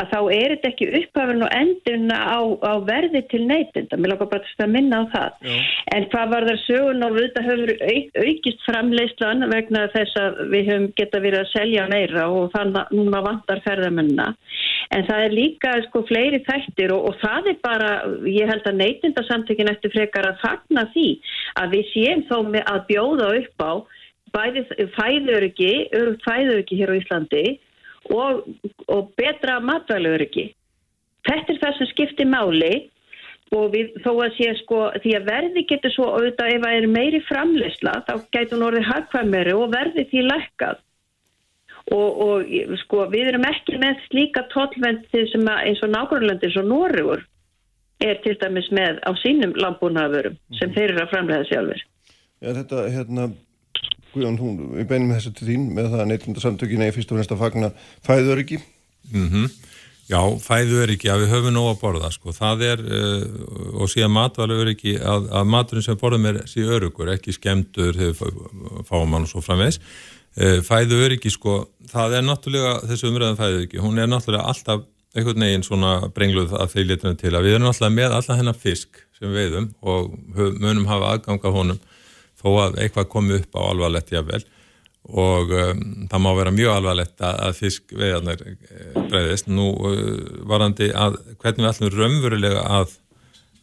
[0.00, 3.98] að þá er þetta ekki upphafinn og endurna á, á verði til neytinda.
[3.98, 5.38] Mér langar bara að minna á það.
[5.46, 5.56] Já.
[5.96, 10.70] En hvað var það sögun og þetta hefur auk, aukist framleyslan vegna þess að við
[10.70, 14.30] höfum geta verið að selja meira og þannig að núna vantar ferðamennina.
[14.94, 17.92] En það er líka sko fleiri þættir og, og það er bara,
[18.30, 21.08] ég held að neytindasamtökin eftir frekar að fagna því
[21.62, 23.72] að við séum þó með að bjóða upp á
[24.36, 24.64] bæði
[24.96, 27.44] fæðuröki, örugt fæðuröki hér á Íslandi
[28.14, 28.44] og,
[28.92, 30.50] og betra matvæluður ekki.
[31.26, 32.72] Þetta er það sem skiptir máli
[33.54, 36.88] og við, þó að sé sko því að verði getur svo auðvitað ef það er
[36.90, 40.82] meiri framleysla þá getur hún orðið hagkvæmeri og verði því lækkað
[41.94, 46.58] og, og sko við erum ekki með slíka tollvendi sem að, eins og nákvæmlega eins
[46.58, 47.26] og Nóriður
[48.04, 51.84] er til dæmis með á sínum landbúnaðurum sem þeir eru að framlega sjálfur.
[52.42, 53.28] Já þetta hérna
[54.14, 57.34] Guðjón, hún, við beinum þessu til þín með það að neittundarsamtökin er fyrst og fremst
[57.34, 57.70] að fagna
[58.06, 58.60] fæðuröryggi.
[59.12, 59.50] Mm -hmm.
[60.06, 64.98] Já, fæðuröryggi, að við höfum nóg að borða, sko, það er, uh, og síðan matvaluröryggi,
[65.02, 67.98] að, að maturinn sem borðum er síðan örugur, ekki skemdur,
[68.86, 69.80] fáum mann og svo framvegs.
[70.38, 75.64] Uh, fæðuröryggi, sko, það er náttúrulega, þessu umræðan fæðuröryggi, hún er náttúrulega alltaf einhvern veginn
[75.64, 79.32] svona brengluð að þeir liturna til að við erum náttúrulega með alla hennar fisk sem
[79.32, 80.16] veiðum og
[80.60, 81.80] munum hafa aðgang á honum
[82.40, 84.42] þó að eitthvað komi upp á alvarlegt jável
[85.06, 88.54] og um, það má vera mjög alvarlegt að, að fiskveðarnar e,
[89.06, 89.50] breyðist.
[89.50, 90.00] Nú uh,
[90.50, 92.96] varandi að hvernig við ætlum raunverulega að,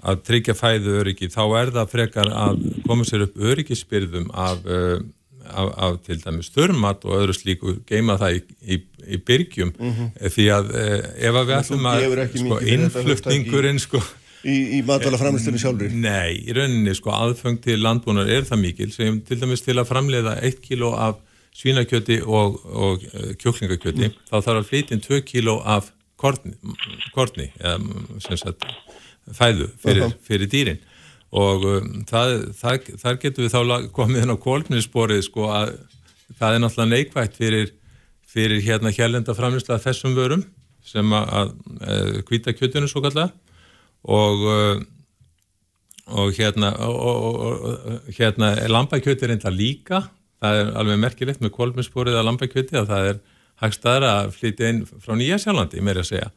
[0.08, 5.04] að tryggja fæðu öryggi, þá er það frekar að koma sér upp öryggisbyrðum af, uh,
[5.52, 9.94] af, af til dæmis þurrmat og öðru slíku geima það í, í, í byrgjum mm
[9.94, 10.34] -hmm.
[10.38, 12.06] því að ef að við ætlum að
[12.40, 14.00] sko, innflutningurinn sko
[14.44, 15.94] í, í matala framleystunni sjálfur?
[16.04, 19.90] Nei, í rauninni sko aðfeng til landbúnar er það mikil sem til dæmis til að
[19.90, 21.20] framleiða 1 kíló af
[21.54, 24.18] svínakjöti og, og uh, kjóklingakjöti mm.
[24.32, 26.56] þá þarf að flytja 2 kíló af korni,
[27.16, 27.78] korni eða
[28.24, 28.66] sagt,
[29.36, 30.82] fæðu fyrir, fyrir dýrin
[31.34, 35.78] og um, það, það, þar getur við þá komið inn á kólminsporið sko að
[36.40, 37.72] það er náttúrulega neikvægt fyrir,
[38.30, 40.44] fyrir hérna hérlenda framleysla þessum vörum
[40.84, 41.54] sem að
[42.28, 43.32] hvita kjötunum svo kallega
[44.04, 44.82] og uh,
[46.08, 50.04] og hérna og, og, hérna lambakjöti er enda líka.
[50.44, 53.22] Það er alveg merkilegt með kolminsporið að lambakjöti að það er
[53.64, 56.30] hagstaðar að flytja inn frá Nýja Sjálflandi meira að segja.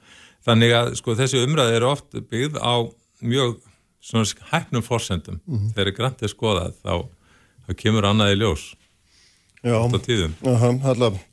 [0.47, 2.75] Þannig að sko þessi umræði eru oft byggð á
[3.27, 3.57] mjög
[4.07, 5.73] svona hæfnum fórsendum mm -hmm.
[5.75, 7.09] þegar grænt er skoðað þá,
[7.67, 8.75] þá kemur annaði ljós.
[9.63, 11.26] Já, allavega Já,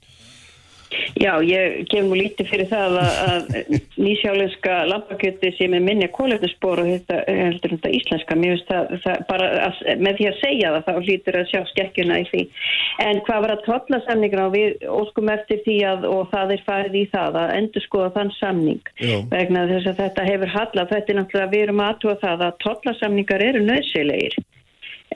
[1.47, 6.89] ég gef nú lítið fyrir það að, að nýsjálenska lampakjöti sem er minni kólefnisspor og
[6.91, 10.87] þetta heldur þetta íslenska, mér finnst það, það bara að, með því að segja það
[10.87, 12.43] þá hlýtur að sjá skekkjuna í því.
[13.07, 16.65] En hvað var að totla samningra og við óskum eftir því að og það er
[16.67, 19.15] farið í það að endur skoða þann samning Já.
[19.31, 22.97] vegna þess að þetta hefur hallað, þetta er náttúrulega við erum aðtúa það að totla
[22.99, 24.37] samningar eru nöðsilegir.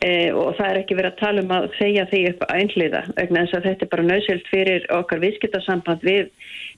[0.03, 3.43] E, og það er ekki verið að tala um að segja því upp einhliða vegna
[3.45, 6.27] þess að þetta er bara nöðsilt fyrir okkar viðskiptarsamband við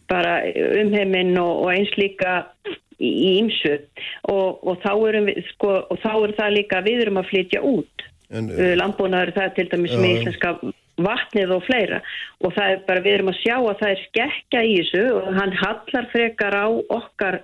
[0.09, 0.35] bara
[0.81, 2.43] umheiminn og, og eins líka
[2.99, 3.77] í ímsu
[4.27, 4.83] og, og,
[5.53, 8.05] sko, og þá er það líka við erum að flytja út.
[8.29, 10.51] Uh, landbúnaður það er til dæmis uh, með íslenska
[10.99, 12.01] vatnið og fleira.
[12.43, 15.29] Og það er bara við erum að sjá að það er skekka í þessu og
[15.39, 16.67] hann hallar frekar á
[16.99, 17.39] okkar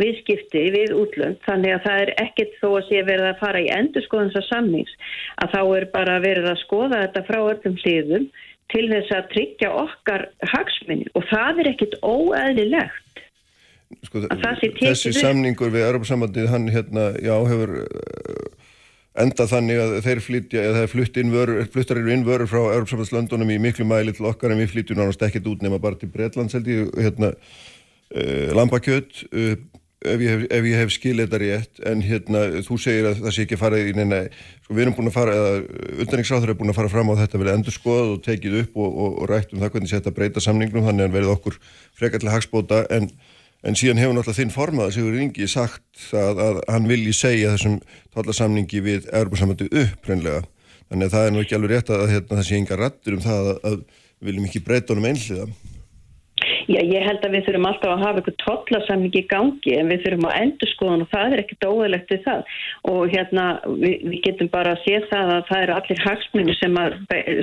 [0.00, 3.68] viðskipti við útlönd þannig að það er ekkert þó að sé verið að fara í
[3.74, 4.94] endurskoðans að samnings
[5.44, 8.26] að þá er bara verið að skoða þetta frá öllum hliðum
[8.72, 13.22] til þess að tryggja okkar hagsminni og það er ekkert óæðilegt
[14.06, 14.24] sko,
[14.80, 18.46] Þessi samningur við Europasambandið hann hérna, já, hefur uh,
[19.22, 23.84] enda þannig að þeir flytja eða þeir fluttar eru inn vörur frá Europasambandslandunum í miklu
[23.88, 26.88] mæli til okkar en við flytjum náttúrulega ekkert út nema bara til Breitlands held ég
[26.96, 29.54] hérna uh, lambakjöt uh,
[30.04, 33.34] ef ég hef, ef ég hef skil þetta rétt en hérna þú segir að það
[33.36, 34.22] sé ekki fara í neina,
[34.64, 35.52] sko við erum búin að fara eða
[36.04, 38.90] undanriksráður er búin að fara fram á þetta vel endur skoðað og tekið upp og,
[39.04, 41.58] og, og rætt um það hvernig þetta breyta samningnum þannig að verið okkur
[41.98, 43.10] frekarlega hagspóta en,
[43.62, 47.78] en síðan hefur náttúrulega þinn formað Sigur Ingi sagt að, að hann vilji segja þessum
[48.16, 50.42] tallasamningi við Európa-samöndu upp reynlega
[50.92, 53.18] þannig að það er nú ekki alveg rétt að, að hérna, það sé enga rættur
[53.18, 53.78] um það að, að
[54.22, 55.46] viljum ekki breyta honum einhliða
[56.70, 60.04] Já, ég held að við þurfum alltaf að hafa eitthvað tollasamning í gangi en við
[60.04, 62.56] þurfum að endur skoðan og það er ekkert óæðilegt við það.
[62.92, 66.80] Og hérna við, við getum bara að sé það að það eru allir hagsmunni sem
[66.82, 66.98] að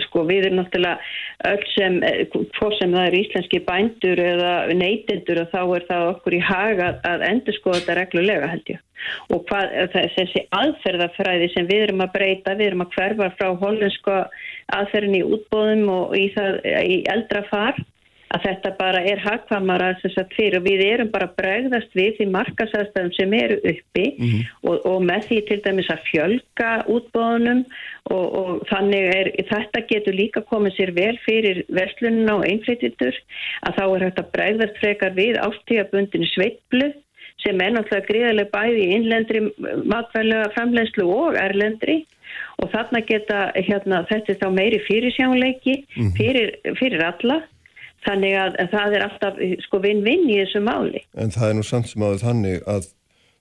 [0.05, 1.99] sko við erum náttúrulega öll sem
[2.33, 6.91] hvort sem það eru íslenski bændur eða neytendur og þá er það okkur í haga
[7.07, 8.81] að endur skoða þetta reglulega held ég.
[9.31, 14.17] Og hvað, þessi aðferðafræði sem við erum að breyta, við erum að hverfa frá hollensko
[14.75, 17.79] aðferðin í útbóðum og í, það, í eldra far
[18.29, 19.89] að þetta bara er hagkvamara
[20.35, 24.43] fyrir og við erum bara bregðast við því markasæðstæðum sem eru uppi mm -hmm.
[24.69, 27.63] og, og með því til dæmis að fjölga útbóðunum
[28.13, 33.17] og, og þannig er þetta getur líka komið sér vel fyrir verslununa og einflýtitur
[33.65, 36.93] að þá er þetta bregðast frekar við ástíðabundinu sveitblu
[37.43, 39.41] sem er náttúrulega gríðarlega bæði í innlendri
[39.89, 42.03] matvælega framlegslu og erlendri
[42.61, 46.11] og þarna geta hérna, þetta er þá meiri fyrirsjánleiki mhm.
[46.19, 47.41] fyrir, fyrir alla
[48.05, 51.03] þannig að, að það er alltaf sko vinn-vinn í þessu máli.
[51.19, 52.87] En það er nú samt sem áður þannig að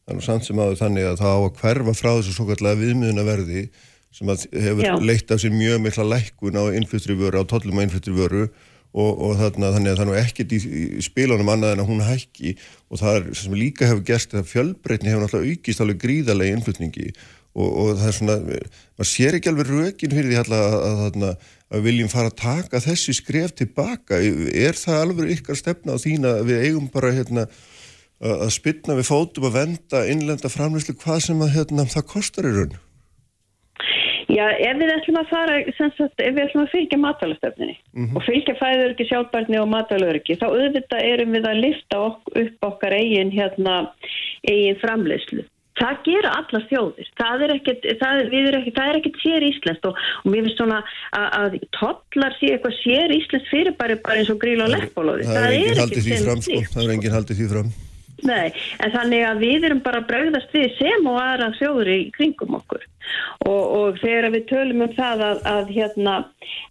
[0.09, 2.49] það er nú samt sem áður þannig að það á að hverfa frá þessu svo
[2.49, 3.69] kallega viðmiðunaverði
[4.19, 4.95] sem hefur Já.
[5.05, 9.11] leitt af sér mjög mikla lækkun á innflyttri vöru, á tollum á innflyttri vöru og,
[9.21, 10.61] og þarna, þannig að það er nú ekkert í,
[10.99, 12.55] í spílunum annað en að hún hækki
[12.89, 17.11] og það er sem líka hefur gerst að fjölbreytni hefur náttúrulega aukist alveg gríðarlega innflytningi
[17.13, 17.21] og,
[17.59, 18.37] og það er svona,
[18.99, 22.83] maður sér ekki alveg rökin fyrir því að, að, að, að viljum fara að taka
[22.85, 27.47] þessi skref tilbaka, er það alveg ykkar stefna á þín að við eigum bara hérna,
[28.19, 32.55] að spilna við fótum að venda innlenda framlýslu hvað sem að hérna, það kostar í
[32.57, 32.79] raun?
[34.29, 38.17] Já, ef við ætlum að fara, sagt, ef við ætlum að fylgja matalastefninni mm -hmm.
[38.17, 42.01] og fylgja fæðurörki, sjálfbarni og matalörki, þá auðvitað erum við að lifta
[42.43, 43.79] upp okkar eigin, hérna,
[44.45, 45.47] eigin framleyslu.
[45.79, 47.11] Það gera alla þjóðir.
[47.21, 48.23] Það er ekkert, það,
[48.61, 50.81] ekki, það er ekkert sér íslenskt og, og mér finnst svona
[51.17, 55.29] að, að tollar sé eitthvað sér íslenskt fyrir bara, bara eins og gríla og leppbólóði.
[55.29, 56.65] Það, það er enginn haldið því fram, sko.
[56.75, 57.77] Það er enginn haldið því fram.
[58.27, 58.51] Nei,
[58.83, 62.83] en þannig að við erum bara bregðast við sem og aðra þjóður í kringum okkur.
[63.47, 66.17] Og, og þegar við tölum um það að, að, hérna,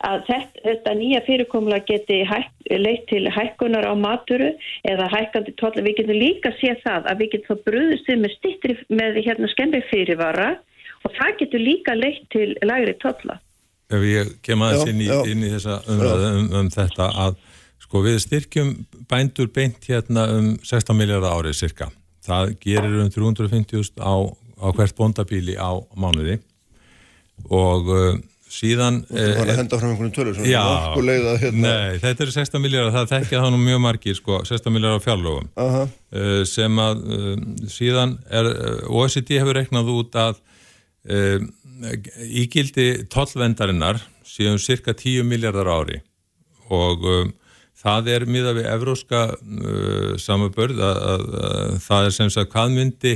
[0.05, 2.51] að þetta, þetta nýja fyrirkomla geti hæk,
[2.83, 4.51] leitt til hækkunar á maturu
[4.91, 8.35] eða hækkandi tólla, við getum líka séð það að við getum það bröðust við með
[8.35, 10.53] stittri með hérna, skemmri fyrirvara
[11.07, 13.39] og það getur líka leitt til lægri tólla.
[13.87, 17.37] Ef ég kem aðeins inn, inn í þessa umræðu um, um þetta að
[17.83, 18.73] Sko við styrkjum
[19.07, 21.91] bændur beint hérna um 16 miljardar árið cirka.
[22.27, 24.15] Það gerir um 350.000 á,
[24.59, 26.41] á hvert bóndabíli á mánuði
[27.53, 28.17] og uh,
[28.51, 29.01] síðan...
[29.07, 31.63] Þú var að eh, henda fram einhvern tölur sem já, orkuleiða hérna.
[31.63, 35.47] Nei, þetta eru 16 miljardar, það þekkja þá nú mjög margir sko, 16 miljardar fjárlögum
[35.53, 35.95] uh -huh.
[36.17, 37.31] uh, sem að uh,
[37.71, 40.43] síðan er, uh, OECD hefur reknað út að
[41.07, 46.01] ígildi tollvendarinnar séum cirka 10 miljardar ári
[46.67, 47.29] og um,
[47.77, 52.77] það er miða við evróska uh, samabörð að, að, að það er sem sagt hvað
[52.77, 53.15] myndi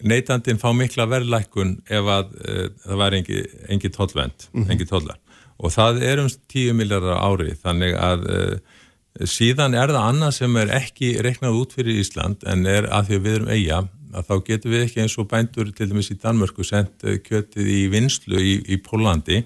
[0.00, 4.72] neytandin fá mikla verðlækkun ef að uh, það væri engi, engi tollvend, mm -hmm.
[4.72, 5.18] engi tollar
[5.60, 10.56] og það er um 10 miljardar ári þannig að uh, síðan er það annað sem
[10.56, 13.80] er ekki reiknað út fyrir Ísland en er að því við erum eiga
[14.10, 17.68] að þá getum við ekki eins og bændur til dæmis í Danmörku sendt uh, kjötið
[17.68, 19.44] í vinslu í, í Pólandi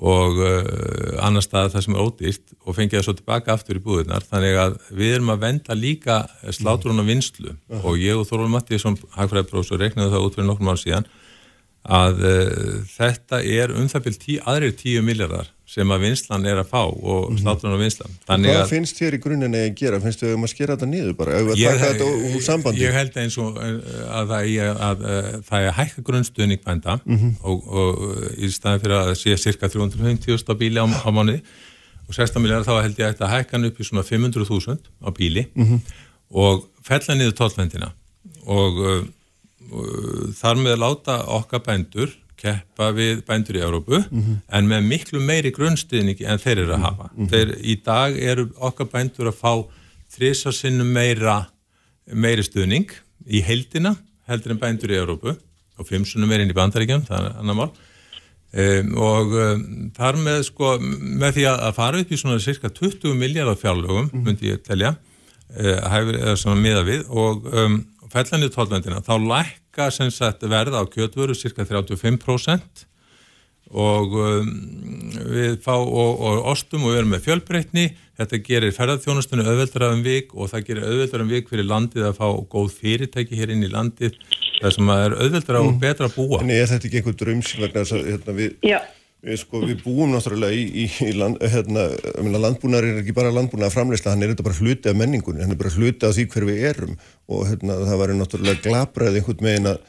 [0.00, 3.82] og uh, annar stað það sem er ódýrt og fengið það svo tilbaka aftur í
[3.84, 6.16] búðunar þannig að við erum að venda líka
[6.50, 7.84] slátrun og vinslu uh -huh.
[7.84, 11.08] og ég og Þorval Mattísson hagfræðbróðs og reknaði það út fyrir nokkrum ár síðan
[11.82, 16.68] að uh, þetta er um það byrjum aðrir tíu miljardar sem að vinslan er að
[16.68, 17.38] fá og mhm.
[17.40, 19.98] slátrun og vinslan Hvað að, finnst þér í grunninn að gera?
[20.02, 21.40] Finnst þau um að skera þetta niður bara?
[21.40, 23.80] Ég, ég, ég held eins og uh,
[24.20, 27.32] að það er að, að, að hækka grunnstuðning bænda mm -hmm.
[27.50, 31.40] og, og í staðin fyrir að sé cirka 350.000 á bíli á, á mánuði
[32.06, 35.48] og 16 miljónar þá held ég að þetta hækkan upp í svona 500.000 á bíli
[35.50, 35.98] mm -hmm.
[36.30, 37.34] og fella niður
[38.78, 39.12] uh, og
[40.38, 42.10] þar með láta okkar bændur
[42.42, 44.40] keppa við bændur í Európu mm -hmm.
[44.48, 47.10] en með miklu meiri grunnstuðningi en þeir eru að hafa.
[47.12, 47.30] Mm -hmm.
[47.30, 49.52] Þeir í dag eru okkar bændur að fá
[50.16, 51.46] þrísarsinnum meira
[52.12, 52.90] meiri stuðning
[53.26, 53.96] í heldina
[54.26, 55.36] heldur en bændur í Európu
[55.78, 59.64] og fimmsunum meirinn í bandaríkjum, það er annar mál um, og um,
[59.96, 60.74] þar með sko,
[61.22, 64.26] með því að fara upp í svona cirka 20 miljardar fjárlögum, mm -hmm.
[64.26, 67.80] myndi ég telja uh, hæfur eða svona miða við og um,
[68.12, 72.86] fellanir tólvendina, þá læk lækka sem sagt verða á kjötvöru cirka 35%
[73.72, 74.48] og um,
[75.32, 77.84] við fá og, og ostum og við erum með fjölbreytni.
[78.20, 82.18] Þetta gerir ferðarþjónustunni auðveldar um vik og það gerir auðveldar um vik fyrir landið að
[82.18, 84.18] fá góð fyrirtæki hér inn í landið.
[84.60, 85.80] Það sem er auðveldar og mm.
[85.80, 86.42] betra að búa.
[86.42, 88.76] En er þetta ekki einhver dröms vegna þess að hérna, við, Við,
[89.38, 91.84] sko, við búum náttúrulega í, í, land, hérna,
[92.42, 95.54] landbúnar er ekki bara landbúnar að framleysla, hann er þetta bara hluti af menningunni, hann
[95.54, 96.96] er bara hluti af því hver við erum.
[97.30, 99.82] Og hérna, það var náttúrulega glabrað einhvern veginn að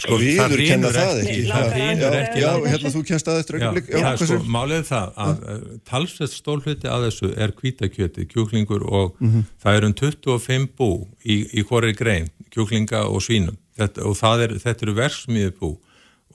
[0.00, 2.40] Sko, viður kenna það ekki, það já, ekki.
[2.40, 3.88] Já, hérna þú kennst að þetta Já, augnablik.
[3.92, 5.58] það hversu- sko, málið það að uh,
[5.90, 9.42] talsveit stólhluti að þessu er kvítakjöti, kjúklingur og Mhm.
[9.60, 10.88] það er um 25 bú
[11.20, 13.58] í, í hvori grein, kjúklinga og svínum.
[13.76, 15.74] Þetta, og það er, þetta eru verksmiði bú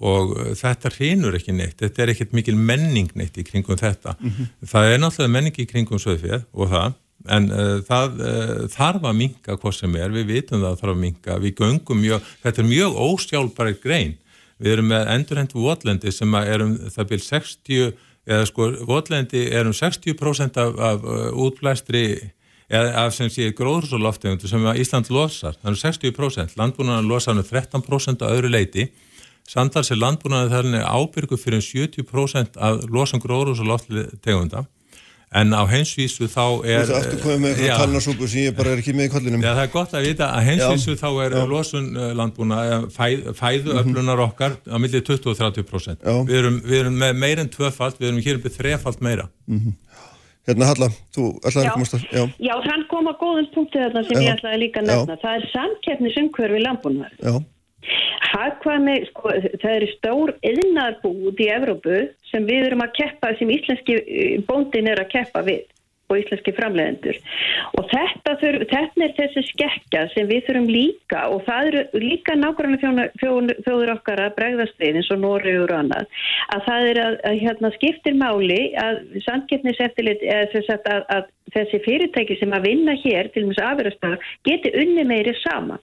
[0.04, 4.18] og uh, þetta hreinur ekki neitt, þetta er ekkert mikil menning neitt í kringum þetta.
[4.20, 4.52] Mhm.
[4.72, 7.00] Það er náttúrulega menning í kringum söðfið og það.
[7.36, 10.94] En uh, það uh, þarf að minka hvað sem er, við vitum það að þarf
[10.94, 14.14] að minka, við göngum mjög, þetta er mjög ósjálfbæri grein.
[14.62, 19.74] Við erum með endurhendu votlendi sem að erum það byrj 60, eða sko votlendi erum
[19.76, 22.06] 60% af, af uh, útblæstri
[22.70, 28.28] eða af sem sé gróðursoloftegundu sem Ísland losar, þannig 60%, landbúnaðan losar hann 13% á
[28.32, 28.88] öðru leiti,
[29.50, 34.66] samtals er landbúnaðan þannig ábyrgu fyrir um 70% af losan gróðursoloftegunda
[35.36, 36.84] en á hensvísu þá Þú er...
[36.84, 37.56] ert aftur komið með Já.
[37.56, 39.42] eitthvað talnarsúpu sem ég bara er ekki með í kollinum.
[39.44, 43.26] Já, það er gott að vita að hensvísu þá er losun uh, landbúna, eh, fæð,
[43.40, 46.06] fæðuöflunar okkar á milli 20 og 30%.
[46.06, 46.14] Já.
[46.30, 49.28] Við erum, við erum með meir en tvöfalt, við erum hér um þrefalt meira.
[50.46, 54.04] Hérna Halla, þú ætlaði að komast að, já, Já, hann kom að góðum punktu þarna
[54.06, 54.26] sem Já.
[54.28, 55.18] ég ætlaði líka að nefna.
[55.24, 57.42] Það er samkeppnisumhverfi landbúnaðar.
[58.32, 59.32] Hagkvæmi, sko,
[59.62, 64.36] það eru stór yðnarbú út í Evrópu sem við erum að keppa, sem íslenski eh,
[64.48, 65.64] bóndin er að keppa við
[66.10, 67.18] og íslenski framleiðendur.
[67.80, 72.36] Og þetta, þurf, þetta er þessi skekka sem við þurfum líka og það eru líka
[72.38, 76.22] nákvæmlega þjóður okkar að bregðast við eins og Nóriður og annað,
[76.54, 79.02] að það er að, að hérna, skiptir máli að
[80.54, 84.74] sem sagt að, að þessi fyrirtæki sem að vinna hér til og með afverðastar geti
[84.78, 85.82] unni meiri saman.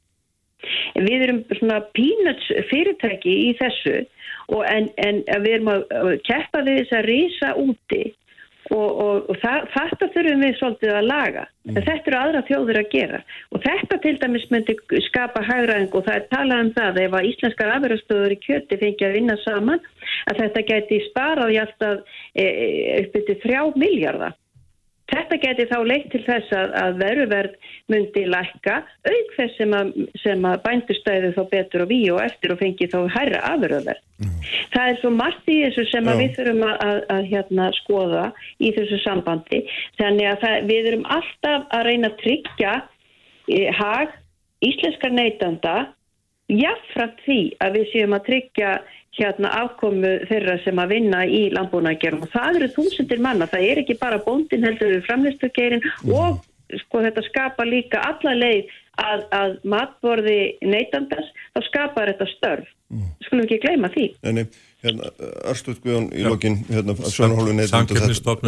[0.97, 4.03] Við erum svona peanuts fyrirtæki í þessu
[4.53, 8.03] og en, en við erum að að keppa við þess að rísa úti
[8.71, 11.45] og, og, og það, þetta þurfum við svolítið að laga.
[11.69, 13.21] En þetta eru aðra þjóður að gera
[13.53, 17.29] og þetta til dæmis myndi skapa hægræðing og það er talað um það ef að
[17.31, 19.83] íslenskar afverðastöður í kjöti fengi að vinna saman
[20.31, 22.69] að þetta geti sparað í alltaf e, e,
[23.03, 24.39] uppið til þrjá miljardar.
[25.13, 29.93] Þetta geti þá leitt til þess að, að veruverð myndi lækka auk þess sem að,
[30.53, 34.03] að bændustæðu þá betur og við og eftir og fengi þá hærra afuröðverð.
[34.73, 36.15] Það er svo margt í þessu sem Já.
[36.21, 38.25] við þurfum að, að, að hérna, skoða
[38.63, 39.63] í þessu sambandi.
[40.01, 42.75] Þannig að það, við erum alltaf að reyna að tryggja
[43.53, 44.17] eh, hag
[44.63, 45.77] íslenskar neytanda
[46.53, 48.73] jáfnframt því að við séum að tryggja
[49.19, 53.83] hérna afkomu þeirra sem að vinna í landbúnaðgerum og það eru þúsundir manna, það er
[53.83, 56.41] ekki bara bóndin heldur við framlistugeirin og
[56.87, 62.71] sko þetta skapa líka alla leið að, að matborði neytandas, þá skapar þetta störf.
[63.25, 64.07] Skulum ekki gleyma því.
[64.37, 64.45] nei,
[64.83, 65.11] hérna,
[65.51, 66.95] Arstútt Guðjón í lokin, hérna,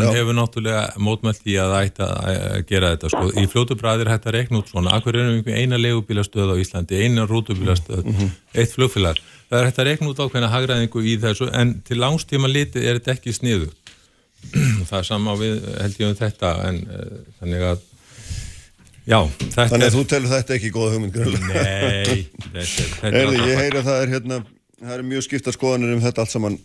[0.08, 0.10] Já.
[0.18, 3.28] hefur náttúrulega mótmælt í að ætta að gera þetta sko.
[3.38, 7.00] Í fljótu bræðir hægt að rekna út svona Akkur erum við eina legubílastöð á Íslandi
[7.04, 8.10] eina rútubílastöð,
[8.54, 12.50] eitt flugfélag Það er hægt að rekna út ákveðna hagræðingu í þessu en til langstíma
[12.50, 13.70] litið er þetta ekki sniðu
[14.88, 17.84] Það er sama við held ég um þetta en uh, þannig að
[19.04, 19.18] já,
[19.54, 21.16] Þannig að er þú telur þetta ekki góða hugmynd.
[21.20, 24.38] Nei, þetta er, þetta er Heyrðu, ég að það er hérna,
[24.80, 26.60] það er mjög skipta skoðanir um þetta allt saman.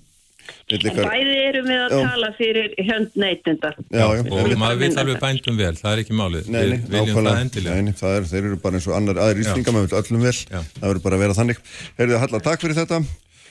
[0.70, 1.99] Bæði erum við að Já.
[2.10, 6.49] tala fyrir hönd já, og maður vil alveg bændum vel, það er ekki málið.
[6.49, 8.95] Nei, nei, við viljum það nákvæmlega, nei, nei, það er, þeir eru bara eins og
[8.97, 10.62] annar aðri íslinga, maður vil öllum vel, Já.
[10.80, 11.62] það verður bara að vera þannig.
[11.99, 13.01] Heyrðu, Halla, takk fyrir þetta.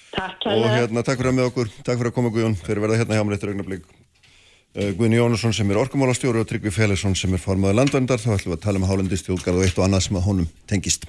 [0.08, 3.00] Takk og hérna, takk fyrir að með okkur, takk fyrir að koma Guðjón, þeir verða
[3.02, 3.86] hérna hjá mér eftir augnablík.
[4.76, 8.52] Uh, Guðni Jónusson sem er orkumálastjóri og Tryggvi Félagsson sem er formaður landvendar, þá ætlum
[8.52, 11.08] við að tala um hálendistjóðgarð og eitt og annað sem að honum tengist.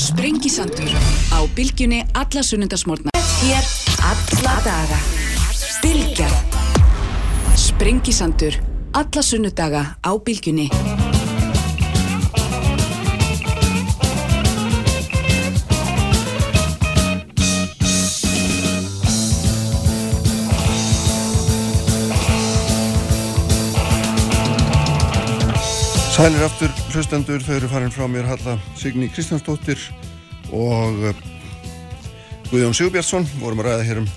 [0.00, 0.92] Sprengisandur
[1.34, 3.12] á bylgjunni alla sunnundasmórna.
[3.40, 3.68] Hér
[4.00, 5.00] alla daga
[5.80, 6.28] Bylgja.
[7.56, 8.56] Sprengisandur
[8.92, 10.68] alla sunnudaga á bylgjunni.
[26.20, 29.80] Sælir aftur hlustendur, þau eru farin frá mér Halla Signý Kristjánsdóttir
[30.52, 31.20] og uh,
[32.50, 34.08] Guðjón Sigurbjörnsson, vorum að ræða hér um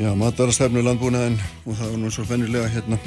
[0.00, 2.98] já, matarastefnu landbúnaðin og það var nú svo fennilega hérna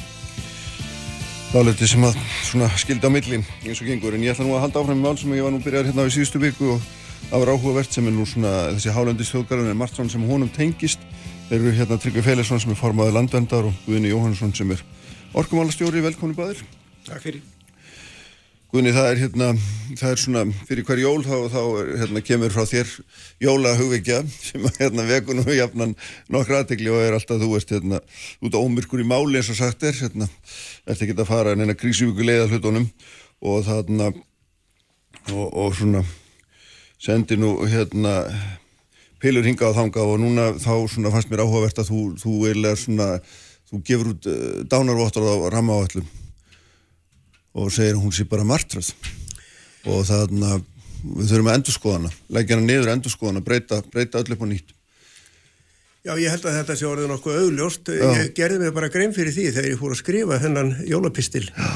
[1.49, 2.15] dáliti sem að
[2.53, 4.15] svona skildi á milli eins og gengur.
[4.15, 6.07] En ég ætla nú að halda áfram með mál sem ég var nú byrjar hérna
[6.07, 6.87] á í síðustu viku og
[7.33, 10.55] það var áhugavert sem er nú svona þessi hálendis þjóðgarðin er margt svona sem honum
[10.55, 11.03] tengist.
[11.51, 14.87] Þeir eru hérna Tryggvi Félagsson sem er formaður landvendar og Guðni Jóhannesson sem er
[15.35, 16.39] orkumálastjóri, velkomin
[17.07, 17.56] Takk fyrir.
[18.67, 19.45] Guðni, það er hérna,
[19.95, 22.89] það er svona, fyrir hver jól þá, þá er, hérna, kemur frá þér
[23.45, 25.93] jóla hugveikja sem að hérna veku nú jafnan
[26.35, 28.01] nokkra aðtegli og er alltaf, þú veist, hérna,
[28.43, 30.27] út á ómyrkur í máli eins og sagt er, hérna,
[30.83, 32.89] ert ekki að fara en eina krísuvíku leiða hlutunum
[33.39, 34.11] og þarna,
[35.31, 36.03] og, og svona,
[36.99, 38.19] sendi nú, hérna,
[39.23, 42.83] pilur hinga á þanga og núna þá svona fannst mér áhugavert að þú, þú eiginlega
[42.83, 43.11] svona,
[43.71, 46.26] þú gefur út uh, dánarvottar á rammaáallum
[47.57, 48.93] og segir hún sé bara martröð
[49.87, 50.65] og þannig að
[51.07, 54.47] við þurfum að endur skoðana, leggja hana niður endur skoðana, breyta, breyta öll upp á
[54.49, 54.73] nýtt
[56.07, 57.89] Já, ég held að þetta sé orðið nokkuð augljóst.
[57.91, 58.09] Já.
[58.15, 61.71] Ég gerði mig bara grein fyrir því þegar ég fór að skrifa þennan jólapistil Já.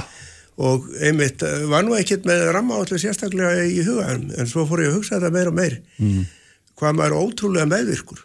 [0.64, 4.94] og einmitt eh, var nú ekkert með rammaállu sérstaklega í huga en, svo fór ég
[4.94, 6.22] að hugsa þetta meir og meir mm.
[6.80, 8.24] hvað maður ótrúlega meðvirkur.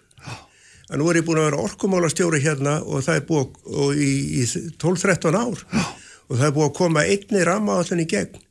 [0.87, 4.47] En nú er ég búin að vera orkumálastjóri hérna og það er búið í, í
[4.79, 5.87] 12-13 ár Já.
[6.27, 8.43] Og það er búið að koma einni rammaállin í gegn.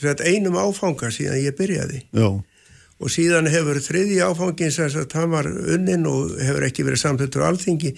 [0.00, 2.02] Þetta einum áfanga síðan ég byrjaði.
[2.10, 2.28] Já,
[3.04, 7.94] og síðan hefur þriði áfangin sem hann var unnin og hefur ekki verið samþuttur alþingi.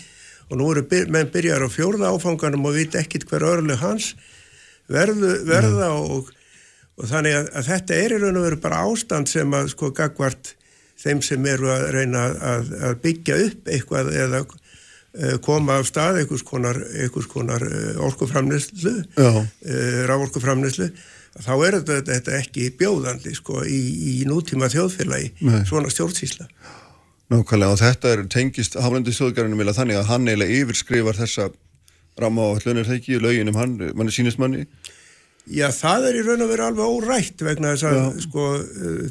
[0.50, 4.14] Og nú eru byr, menn byrjar á fjórða áfanganum og veit ekkit hver örlu hans
[4.92, 6.30] verðu, verða og,
[6.96, 9.90] og þannig að, að þetta er í raun og veru bara ástand sem að sko
[9.96, 10.54] gagvart
[11.02, 12.22] þeim sem eru að reyna
[12.52, 14.44] að, að byggja upp eitthvað eða
[15.44, 16.78] koma af stað einhvers konar,
[17.32, 19.30] konar eh, orkuframneslu Já.
[20.10, 20.90] rávorkuframneslu
[21.36, 23.80] þá er þetta, þetta ekki bjóðandi sko, í,
[24.12, 25.62] í nútíma þjóðfélagi Nei.
[25.68, 26.48] svona stjórnsýsla
[27.32, 31.48] nákvæmlega og þetta er tengist haflendi þjóðgarinu vilja þannig að hann eiginlega yfirskrifar þessa
[32.20, 34.66] rammaáallun er það ekki, lögin um hann, manni sínist manni
[35.46, 38.46] Já, það er í raun og veru alveg órætt vegna þess að sko,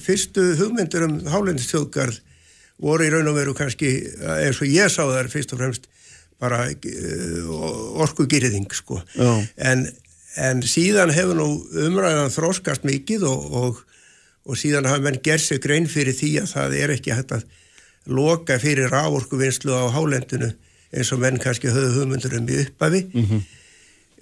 [0.03, 2.17] fyrstu hugmyndir um hálendistjóðgarð
[2.83, 3.91] voru í raun og veru kannski,
[4.41, 5.87] eins og ég sá þar fyrst og fremst
[6.41, 8.99] bara uh, orkugýrðing sko.
[9.55, 9.85] En,
[10.41, 11.49] en síðan hefur nú
[11.87, 13.83] umræðan þróskast mikið og, og,
[14.45, 17.45] og síðan hafa menn gerð sig grein fyrir því að það er ekki hægt að
[18.05, 20.51] loka fyrir rávorkuvinnslu á hálendinu
[20.95, 23.01] eins og menn kannski höfðu hugmyndur um í upphafi.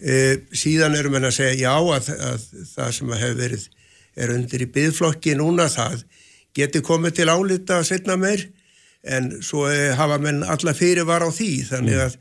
[0.03, 0.13] E,
[0.55, 3.67] síðan erum við að segja já að, að það sem hefur verið
[4.15, 6.03] er undir í byðflokki núna það
[6.53, 8.47] geti komið til álita að setna meir
[9.03, 12.17] en svo e, hafa menn alla fyrir var á því þannig að,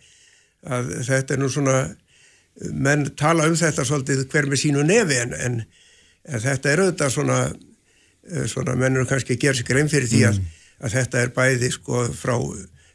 [0.67, 1.77] að þetta er nú svona
[2.73, 5.61] menn tala um þetta svolítið hver með sínu nefi en, en,
[6.29, 7.39] en þetta er auðvitað svona,
[8.27, 10.43] e, svona menn eru kannski að gera sig grein fyrir því að,
[10.83, 12.35] að þetta er bæði sko frá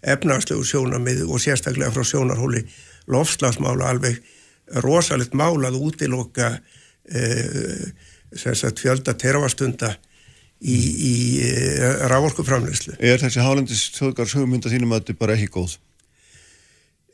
[0.07, 2.63] efnarslegu sjónamið og sérstaklega frá sjónarhóli
[3.11, 4.19] lofslagsmála alveg
[4.83, 6.57] rosalegt mál að útiloka
[7.07, 7.87] eh,
[8.35, 9.93] sem sagt fjölda tervastunda
[10.61, 12.95] í, í eh, rávorkuframleyslu.
[12.99, 15.75] Er þessi hálendis þjóðgars hugmynda þínum að þetta er bara ekki góð?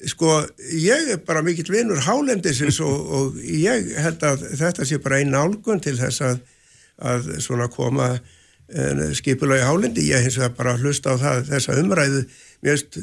[0.04, 0.38] Sko,
[0.76, 5.36] ég er bara mikill vinnur hálendisins og, og ég held að þetta sé bara einn
[5.36, 6.42] álgun til þess að,
[7.00, 8.16] að svona koma
[9.16, 10.08] skipulagi hálendi.
[10.10, 12.24] Ég hins vegar bara hlusta á það þessa umræðu.
[12.66, 12.98] Veist,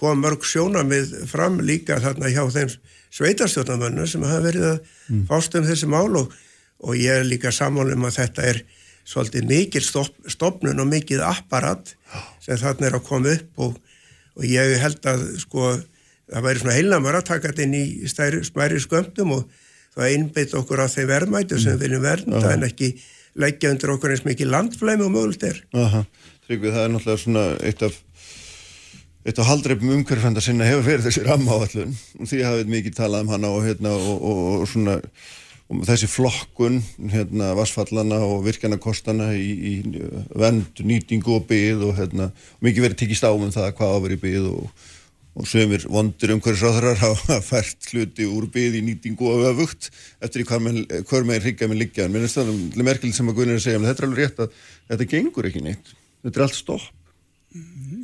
[0.00, 2.72] kom mörg sjónamið fram líka þarna hjá þeim
[3.14, 4.78] sveitarstjórnamönnu sem hafa verið að
[5.10, 5.24] mm.
[5.28, 6.34] fást um þessi mál og,
[6.86, 8.62] og ég er líka sammálum að þetta er
[9.10, 11.94] svolítið mikil stopp, stopnun og mikið apparat
[12.42, 13.78] sem þarna er að koma upp og,
[14.38, 15.72] og ég held að sko
[16.30, 19.48] það væri svona heilnamar að taka þetta inn í stæri, smæri skömmtum og
[19.96, 22.52] það einbeitt okkur á þeim verðmætu sem við viljum vernda Aha.
[22.54, 22.92] en ekki
[23.40, 25.58] leggja undir okkur eins mikið landflæmi og mögult er.
[26.46, 27.98] Tryggvið, það er náttúrulega svona eitt af
[29.20, 33.32] eitt af haldreipum umhverfanda sinna hefur verið þessi rammaáallun og því hafið mikið talað um
[33.34, 34.94] hana og hérna og, og, og svona
[35.70, 36.80] og þessi flokkun
[37.12, 39.74] hérna vassfallana og virkjanakostana í, í
[40.38, 42.30] vend, nýtingu og byð og hérna
[42.64, 44.84] mikið verið tikist á um það hvað áveri byð og,
[45.38, 50.62] og sömur vondir umhverfisráðarar hafa fært hluti úr byð í nýtingu og öfugt eftir hver
[50.64, 52.06] meginn hryggja með liggja.
[52.06, 54.42] En mér finnst það merkilegt sem að Guðnir er að segja þetta er alveg rétt
[54.42, 55.94] að þetta gengur ekki neitt.
[56.24, 56.88] Þetta er allt stopp.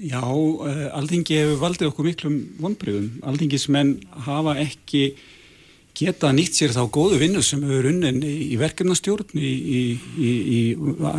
[0.07, 3.11] Já, uh, Alþingi hefur valdið okkur miklum vonbröðum.
[3.27, 3.93] Alþingismenn
[4.27, 5.09] hafa ekki
[5.97, 9.81] geta nýtt sér þá góðu vinnu sem hefur unnin í, verkefnastjórn í, í,
[10.21, 10.61] í, í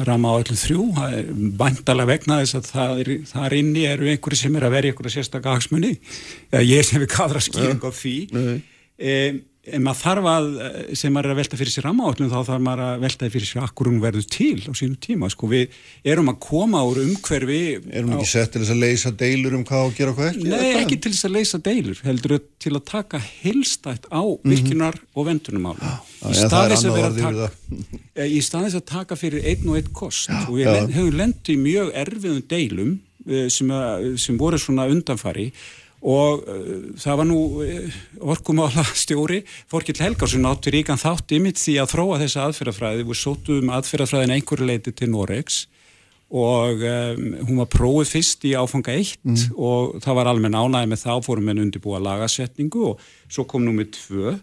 [0.08, 0.88] rama á öllum þrjú.
[0.98, 4.76] Það er bæntalega vegna þess að það er, þar inni eru einhverju sem er að
[4.78, 5.94] verja einhverja sérstakka hagsmunni.
[6.62, 8.18] Ég sem við kadra skýring á því.
[8.38, 9.42] Um,
[9.74, 10.46] en maður þarf að,
[11.00, 13.64] sem maður er að velta fyrir sér rammaállum þá þarf maður að velta fyrir sér
[13.66, 15.76] akkur hún verður til á sínu tíma sko við
[16.08, 17.60] erum að koma úr umhverfi
[17.92, 20.30] Erum við ekki sett til þess að leysa deilur um hvað að gera og hvað
[20.32, 20.52] ekki?
[20.54, 25.28] Nei, ekki til þess að leysa deilur heldur til að taka heilstætt á virkjunar og
[25.28, 25.92] vendunumál já,
[26.32, 28.30] já, það er annað orð yfir það.
[28.38, 30.86] í staðis að taka fyrir einn og einn kost og við Já.
[30.96, 32.94] höfum lendið í mjög erfiðum deilum
[33.28, 35.50] eh, sem, að- sem voru svona undanfari
[36.06, 37.96] og uh, það var nú uh,
[38.34, 39.42] orkumála stjóri
[39.72, 43.08] Þorkill Helgarsson átti ríkan þátt ymitt því að þróa þessa aðferðafræði.
[43.08, 45.66] Við sótum aðferðafræðin einhverju leiti til Noregs
[46.28, 49.44] og um, hún var prófið fyrst í áfanga 1 mm.
[49.56, 53.94] og það var almenn ánæði með það fórum en undirbúa lagasetningu og svo kom nummið
[53.96, 54.34] 2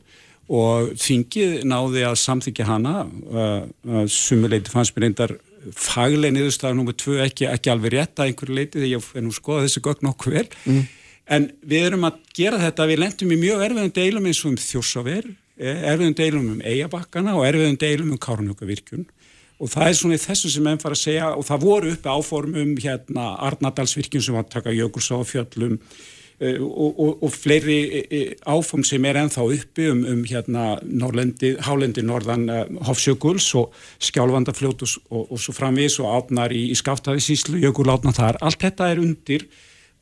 [0.55, 3.69] og þingið náði að samþykja hana uh,
[4.09, 5.37] sumuleiti fannst mér reyndar
[5.77, 9.69] fagleg niðurstaðar nummið 2 ekki, ekki alveg rétt að einhverju leiti þegar ég nú skoða
[9.69, 10.49] þessi gögn okkur vel.
[10.65, 10.85] Mm
[11.27, 14.59] en við erum að gera þetta, við lendum í mjög erfiðum deilum eins og um
[14.61, 19.07] þjósaver, eh, erfiðum deilum um eigabakkana og erfiðum deilum um kárnjökavirkjun
[19.63, 22.75] og það er svona þessu sem enn fara að segja og það voru uppi áformum
[22.83, 28.85] hérna Arnardalsvirkjun sem var að taka jökulsá fjöllum uh, og, og, og fleiri uh, áform
[28.85, 30.75] sem er ennþá uppi um, um hérna
[31.65, 32.49] Hálendi Norðan
[32.85, 38.67] Hofsjökuls og Skjálfandafljót og, og svo framvis og átnar í, í Skaftæðisíslu, jökulátnar þar, allt
[38.67, 39.47] þetta er undir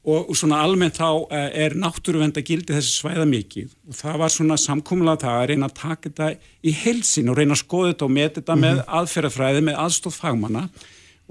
[0.02, 4.32] og svona almennt þá eh, er náttúruvend að gildi þessi svæða mikið og það var
[4.34, 6.30] svona samkúmulað það að reyna að taka þetta
[6.62, 8.66] í helsin og reyna að skoða þetta og með þetta mm -hmm.
[8.66, 8.96] með mhm.
[8.98, 10.64] aðferðafræði með aðstóð fagmanna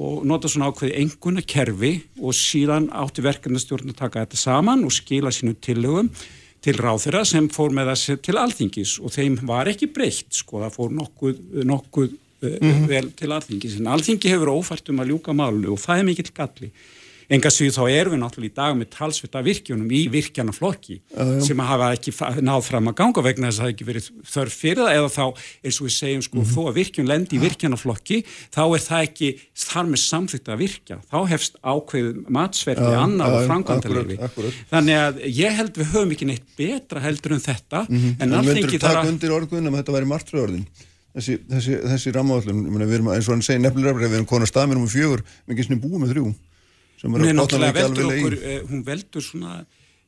[0.01, 1.91] og nota svona ákveði enguna kerfi
[2.21, 6.09] og síðan átti verkefnastjórn að taka þetta saman og skila sínu tillögum
[6.61, 10.75] til ráþurra sem fór með þessi til alþingis og þeim var ekki breytt sko það
[10.77, 12.09] fór nokkuð, nokkuð
[12.41, 12.87] mm -hmm.
[12.87, 16.31] vel til alþingis en alþingi hefur ófært um að ljúka málu og það er mikill
[16.33, 16.71] galli
[17.31, 20.97] enga síðu þá erum við náttúrulega í dag með talsvita virkjunum í virkjanaflokki
[21.45, 22.11] sem hafa ekki
[22.43, 25.25] náð fram að ganga vegna þess að það ekki verið þörf fyrir það eða þá
[25.63, 26.51] eins og við segjum sko mm -hmm.
[26.51, 28.17] þó að virkjun lendi í virkjanaflokki
[28.51, 29.29] þá er það ekki
[29.63, 30.95] þar með samþýtt að virkja.
[31.11, 34.15] Þá hefst ákveð matsverði annar og framkvæmdalegi
[34.71, 38.15] þannig að ég held við höfum ekki neitt betra heldur en þetta mm -hmm.
[38.19, 39.07] en alltaf ekki þar að
[39.79, 39.91] þetta
[41.11, 45.23] þessi, þessi, þessi rammaðallum eins og hann segir nefnilega við erum konar staðmennum um fjögur,
[45.45, 46.25] við erum ekki búið með þrjú
[47.01, 49.61] Er náttúrulega veldur okkur, eh, hún veldur svona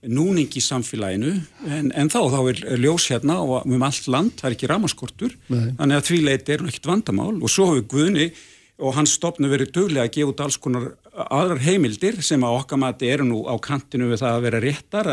[0.03, 1.35] núning í samfélaginu.
[1.67, 5.37] En, en þá, þá er ljós hérna og um allt land, það er ekki ramaskortur
[5.47, 7.37] þannig að því leiti er hún ekkit vandamál.
[7.39, 8.27] Og svo hefur Guðni
[8.83, 12.79] og hans stopnu verið döglega að gefa út alls konar aðrar heimildir sem að okkar
[12.81, 15.09] mati eru nú á kantinu við það að vera réttar.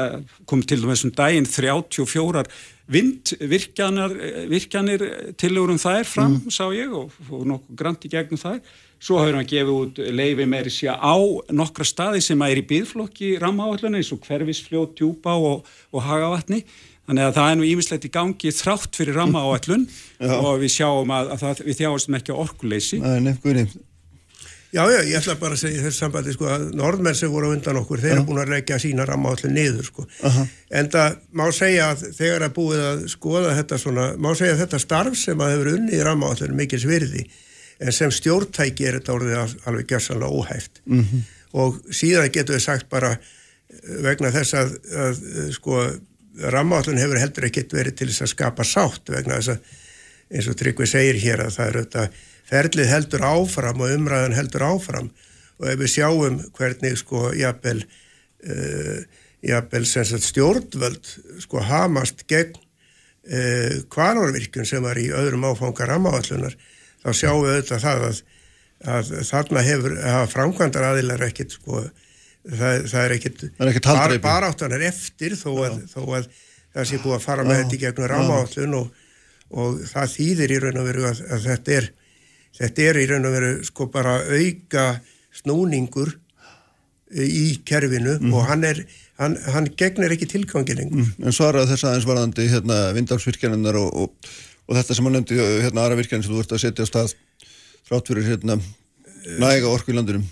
[0.48, 2.44] Kom til þessum daginn 34
[2.90, 4.14] vindvirkjanir
[4.50, 5.04] virkjanir
[5.38, 6.54] tilurum þær fram, mm.
[6.54, 8.58] sá ég og, og nokkuð grant í gegnum þær
[9.00, 11.16] Svo hefur hann gefið út leifi meiri sér á
[11.56, 16.60] nokkra staði sem er í byggflokki rammaáalluna eins og hverfisfljót, djúpa og, og hagavatni.
[17.08, 19.88] Þannig að það er nú ímislegt í gangi þrátt fyrir rammaáallun
[20.44, 23.00] og við sjáum að, að það, við þjáumstum ekki á orkuleysi.
[23.00, 23.66] Það er nefnguðni.
[24.70, 27.80] Já, já, ég ætla bara að segja þessu sambandi sko að norðmenn sem voru undan
[27.80, 30.04] okkur, þeir eru búin að leggja sína rammaáallun niður sko.
[30.20, 30.44] -huh.
[30.70, 34.62] En það má segja að þegar að búið að skoða þetta svona, má segja að
[34.62, 37.24] þetta starf sem að hefur unnið rammaáallun mikils virði
[37.80, 41.22] en sem stjórntæki er þetta orðið alveg gerðsannlega óhæft mm -hmm.
[41.52, 44.74] og síðan getur við sagt bara eh, vegna þess að,
[45.06, 45.84] að eh, sko
[46.54, 49.78] rammállun hefur heldur ekkert verið til þess að skapa sátt vegna þess að
[50.30, 52.04] eins og Tryggvi segir hér að það er þetta
[52.50, 55.10] ferlið heldur áfram og umræðan heldur áfram
[55.60, 58.98] og ef við sjáum hvernig sko jafnvel uh,
[59.42, 59.84] jafnvel
[60.22, 61.10] stjórnvöld
[61.42, 66.56] sko hamast gegn uh, kvarnarvirkun sem var í öðrum áfanga rammáallunar
[67.00, 68.22] þá sjáum við auðvitað það að,
[68.94, 69.96] að þarna hefur
[70.34, 71.84] framkvæmdar aðilar ekkit sko,
[72.44, 73.44] það, það er ekkit
[73.86, 76.30] bar, baráttan er eftir þó að, þó að
[76.70, 79.06] það sé búið að fara með þetta í gegnum rámállun og,
[79.50, 81.92] og það þýðir í raun og veru að, að þetta er
[82.60, 84.86] þetta er í raun og veru sko bara auka
[85.40, 86.12] snúningur
[87.10, 88.34] í kerfinu mm.
[88.34, 88.84] og hann er
[89.20, 91.26] hann, hann gegnir ekki tilgangilengur mm.
[91.26, 94.30] En svaraði þess aðeins varðandi hérna, vindagsvirkjaninnar og, og
[94.70, 97.14] og þetta sem hann nefndi hérna aðra virkjan sem þú vart að setja á stað
[97.88, 98.60] frátt fyrir hérna
[99.42, 100.28] næga orku í landinum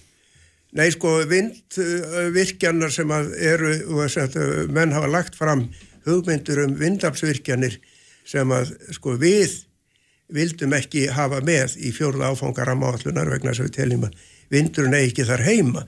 [0.79, 3.71] Nei sko vindvirkjanar sem eru
[4.13, 4.37] sagt,
[4.69, 5.65] menn hafa lagt fram
[6.05, 7.79] hugmyndur um vindafsvirkjanir
[8.29, 9.63] sem að sko við
[10.29, 14.21] vildum ekki hafa með í fjórða áfangar að máallunar vegna að við teljum að
[14.53, 15.87] vindurinn er ekki þar heima.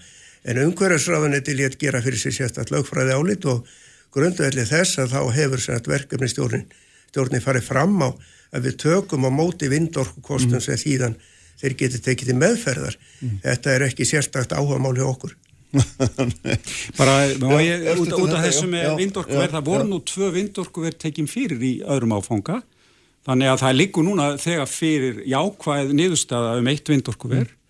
[0.48, 3.68] En umhverjarsráðunni til ég að gera fyrir sig sérstaklega lögfræði álit og
[4.16, 6.68] grundvelið þess að þá hefur verkefni stjórnin
[7.10, 8.08] stjórnin farið fram á
[8.50, 10.64] að við tökum á móti vindorkukostum mm.
[10.64, 11.18] sem þýðan
[11.60, 13.38] þeir geti tekið til meðferðar mm.
[13.44, 15.36] þetta er ekki sérstakt áhuga mál hjá okkur
[16.98, 17.14] bara
[17.62, 21.62] ég, já, út, út af þessu með vindorkuverð það voru nú tvö vindorkuverð tekjum fyrir
[21.62, 22.58] í öðrum áfanga
[23.28, 27.60] þannig að það liggur núna þegar fyrir jákvæð niðurstaða um eitt vindorkuverð mm.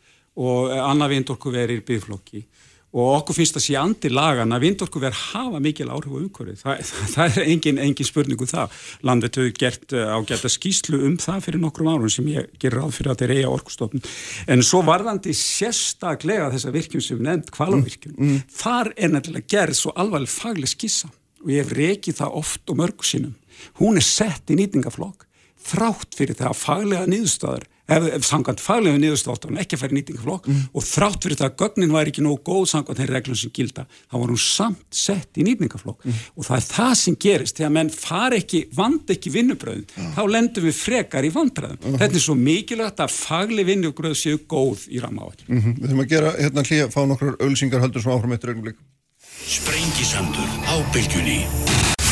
[0.47, 2.45] og annað vindorkuverð er byggflokki
[2.91, 6.59] og okkur finnst að sé andi lagan að vindorku verð hafa mikil áhrif á umhverfið.
[6.63, 8.81] Það, það, það er engin, engin spurning um það.
[9.07, 12.97] Landet hefur gert uh, ágæta skýslu um það fyrir nokkrum árum sem ég ger ráð
[12.99, 14.05] fyrir að þeir eiga orkustofn.
[14.51, 18.45] En svo varðandi sérstaklega þessa virkjum sem nefnd kvalarvirkjum, mm, mm.
[18.59, 22.83] þar er nefnilega gerð svo alvarleg fagleg skissa og ég hef rekið það oft og
[22.83, 23.37] mörgu sinum.
[23.79, 25.29] Hún er sett í nýtingaflokk
[25.71, 30.63] þrátt fyrir það faglega nýðustöður ef, ef sangant faglega niðurstáttan ekki að færi nýtingaflokk mm.
[30.75, 33.87] og þrátt fyrir það að gögnin var ekki nógu góð sangant þeirri reglum sem gilda,
[34.11, 36.21] þá var hún samt sett í nýtingaflokk mm.
[36.37, 40.13] og það er það sem gerist þegar menn far ekki, vand ekki vinnubröðin, mm.
[40.17, 41.81] þá lendum við frekar í vandræðum.
[41.81, 41.99] -hmm.
[42.01, 45.37] Þetta er svo mikilvægt að fagli vinnubröð séu góð í ramáall.
[45.47, 45.77] -hmm.
[45.81, 48.75] Við þurfum að gera hérna hlýja, fá nokkur ölsingar höldur sem áfram eittur ögnum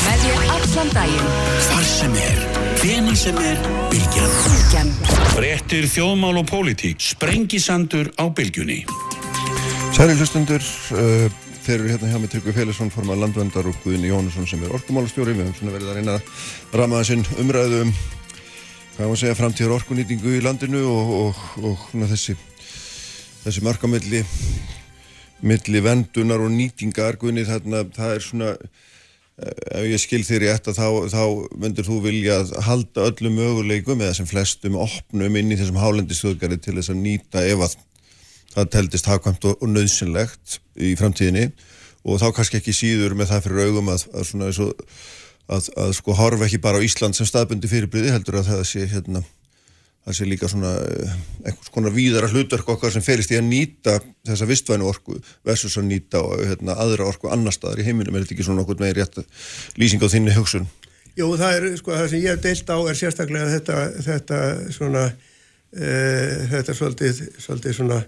[0.08, 1.32] Með þér allan daginn.
[1.66, 2.38] Hvar sem er,
[2.80, 3.58] hvena sem er
[3.92, 4.92] Bylgjan Bylgjan.
[5.34, 7.02] Brettir þjóðmál og pólitík.
[7.04, 8.78] Sprengisandur á bylgjunni.
[9.92, 10.64] Særi hlustundur
[10.96, 11.28] uh,
[11.66, 15.36] Þeir eru hérna hjá með Tryggvi Félagsson formað landvendar og Guðinni Jónusson sem er orkumálastjóri.
[15.36, 17.94] Við höfum svona verið að reyna að rama þessinn umræðu um
[18.96, 22.38] hvað maður segja framtíðar orkunýtingu í landinu og, og, og, og þessi
[23.44, 24.24] þessi markamilli
[25.44, 27.20] milli vendunar og nýtingar.
[27.20, 28.54] Guðinni þarna það er svona
[29.38, 31.22] ef ég skil þér í þetta þá, þá
[31.62, 36.74] myndir þú vilja halda öllum möguleikum eða sem flestum opnum inn í þessum hálendistöðgari til
[36.78, 37.76] þess að nýta ef að
[38.56, 41.52] það teldist hafkvæmt og, og nöðsynlegt í framtíðinni.
[42.08, 44.60] Og þá kannski ekki síður með það fyrir augum að, að, að,
[45.54, 48.86] að, að sko horfa ekki bara á Ísland sem staðbundi fyrirbliði heldur að það sé
[48.90, 49.22] hérna
[50.08, 53.98] það sé líka svona eh, einhvers konar víðara hlutverk okkar sem ferist í að nýta
[54.26, 58.16] þessa vistvænu orku versus að nýta hérna, aðra orku annar staðar í heiminum.
[58.16, 59.18] Er þetta ekki svona okkur með rétt
[59.80, 60.68] lýsing á þinni hugsun?
[61.18, 64.38] Jú, það er sko það sem ég hef deilt á er sérstaklega þetta, þetta
[64.76, 67.98] svona uh, þetta svolítið, svolítið svona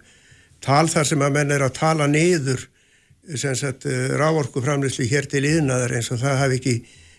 [0.65, 2.63] tal þar sem að menn er að tala niður
[3.27, 6.75] eh, rávorku framleyslu hér til yðnaðar eins og það hafi ekki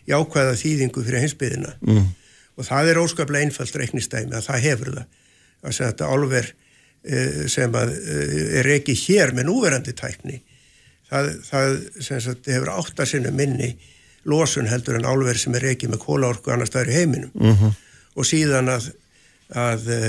[0.10, 2.10] jákvæða þýðingu fyrir hinsbyðina mm
[2.58, 5.06] og það er óskaplega einfalt reiknistæmi að það hefur það
[5.62, 6.54] að þetta álver
[7.04, 10.42] eh, sem að, eh, er ekki hér með núverandi tækni
[11.10, 13.74] það, það sagt, hefur áttarsinnu minni
[14.30, 17.66] losun heldur en álver sem er ekki með kólaorku annar staðar í heiminum uh mhm.
[17.66, 17.76] -huh.
[18.16, 18.92] og síðan að,
[19.50, 20.02] að e,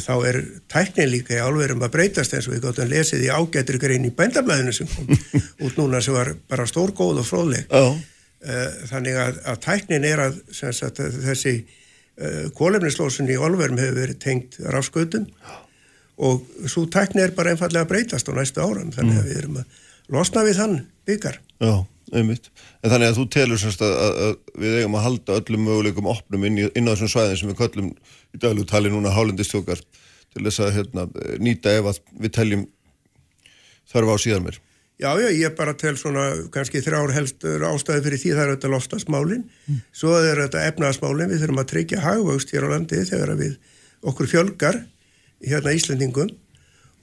[0.00, 3.30] þá er tæknin líka í álverum að breytast eins og við gáttum að lesa því
[3.34, 5.10] ágættur grein í bændablaðinu sem kom
[5.66, 8.02] út núna sem var bara stórgóð og fróðleg uh -huh.
[8.44, 11.54] Eh, þannig að, að tæknin er að sagt, þessi
[12.20, 15.24] uh, kólefnislósun í olverum hefur verið tengt rafskautum.
[16.28, 19.56] Og svo tæknin er bara einfallega að breytast á næstu áram þannig að við erum
[19.62, 19.80] að
[20.12, 20.76] losna við þann
[21.08, 21.72] byggar Já,
[22.12, 22.50] einmitt.
[22.84, 23.96] En þannig að þú telur semst að,
[24.26, 27.50] að við eigum að halda öllum möguleikum opnum inn, í, inn á þessum svæðin sem
[27.54, 31.08] við köllum í daglugtali núna hálendistjókar til þess að hérna,
[31.40, 32.68] nýta ef að við teljum
[33.90, 34.60] þarf á síðan mér
[34.94, 38.68] Já, já, ég bara tel svona kannski þrjár helstur ástæði fyrir því það er þetta
[38.70, 39.80] loftasmálin, mm.
[39.90, 43.56] svo er þetta efnaðasmálin, við þurfum að tryggja hagvöxt hér á landi þegar við
[44.06, 44.78] okkur fjölgar
[45.42, 46.30] hérna Íslandingum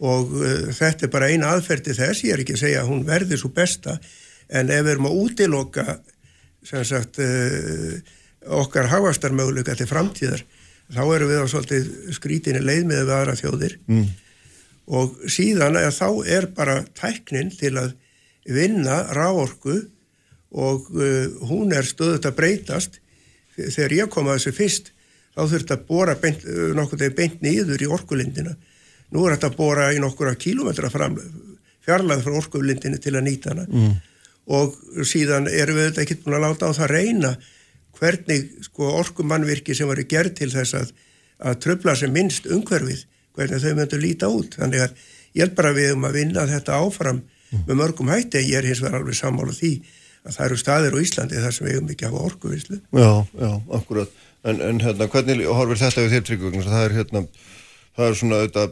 [0.08, 3.04] og uh, þetta er bara eina aðferdi þess, ég er ekki að segja að hún
[3.12, 4.00] verði svo besta,
[4.48, 6.00] en ef við erum að útiloka
[6.64, 8.00] sagt, uh,
[8.64, 10.48] okkar hagvastarmöguleika til framtíðar,
[10.96, 13.82] þá erum við á svolítið skrítinni leið með aðra þjóðir.
[13.92, 14.12] Mm
[14.90, 17.94] og síðan að þá er bara tæknin til að
[18.50, 19.78] vinna ráorku
[20.52, 23.00] og uh, hún er stöðut að breytast.
[23.56, 24.92] Þegar ég kom að þessu fyrst
[25.32, 28.56] þá þurft að bóra beint, uh, nokkur þegar beint nýður í orkulindina.
[29.12, 33.68] Nú er þetta að bóra í nokkura kílometra fjarlæð frá orkulindinu til að nýta hana.
[33.68, 34.00] Mm.
[34.52, 34.74] og
[35.06, 37.30] síðan erum við þetta ekki búin að láta á það reyna
[38.00, 40.94] hvernig sko, orkumannvirki sem var gerð til þess að,
[41.46, 43.06] að tröfla sem minnst umhverfið
[43.38, 44.58] hvernig þau myndu líta út.
[44.60, 44.96] Þannig að
[45.36, 47.66] ég held bara við um að vinna þetta áfram mm.
[47.68, 49.74] með mörgum hætti ég er hins vegar alveg sammála því
[50.22, 53.52] að það eru staðir á Íslandi þar sem við hefum ekki hafa orkuvinslu Já, já,
[53.78, 54.20] akkurat.
[54.42, 57.24] En, en hérna, hvernig horfir þetta við þér tryggvögn það er hérna,
[57.98, 58.68] það er svona þetta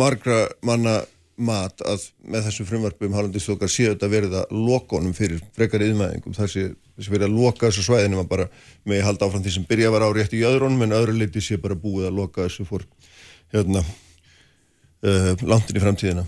[0.00, 1.00] margra manna
[1.40, 6.50] mat að með þessu frumvarpum hálfandistókar séu þetta verið að lokonum fyrir frekar yðmæðingum þar
[6.52, 6.66] sé
[7.00, 8.46] verið að loka þessu svæðinu maður bara
[8.84, 11.42] með að halda áfram því sem byrja var á rétt í öðrunum en öðru leiti
[11.44, 12.84] sé bara búið að loka þessu fór
[13.54, 16.26] hérna uh, langt inn í framtíðina?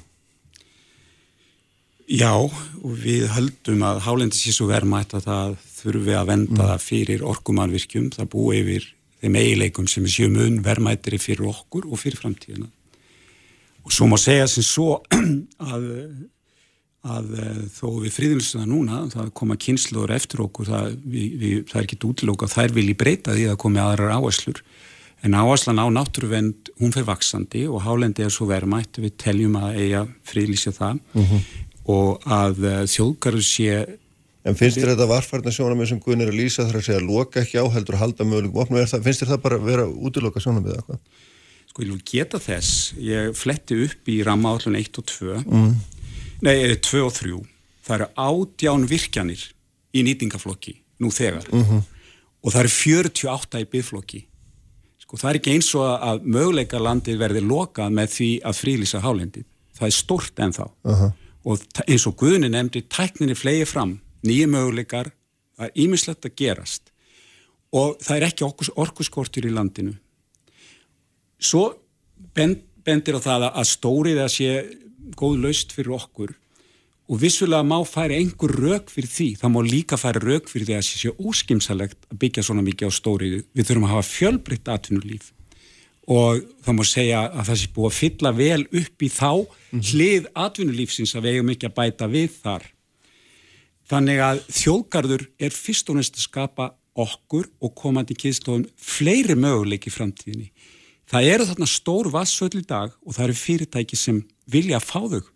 [2.13, 6.83] Já, og við höldum að hálendi sé svo verðmætt að það þurfi að venda mm.
[6.83, 8.89] fyrir orkumannvirkjum, það búi yfir
[9.23, 12.69] þeim eigileikum sem er sjömun verðmættiri fyrir okkur og fyrir framtíðina.
[13.87, 14.99] Og svo má segja sem svo
[15.73, 15.89] að,
[17.07, 21.81] að eh, þó við friðilsuna núna, það koma kynsluður eftir okkur, það, við, við, það
[21.81, 24.63] er ekki útlóka, þær vilji breyta því að komi aðrar áherslur
[25.23, 29.77] En áherslan á náttúruvend, hún fer vaksandi og hálendi er svo verðmætt, við teljum að
[29.79, 31.03] eiga frílýsja það.
[31.15, 31.25] Mhm.
[31.25, 31.43] -huh.
[31.85, 33.99] og að uh, þjóðgarður sé
[34.43, 37.41] En finnst þér þetta varfarnar sjónamið sem Guðin er að lýsa þar að segja loka
[37.43, 40.73] ekki á heldur að halda möguleikum opnum, finnst þér það bara að vera útiloka sjónamið
[40.75, 40.99] eða hvað?
[41.71, 45.71] Sko ég vil geta þess, ég fletti upp í rammaállun 1 og 2 mm.
[46.43, 47.39] nei, 2 og 3
[47.87, 49.47] það eru ádján virkjanir
[49.95, 51.83] í nýtingaflokki nú þegar mm -hmm.
[52.43, 54.21] og það eru 48 í byggflokki
[55.13, 59.01] sko það er ekki eins og að möguleika landi verði lokað með því að frílýsa
[59.05, 59.45] hálendið,
[59.77, 61.11] það er stort en þá uh -huh.
[61.45, 64.01] og eins og Guðni nefndi tækninni flegi fram.
[64.25, 65.13] Nýja möguleikar,
[65.59, 66.93] það er ímislegt að gerast.
[67.73, 68.45] Og það er ekki
[68.77, 69.95] orkuskortur í landinu.
[71.39, 71.75] Svo
[72.35, 74.51] bendir á það að stórið að sé
[75.17, 76.35] góð laust fyrir okkur
[77.13, 80.77] og vissulega má færi einhver rauk fyrir því, það má líka færi rauk fyrir því
[80.79, 83.41] að það sé óskimsalegt að byggja svona mikið á stóriðu.
[83.53, 85.33] Við þurfum að hafa fjölbritt atvinnulíf
[86.13, 89.83] og það má segja að það sé búið að fylla vel upp í þá mhm.
[89.93, 92.73] hlið atvinnulífsins að við eigum ekki að bæta við þar
[93.93, 96.69] Þannig að þjóðgarður er fyrst og næst að skapa
[97.03, 100.49] okkur og komandi kynnslóðum fleiri möguleiki í framtíðinni.
[101.09, 105.01] Það eru þarna stór vassöld í dag og það eru fyrirtæki sem vilja að fá
[105.13, 105.32] þau.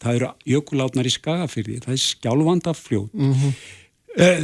[0.00, 3.52] Það eru jökulátnar í skagafyrði, það er skjálfandafljóð, mm -hmm.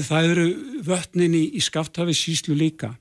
[0.04, 0.46] það eru
[0.84, 2.92] vötnin í, skaftafi síslu líka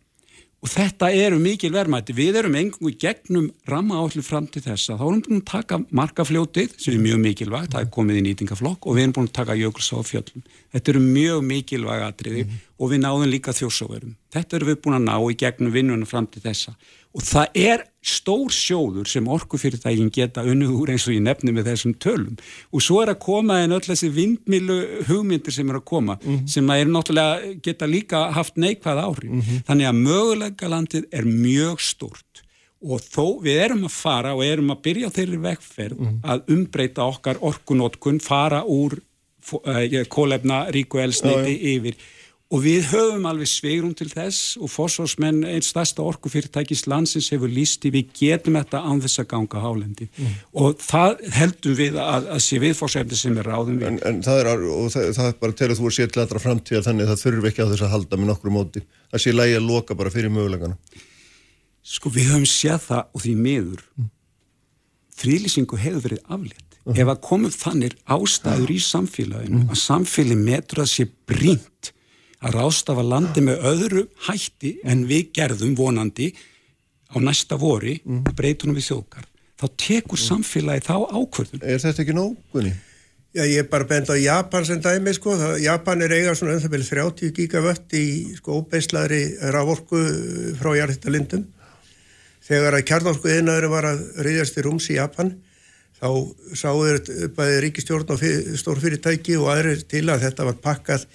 [0.66, 2.16] og þetta eru mikil verðmætti.
[2.18, 4.98] Við erum engungu gegnum ramma áallu fram til þessa.
[4.98, 8.24] Þá erum við búin að taka markafljótið sem er mjög mikilvægt, það er komið í
[8.26, 10.46] nýtingaflokk og við erum búin að taka jökulsá fjöllum.
[10.74, 12.66] Þetta eru mjög mikilvæg atriði mm -hmm.
[12.80, 14.16] og við náðum líka þjórsóverum.
[14.34, 16.74] Þetta eru við búin að ná í gegnum vinnunum fram til þessa
[17.16, 21.72] og það er stór sjóður sem orkufyrirtækin geta unnið úr eins og ég nefni með
[21.72, 22.36] þessum tölum
[22.70, 24.78] og svo er að koma en öll þessi vindmilu
[25.08, 26.48] hugmyndir sem er að koma mm -hmm.
[26.48, 29.64] sem er náttúrulega geta líka haft neikvæð áhrif mm -hmm.
[29.68, 32.44] þannig að mögulega landið er mjög stórt
[32.82, 36.20] og þó við erum að fara og erum að byrja þeirri vegferð mm -hmm.
[36.32, 39.00] að umbreyta okkar orkunótkun fara úr
[39.54, 41.96] uh, kólefna ríku elsneiti yfir
[42.54, 47.90] og við höfum alveg sveirum til þess og fórsvarsmenn einn stærsta orkufyrirtækis landsins hefur lísti
[47.94, 50.36] við getum þetta án þess að ganga hálendi mm.
[50.62, 53.88] og það heldum við að, að sé viðfórsefni sem er ráðum við.
[53.90, 56.22] En, en það er, og það, það er bara til að þú er sér til
[56.22, 59.26] aðra framtíða þannig að það þurfur ekki á þess að halda með nokkru móti það
[59.26, 60.78] sé lægi að loka bara fyrir mögulegana.
[61.86, 64.14] Sko við höfum séð það og því miður mm.
[65.18, 66.80] frílýsingu hefur verið aflitt.
[66.86, 67.02] Uh -huh.
[67.02, 69.70] Ef að komum þannig ástæður í samfélaginu mm.
[69.74, 71.95] að samfélag metur að sé brínt
[72.44, 76.32] að rástafa landi með öðru hætti en við gerðum vonandi
[77.12, 78.36] á næsta vori mm.
[78.36, 80.26] breytunum við þjókar þá tekur mm.
[80.26, 82.76] samfélagi þá ákvörðun Er þetta ekki nógunni?
[83.36, 86.56] Já, ég er bara bent á Japan sem dæmi sko, það, Japan er eiga svona
[86.56, 88.06] um 30 gigavött í
[88.38, 90.00] sko óbeislaðri rávorku
[90.60, 91.44] frá jarðhittalindum
[92.46, 95.34] þegar að kjarnorku einaður var að reyðast í rúms í Japan
[96.00, 96.10] þá
[96.56, 97.02] sáður
[97.36, 98.24] bæði ríkistjórn og
[98.62, 101.06] stórfyrirtæki og aðrir til að þetta var pakkað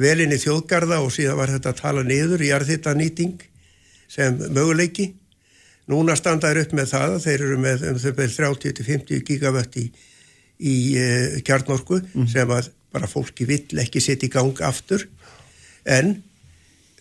[0.00, 3.42] velin í þjóðgarða og síðan var þetta að tala niður í arðita nýting
[4.10, 5.12] sem möguleiki.
[5.90, 9.84] Núna standaður upp með það að þeir eru með um þau beð 30-50 gigavött í,
[10.64, 12.28] í uh, kjarnorku mm.
[12.32, 15.04] sem að bara fólki vill ekki setja í gang aftur
[15.84, 16.16] en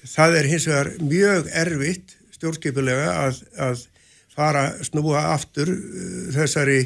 [0.03, 3.85] það er hins vegar mjög erfitt stjórnskipulega að, að
[4.33, 6.81] fara snúa aftur uh, þessari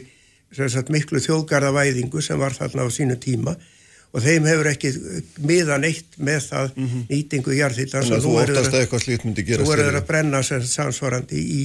[0.93, 3.55] miklu þjóðgarðavæðingu sem var þarna á sínu tíma
[4.17, 4.93] og þeim hefur ekki
[5.45, 7.03] miðan eitt með það mm -hmm.
[7.11, 10.41] nýtingu jarðhýttar Þannig að þú óttast að eitthvað slíkt myndi gera Þú verður að brenna
[10.43, 11.63] samsvarandi í,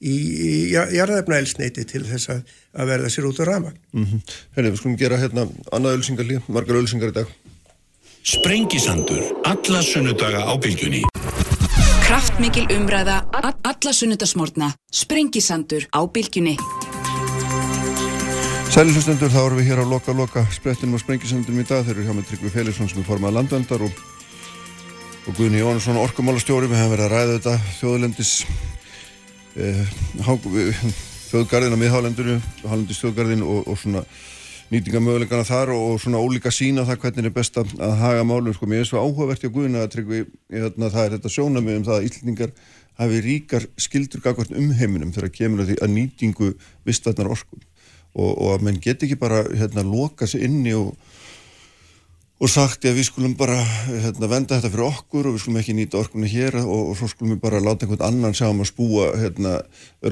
[0.00, 0.54] í, í
[0.96, 4.20] jarðefnaelsneiti til þess að, að verða sér út á rama mm -hmm.
[4.56, 7.28] Henni, við skulum gera hérna annað ölsingarlið, margar ölsingar í dag.
[8.24, 11.04] Sprengisandur alla sunnudaga á bylgjunni.
[12.04, 13.24] Kraftmikil umræða
[13.62, 16.56] alla sunnudagsmórna Sprengisandur á bylgjunni
[18.70, 21.82] Sælilustendur, þá erum við hér á loka loka sprettinum og sprengisendum í dag.
[21.82, 24.02] Þeir eru hjá með Tryggvi Felixson sem er formað landvendar og,
[25.26, 26.68] og Guðni Jónsson orkumálastjóri.
[26.70, 28.30] Við hefum verið að ræða þetta þjóðlendis
[29.58, 29.80] eh,
[31.32, 34.04] þjóðgarðin á miðhálendinu, hálendis þjóðgarðin og, og svona
[34.70, 37.74] nýtingamögulegana þar og, og svona ólíka sína það hvernig er best að
[38.04, 38.54] haga málum.
[38.54, 40.20] Sko, mér er svo áhugavert í að Guðna að Tryggvi,
[40.54, 42.54] hérna, það er þetta sjónamið um það að Ílningar
[43.02, 46.52] hafi ríkar skildur gagvart um heiminum þegar kemur að nýtingu
[46.86, 47.66] vistvarnar orkum
[48.14, 50.94] og, og að menn get ekki bara hérna loka sig inni og,
[52.40, 55.76] og sagt að við skulum bara hérna, venda þetta fyrir okkur og við skulum ekki
[55.76, 58.70] nýta orkunni hér og, og svo skulum við bara láta einhvern annan sjá um að
[58.72, 59.56] spúa hérna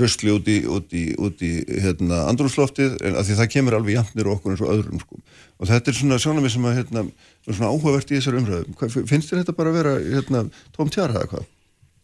[0.02, 1.04] röstli út í, í,
[1.48, 1.52] í
[1.82, 5.22] hérna andrúsloftið en að því það kemur alveg jæfnir okkur eins og öðrum sko
[5.58, 9.32] og þetta er svona sjónamið sem að hérna er svona áhugavert í þessar umræðum finnst
[9.32, 10.44] þér þetta bara að vera hérna
[10.76, 11.54] tóm tjara eða hvað?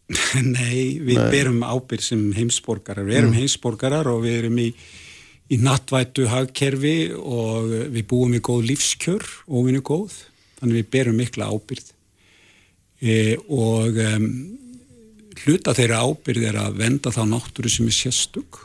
[0.45, 1.31] Nei, við Nei.
[1.33, 3.39] berum ábyrg sem heimsborgarar, við erum mm.
[3.39, 4.67] heimsborgarar og við erum í
[5.51, 10.17] í nattvættu hagkerfi og við búum í góð lífskjör og við erum góð,
[10.59, 11.91] þannig við berum mikla ábyrð
[13.05, 14.27] e, og um,
[15.43, 18.61] hluta þeirra ábyrð er að venda þá náttúru sem er sérstug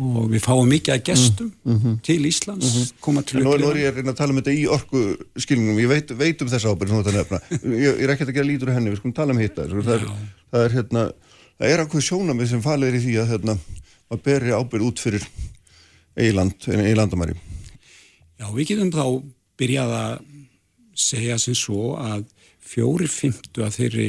[0.00, 1.96] og við fáum mikið að gestum mm -hmm.
[2.00, 2.92] til Íslands mm -hmm.
[3.00, 3.58] koma til upplifa.
[3.58, 6.42] Nú er ég að reyna að tala um þetta í orku skilningum, ég veit, veit
[6.42, 6.92] um þessa ábyrð
[7.76, 9.94] ég, ég er ekki að gera lítur af henni við skulum tala um hitta það
[9.94, 10.08] er,
[10.50, 11.12] það er, hérna,
[11.58, 13.58] það er ákveð sjónamið sem falið er í því að hérna,
[14.08, 15.22] að berja ábyrð út fyrir
[16.18, 17.38] eiland, eilandamæri
[18.40, 19.04] Já, við getum þá
[19.60, 20.14] byrjað að
[20.98, 22.24] segja sem svo að
[22.72, 24.06] fjóri fymtu að þeirri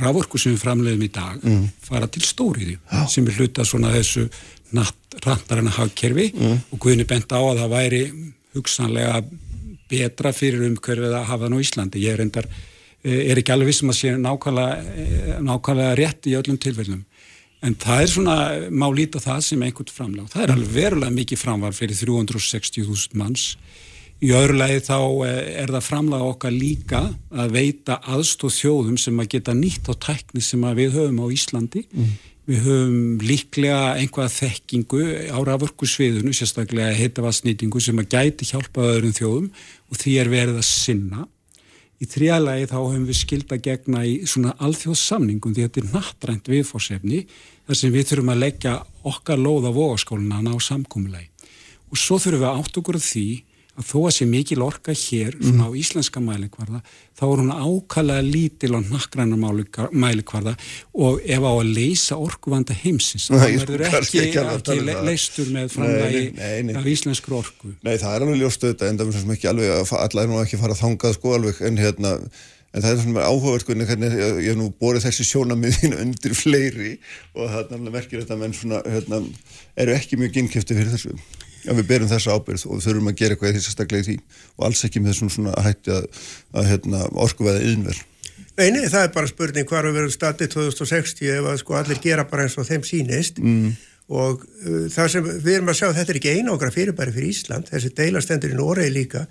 [0.00, 1.64] raforku sem við framleiðum í dag mm.
[1.86, 3.06] fara til stóriði ja.
[3.10, 4.26] sem er hluta svona þessu
[5.24, 6.56] randarana hagkerfi mm.
[6.74, 8.02] og Guðni bent á að það væri
[8.56, 9.20] hugsanlega
[9.90, 12.02] betra fyrir umhverfið að hafa það nú í Íslandi.
[12.02, 12.48] Ég er, endar,
[13.04, 17.04] eh, er ekki alveg vissum að sé nákvæmlega, eh, nákvæmlega rétt í öllum tilfellum.
[17.66, 18.36] En það er svona,
[18.70, 20.30] má líta það sem einhvern framlag.
[20.30, 23.50] Það er alveg verulega mikið framvar fyrir 360.000 manns
[24.24, 27.02] Í öðru lagi þá eh, er það framlaga okkar líka
[27.36, 31.82] að veita aðstóð þjóðum sem að geta nýtt á tækni sem við höfum á Íslandi.
[31.92, 32.14] Mm.
[32.46, 39.50] Við höfum líklega einhvað þekkingu á rafurkusviðunu, sérstaklega heitavarsnýtingu sem að gæti hjálpa öðrum þjóðum
[39.90, 41.26] og því er verið að sinna.
[42.00, 47.22] Í þrjalagi þá höfum við skilda gegna í svona alþjóðssamningum því þetta er nattrænt viðfórsefni
[47.66, 48.76] þar sem við þurfum að leggja
[49.06, 51.28] okkar lóð á vogaskóluna á samkúmulegi.
[51.90, 53.28] Og svo þurfum við átt okkur að því
[53.76, 55.58] að þó að sé mikil orka hér mm.
[55.60, 56.80] á íslenska mælikvarða
[57.16, 60.54] þá er hún ákallega lítil á nakkræna mælikvarða
[60.96, 65.74] og ef á að leysa orkuvanda heimsins þá verður ekki, ekki, ekki le, leistur með
[65.76, 69.76] framlægi af íslensku orku Nei það er alveg ljóstu þetta en það er ekki alveg
[69.76, 72.16] að alla er nú ekki fara að þangað sko alveg en hérna
[72.76, 76.90] En það er svona áhugaverkunni hvernig ég hef nú borðið þessi sjónamiðin undir fleiri
[77.32, 79.20] og það er náttúrulega merkir þetta menn svona, hérna,
[79.80, 81.14] eru ekki mjög innkjöfti fyrir þessu.
[81.66, 84.18] Já, við berum þessa ábyrð og þurfum að gera eitthvað í því sérstaklega í því
[84.58, 86.20] og alls ekki með þessum svona hætti að,
[86.52, 88.04] að hérna, orkuveða yðinverð.
[88.56, 91.98] Nei, nei, það er bara spurning hvar við verðum statið 2060 ef að sko allir
[92.04, 93.74] gera bara eins og þeim sínist mm.
[94.20, 97.68] og uh, það sem við erum að sjá, þetta er ekki einangra fyrirbæri fyrir Ísland,
[97.72, 99.26] þessi deilastendur í Noregi líka,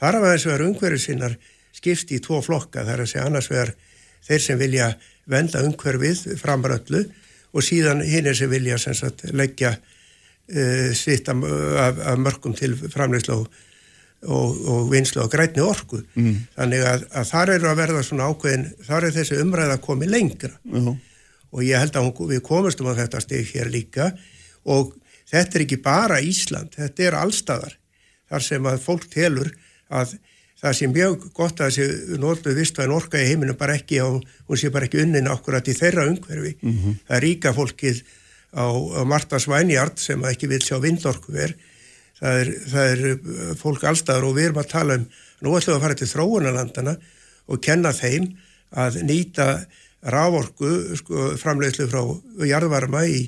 [0.00, 1.38] þar af aðeins vegar umhverfið sinnar
[1.72, 3.74] skipti í tvo flokka, þar að segja annars vegar
[4.26, 4.92] þeir sem vilja
[5.30, 7.04] venda umhverfið framröllu
[7.50, 12.76] og síðan hinn er sem vilja sem sagt, leggja uh, sitt af, af mörgum til
[12.90, 13.60] framleyslu og,
[14.26, 16.34] og, og vinslu og grætni orku mm.
[16.56, 20.10] þannig að, að þar eru að verða svona ákveðin þar er þessi umræða að komi
[20.10, 20.96] lengra uh -huh.
[21.50, 24.12] og ég held að við komustum á þetta steg hér líka
[24.64, 24.94] og
[25.30, 27.78] þetta er ekki bara Ísland þetta er allstæðar
[28.30, 29.50] þar sem að fólk telur
[29.90, 30.18] að
[30.60, 34.60] það sé mjög gott að þessi nótluð vistvæðin orka í heiminu bara ekki á, hún
[34.60, 36.98] sé bara ekki unnin akkurat í þeirra umhverfi mm -hmm.
[37.08, 38.02] það er ríka fólkið
[38.52, 41.56] á, á Marta Svænjart sem ekki vil sjá vindorku verð
[42.20, 45.06] það er, það er uh, fólk allstaður og við erum að tala um
[45.40, 46.96] nú ætlum við að fara til þróunalandana
[47.50, 48.28] og kenna þeim
[48.70, 49.46] að nýta
[50.00, 52.02] rávorku sko, framleiðslu frá
[52.48, 53.24] jarðvarma í,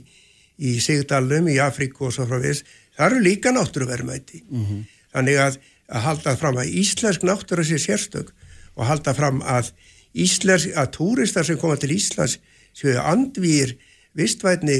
[0.60, 2.62] í Sigdalum, í Afríku og svo frá við
[2.96, 4.82] það eru líka náttúruverðmæti mm -hmm.
[5.12, 5.58] þannig að,
[5.92, 8.32] að halda fram að íslensk náttúru sé sérstök
[8.76, 9.72] og halda fram að
[10.12, 12.38] íslensk, að túristar sem koma til Íslands
[12.76, 13.74] séu andvýr
[14.16, 14.78] vistvætni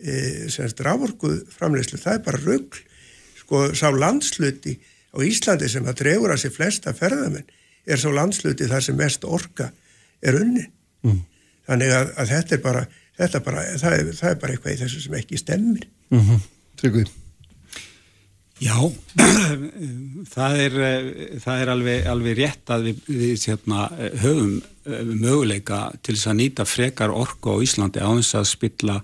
[0.00, 0.12] e,
[0.52, 2.82] semst rávorku framleyslu, það er bara röggl
[3.40, 4.76] sko sá landsluti
[5.12, 7.48] á Íslandi sem að drefur að sér flesta ferðamenn
[7.88, 9.70] er sá landsluti þar sem mest orka
[10.20, 10.66] er unni
[11.06, 11.22] mm.
[11.68, 12.84] þannig að, að þetta er bara,
[13.20, 15.88] þetta bara það, er, það er bara eitthvað í þessu sem ekki stemmir.
[16.12, 16.46] Mm -hmm.
[16.80, 17.19] Tryggvið
[18.60, 18.76] Já,
[20.34, 20.74] það er,
[21.40, 23.86] það er alveg, alveg rétt að við, við sérna,
[24.20, 24.58] höfum
[25.20, 29.00] möguleika til þess að nýta frekar orku á Íslandi á þess að spilla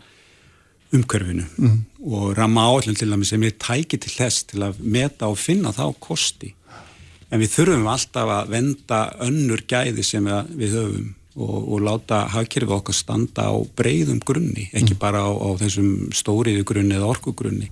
[0.94, 1.78] umkörfinu mm.
[2.06, 5.72] og ramma áallin til dæmis sem er tæki til þess til að meta og finna
[5.74, 6.52] þá kosti
[7.30, 12.78] en við þurfum alltaf að venda önnur gæði sem við höfum og, og láta hafkerfið
[12.78, 15.00] okkar standa á breyðum grunni, ekki mm.
[15.00, 17.70] bara á, á þessum stóriðu grunni eða orkugrunni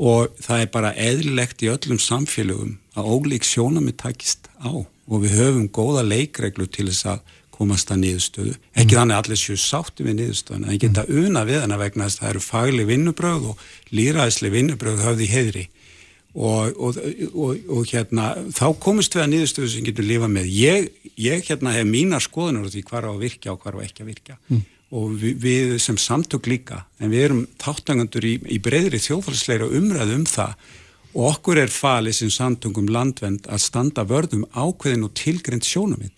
[0.00, 5.36] og það er bara eðlilegt í öllum samfélögum að ólík sjónami takist á og við
[5.36, 8.54] höfum góða leikreglu til þess að komast að niðurstöðu.
[8.72, 8.96] Ekki mm.
[8.96, 11.26] þannig að allir séu sátti við niðurstöðuna, en geta mm.
[11.26, 13.66] una við hana vegna þess að það eru fagli vinnubröð og
[13.98, 15.66] líraðisli vinnubröð höfði heðri
[16.30, 17.00] og, og,
[17.34, 20.48] og, og hérna þá komist við að niðurstöðu sem getur lifa með.
[20.56, 20.88] Ég,
[21.20, 24.12] ég hérna hef mínar skoðunar því hvar á að virka og hvar á ekki að
[24.14, 24.62] virka mm.
[24.90, 30.16] Og við, við sem samtök líka, en við erum þáttangandur í, í breyðri þjóðfælsleira umræðu
[30.18, 30.54] um það.
[31.10, 36.14] Og okkur er falið sem samtöngum landvend að standa vörðum ákveðin og tilgreynd sjónuminn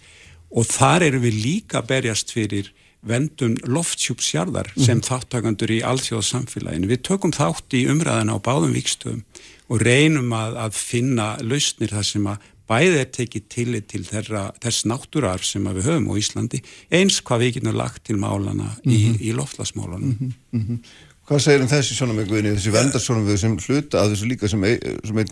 [0.52, 2.68] og þar erum við líka berjast fyrir
[3.02, 6.90] vendun loftsjúpsjarðar sem þáttakandur í alþjóðsamfélaginu.
[6.92, 9.24] Við tökum þátt í umræðina á báðum vikstöðum
[9.72, 14.48] og reynum að, að finna lausnir þar sem að bæði er tekið tillit til þeirra,
[14.62, 16.62] þess náttúrar sem við höfum á Íslandi
[16.94, 19.24] eins hvað við getum lagt til málana í, mm -hmm.
[19.28, 20.14] í loftlasmálunum.
[20.52, 20.78] Mm -hmm.
[21.22, 24.64] Hvað segir um þessi sjónamöguðinni, þessi vendarsjónamöguð sem hluta að þessu líka sem,
[25.06, 25.28] sem er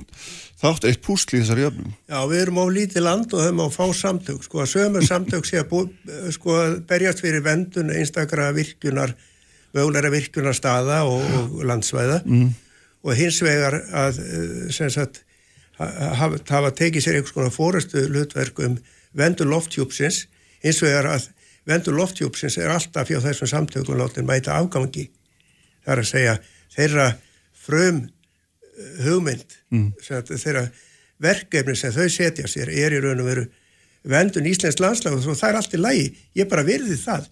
[0.61, 1.95] þátt eitt púsli í þessari öfnum?
[2.07, 5.49] Já, við erum á lítið land og höfum á fá samtök, sko að sömur samtök
[5.49, 5.81] sé að bú,
[6.31, 9.17] sko að berjast fyrir vendun einstakra virkunar,
[9.75, 12.55] mögulega virkunar staða og, og landsvæða mm.
[13.03, 14.23] og hins vegar að
[14.71, 15.25] sem sagt
[15.81, 18.77] hafa, hafa tekið sér einhvers konar fórastu hlutverk um
[19.17, 20.27] vendur lofthjúpsins.
[20.61, 21.31] Eins og er að
[21.69, 25.09] vendur lofthjúpsins er alltaf hjá þessum samtökum látin mæta afgangi.
[25.85, 26.37] Það er að segja
[26.77, 27.09] þeirra
[27.57, 29.89] frum eh, hugmynd mm.
[30.31, 30.69] þeirra
[31.21, 33.47] verkefni sem þau setja sér er í raun og veru
[34.09, 37.29] vendun Íslands landslag og það er allt í lagi, ég bara verði það.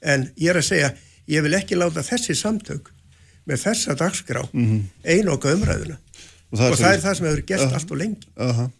[0.00, 0.90] En ég er að segja
[1.30, 2.90] ég vil ekki láta þessi samtök
[3.48, 4.82] með þessa dagskrá mm -hmm.
[5.04, 5.96] einoka umræðuna
[6.50, 7.78] og það, og það er það sem hefur gert uh -huh.
[7.78, 8.32] allt og lengi.
[8.36, 8.70] Uh -huh.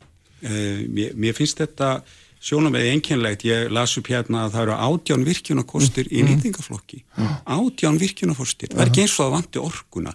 [0.43, 2.03] uh, mér, mér finnst þetta
[2.41, 6.13] sjónum eða einkennlegt, ég las upp hérna að það eru átján virkjunarkostir mm.
[6.13, 6.39] í mm-hmm.
[6.39, 7.35] nýtingaflokki, mm.
[7.45, 8.71] átján virkjunarkostir.
[8.73, 10.15] Það er ekki eins og að vanti orkuna.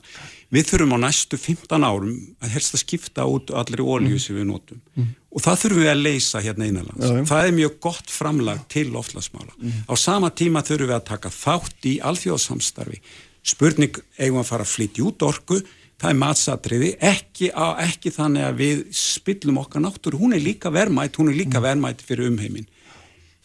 [0.56, 4.36] Við þurfum á næstu 15 árum að helst að skipta út allir í ólíu sem
[4.40, 4.82] við notum.
[4.96, 5.14] Mm.
[5.36, 9.54] og það þurfum við að leysa hérna einanlands, það er mjög gott framlag til loftlagsmála,
[9.86, 13.02] á sama tíma þurfum við að taka þátt í alþjóðsamstarfi
[13.46, 15.60] spurning eigum að fara að flytja út orku
[16.02, 20.72] það er matsatriði, ekki, á, ekki þannig að við spillum okkar náttúru, hún er líka
[20.74, 21.68] vermætt, hún er líka mm.
[21.70, 22.68] vermætt fyrir umheimin.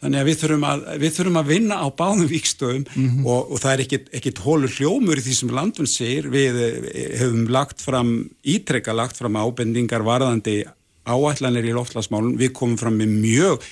[0.00, 3.26] Þannig að við þurfum að, við þurfum að vinna á báðum vikstöðum mm -hmm.
[3.28, 3.82] og, og það er
[4.16, 9.20] ekkit hólur hljómur í því sem landun segir, við eh, hefum lagt fram, ítrekka lagt
[9.20, 10.62] fram ábendingar varðandi
[11.04, 13.68] áallanir í loftlasmálun, við komum fram með mjög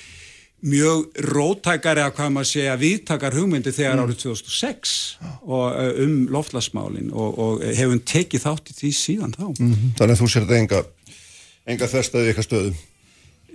[0.65, 4.03] mjög rótækari að hvað maður segja viðtakar hugmyndi þegar mm.
[4.03, 9.47] árið 2006 og, uh, um loftlasmálin og, og hefum tekið þátt í því síðan þá.
[9.55, 9.97] Mm -hmm.
[9.99, 10.85] Þannig að þú sér þetta enga,
[11.73, 12.79] enga þverstaði eitthvað stöðum?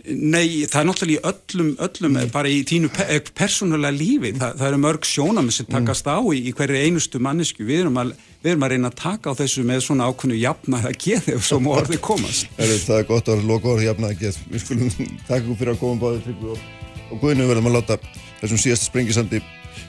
[0.05, 2.31] Nei, það er náttúrulega í öllum, öllum mm.
[2.33, 6.43] bara í tínu pe persónulega lífi, Þa, það eru mörg sjónami sem takast á í,
[6.45, 8.13] í hverju einustu mannesku, við erum, að,
[8.45, 11.49] við erum að reyna að taka á þessu með svona ákveðnu jafnaði að geða ef
[11.49, 12.53] svo morði komast.
[12.61, 14.95] Það er gott að loka orði jafnaði að geða, við skulum
[15.31, 16.84] taka upp fyrir að koma báðið
[17.15, 17.99] og Guðinu verðum að láta
[18.41, 19.41] þessum síðasta sprengisandi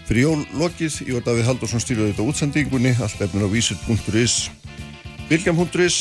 [0.05, 1.01] fyrir jól lokið.
[1.09, 4.37] Ég var Davíð Haldursson stýrði þetta útsendingunni, allt efnir á vísir.is,
[5.31, 5.99] bilgjam.is,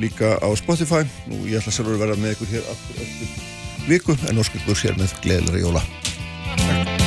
[0.00, 1.04] líka á Spotify.
[1.30, 3.36] Og ég ætla sjálfur að vera með ykkur hér aftur eftir
[3.86, 7.05] viku en óskilgur sér með gleðilega jóla.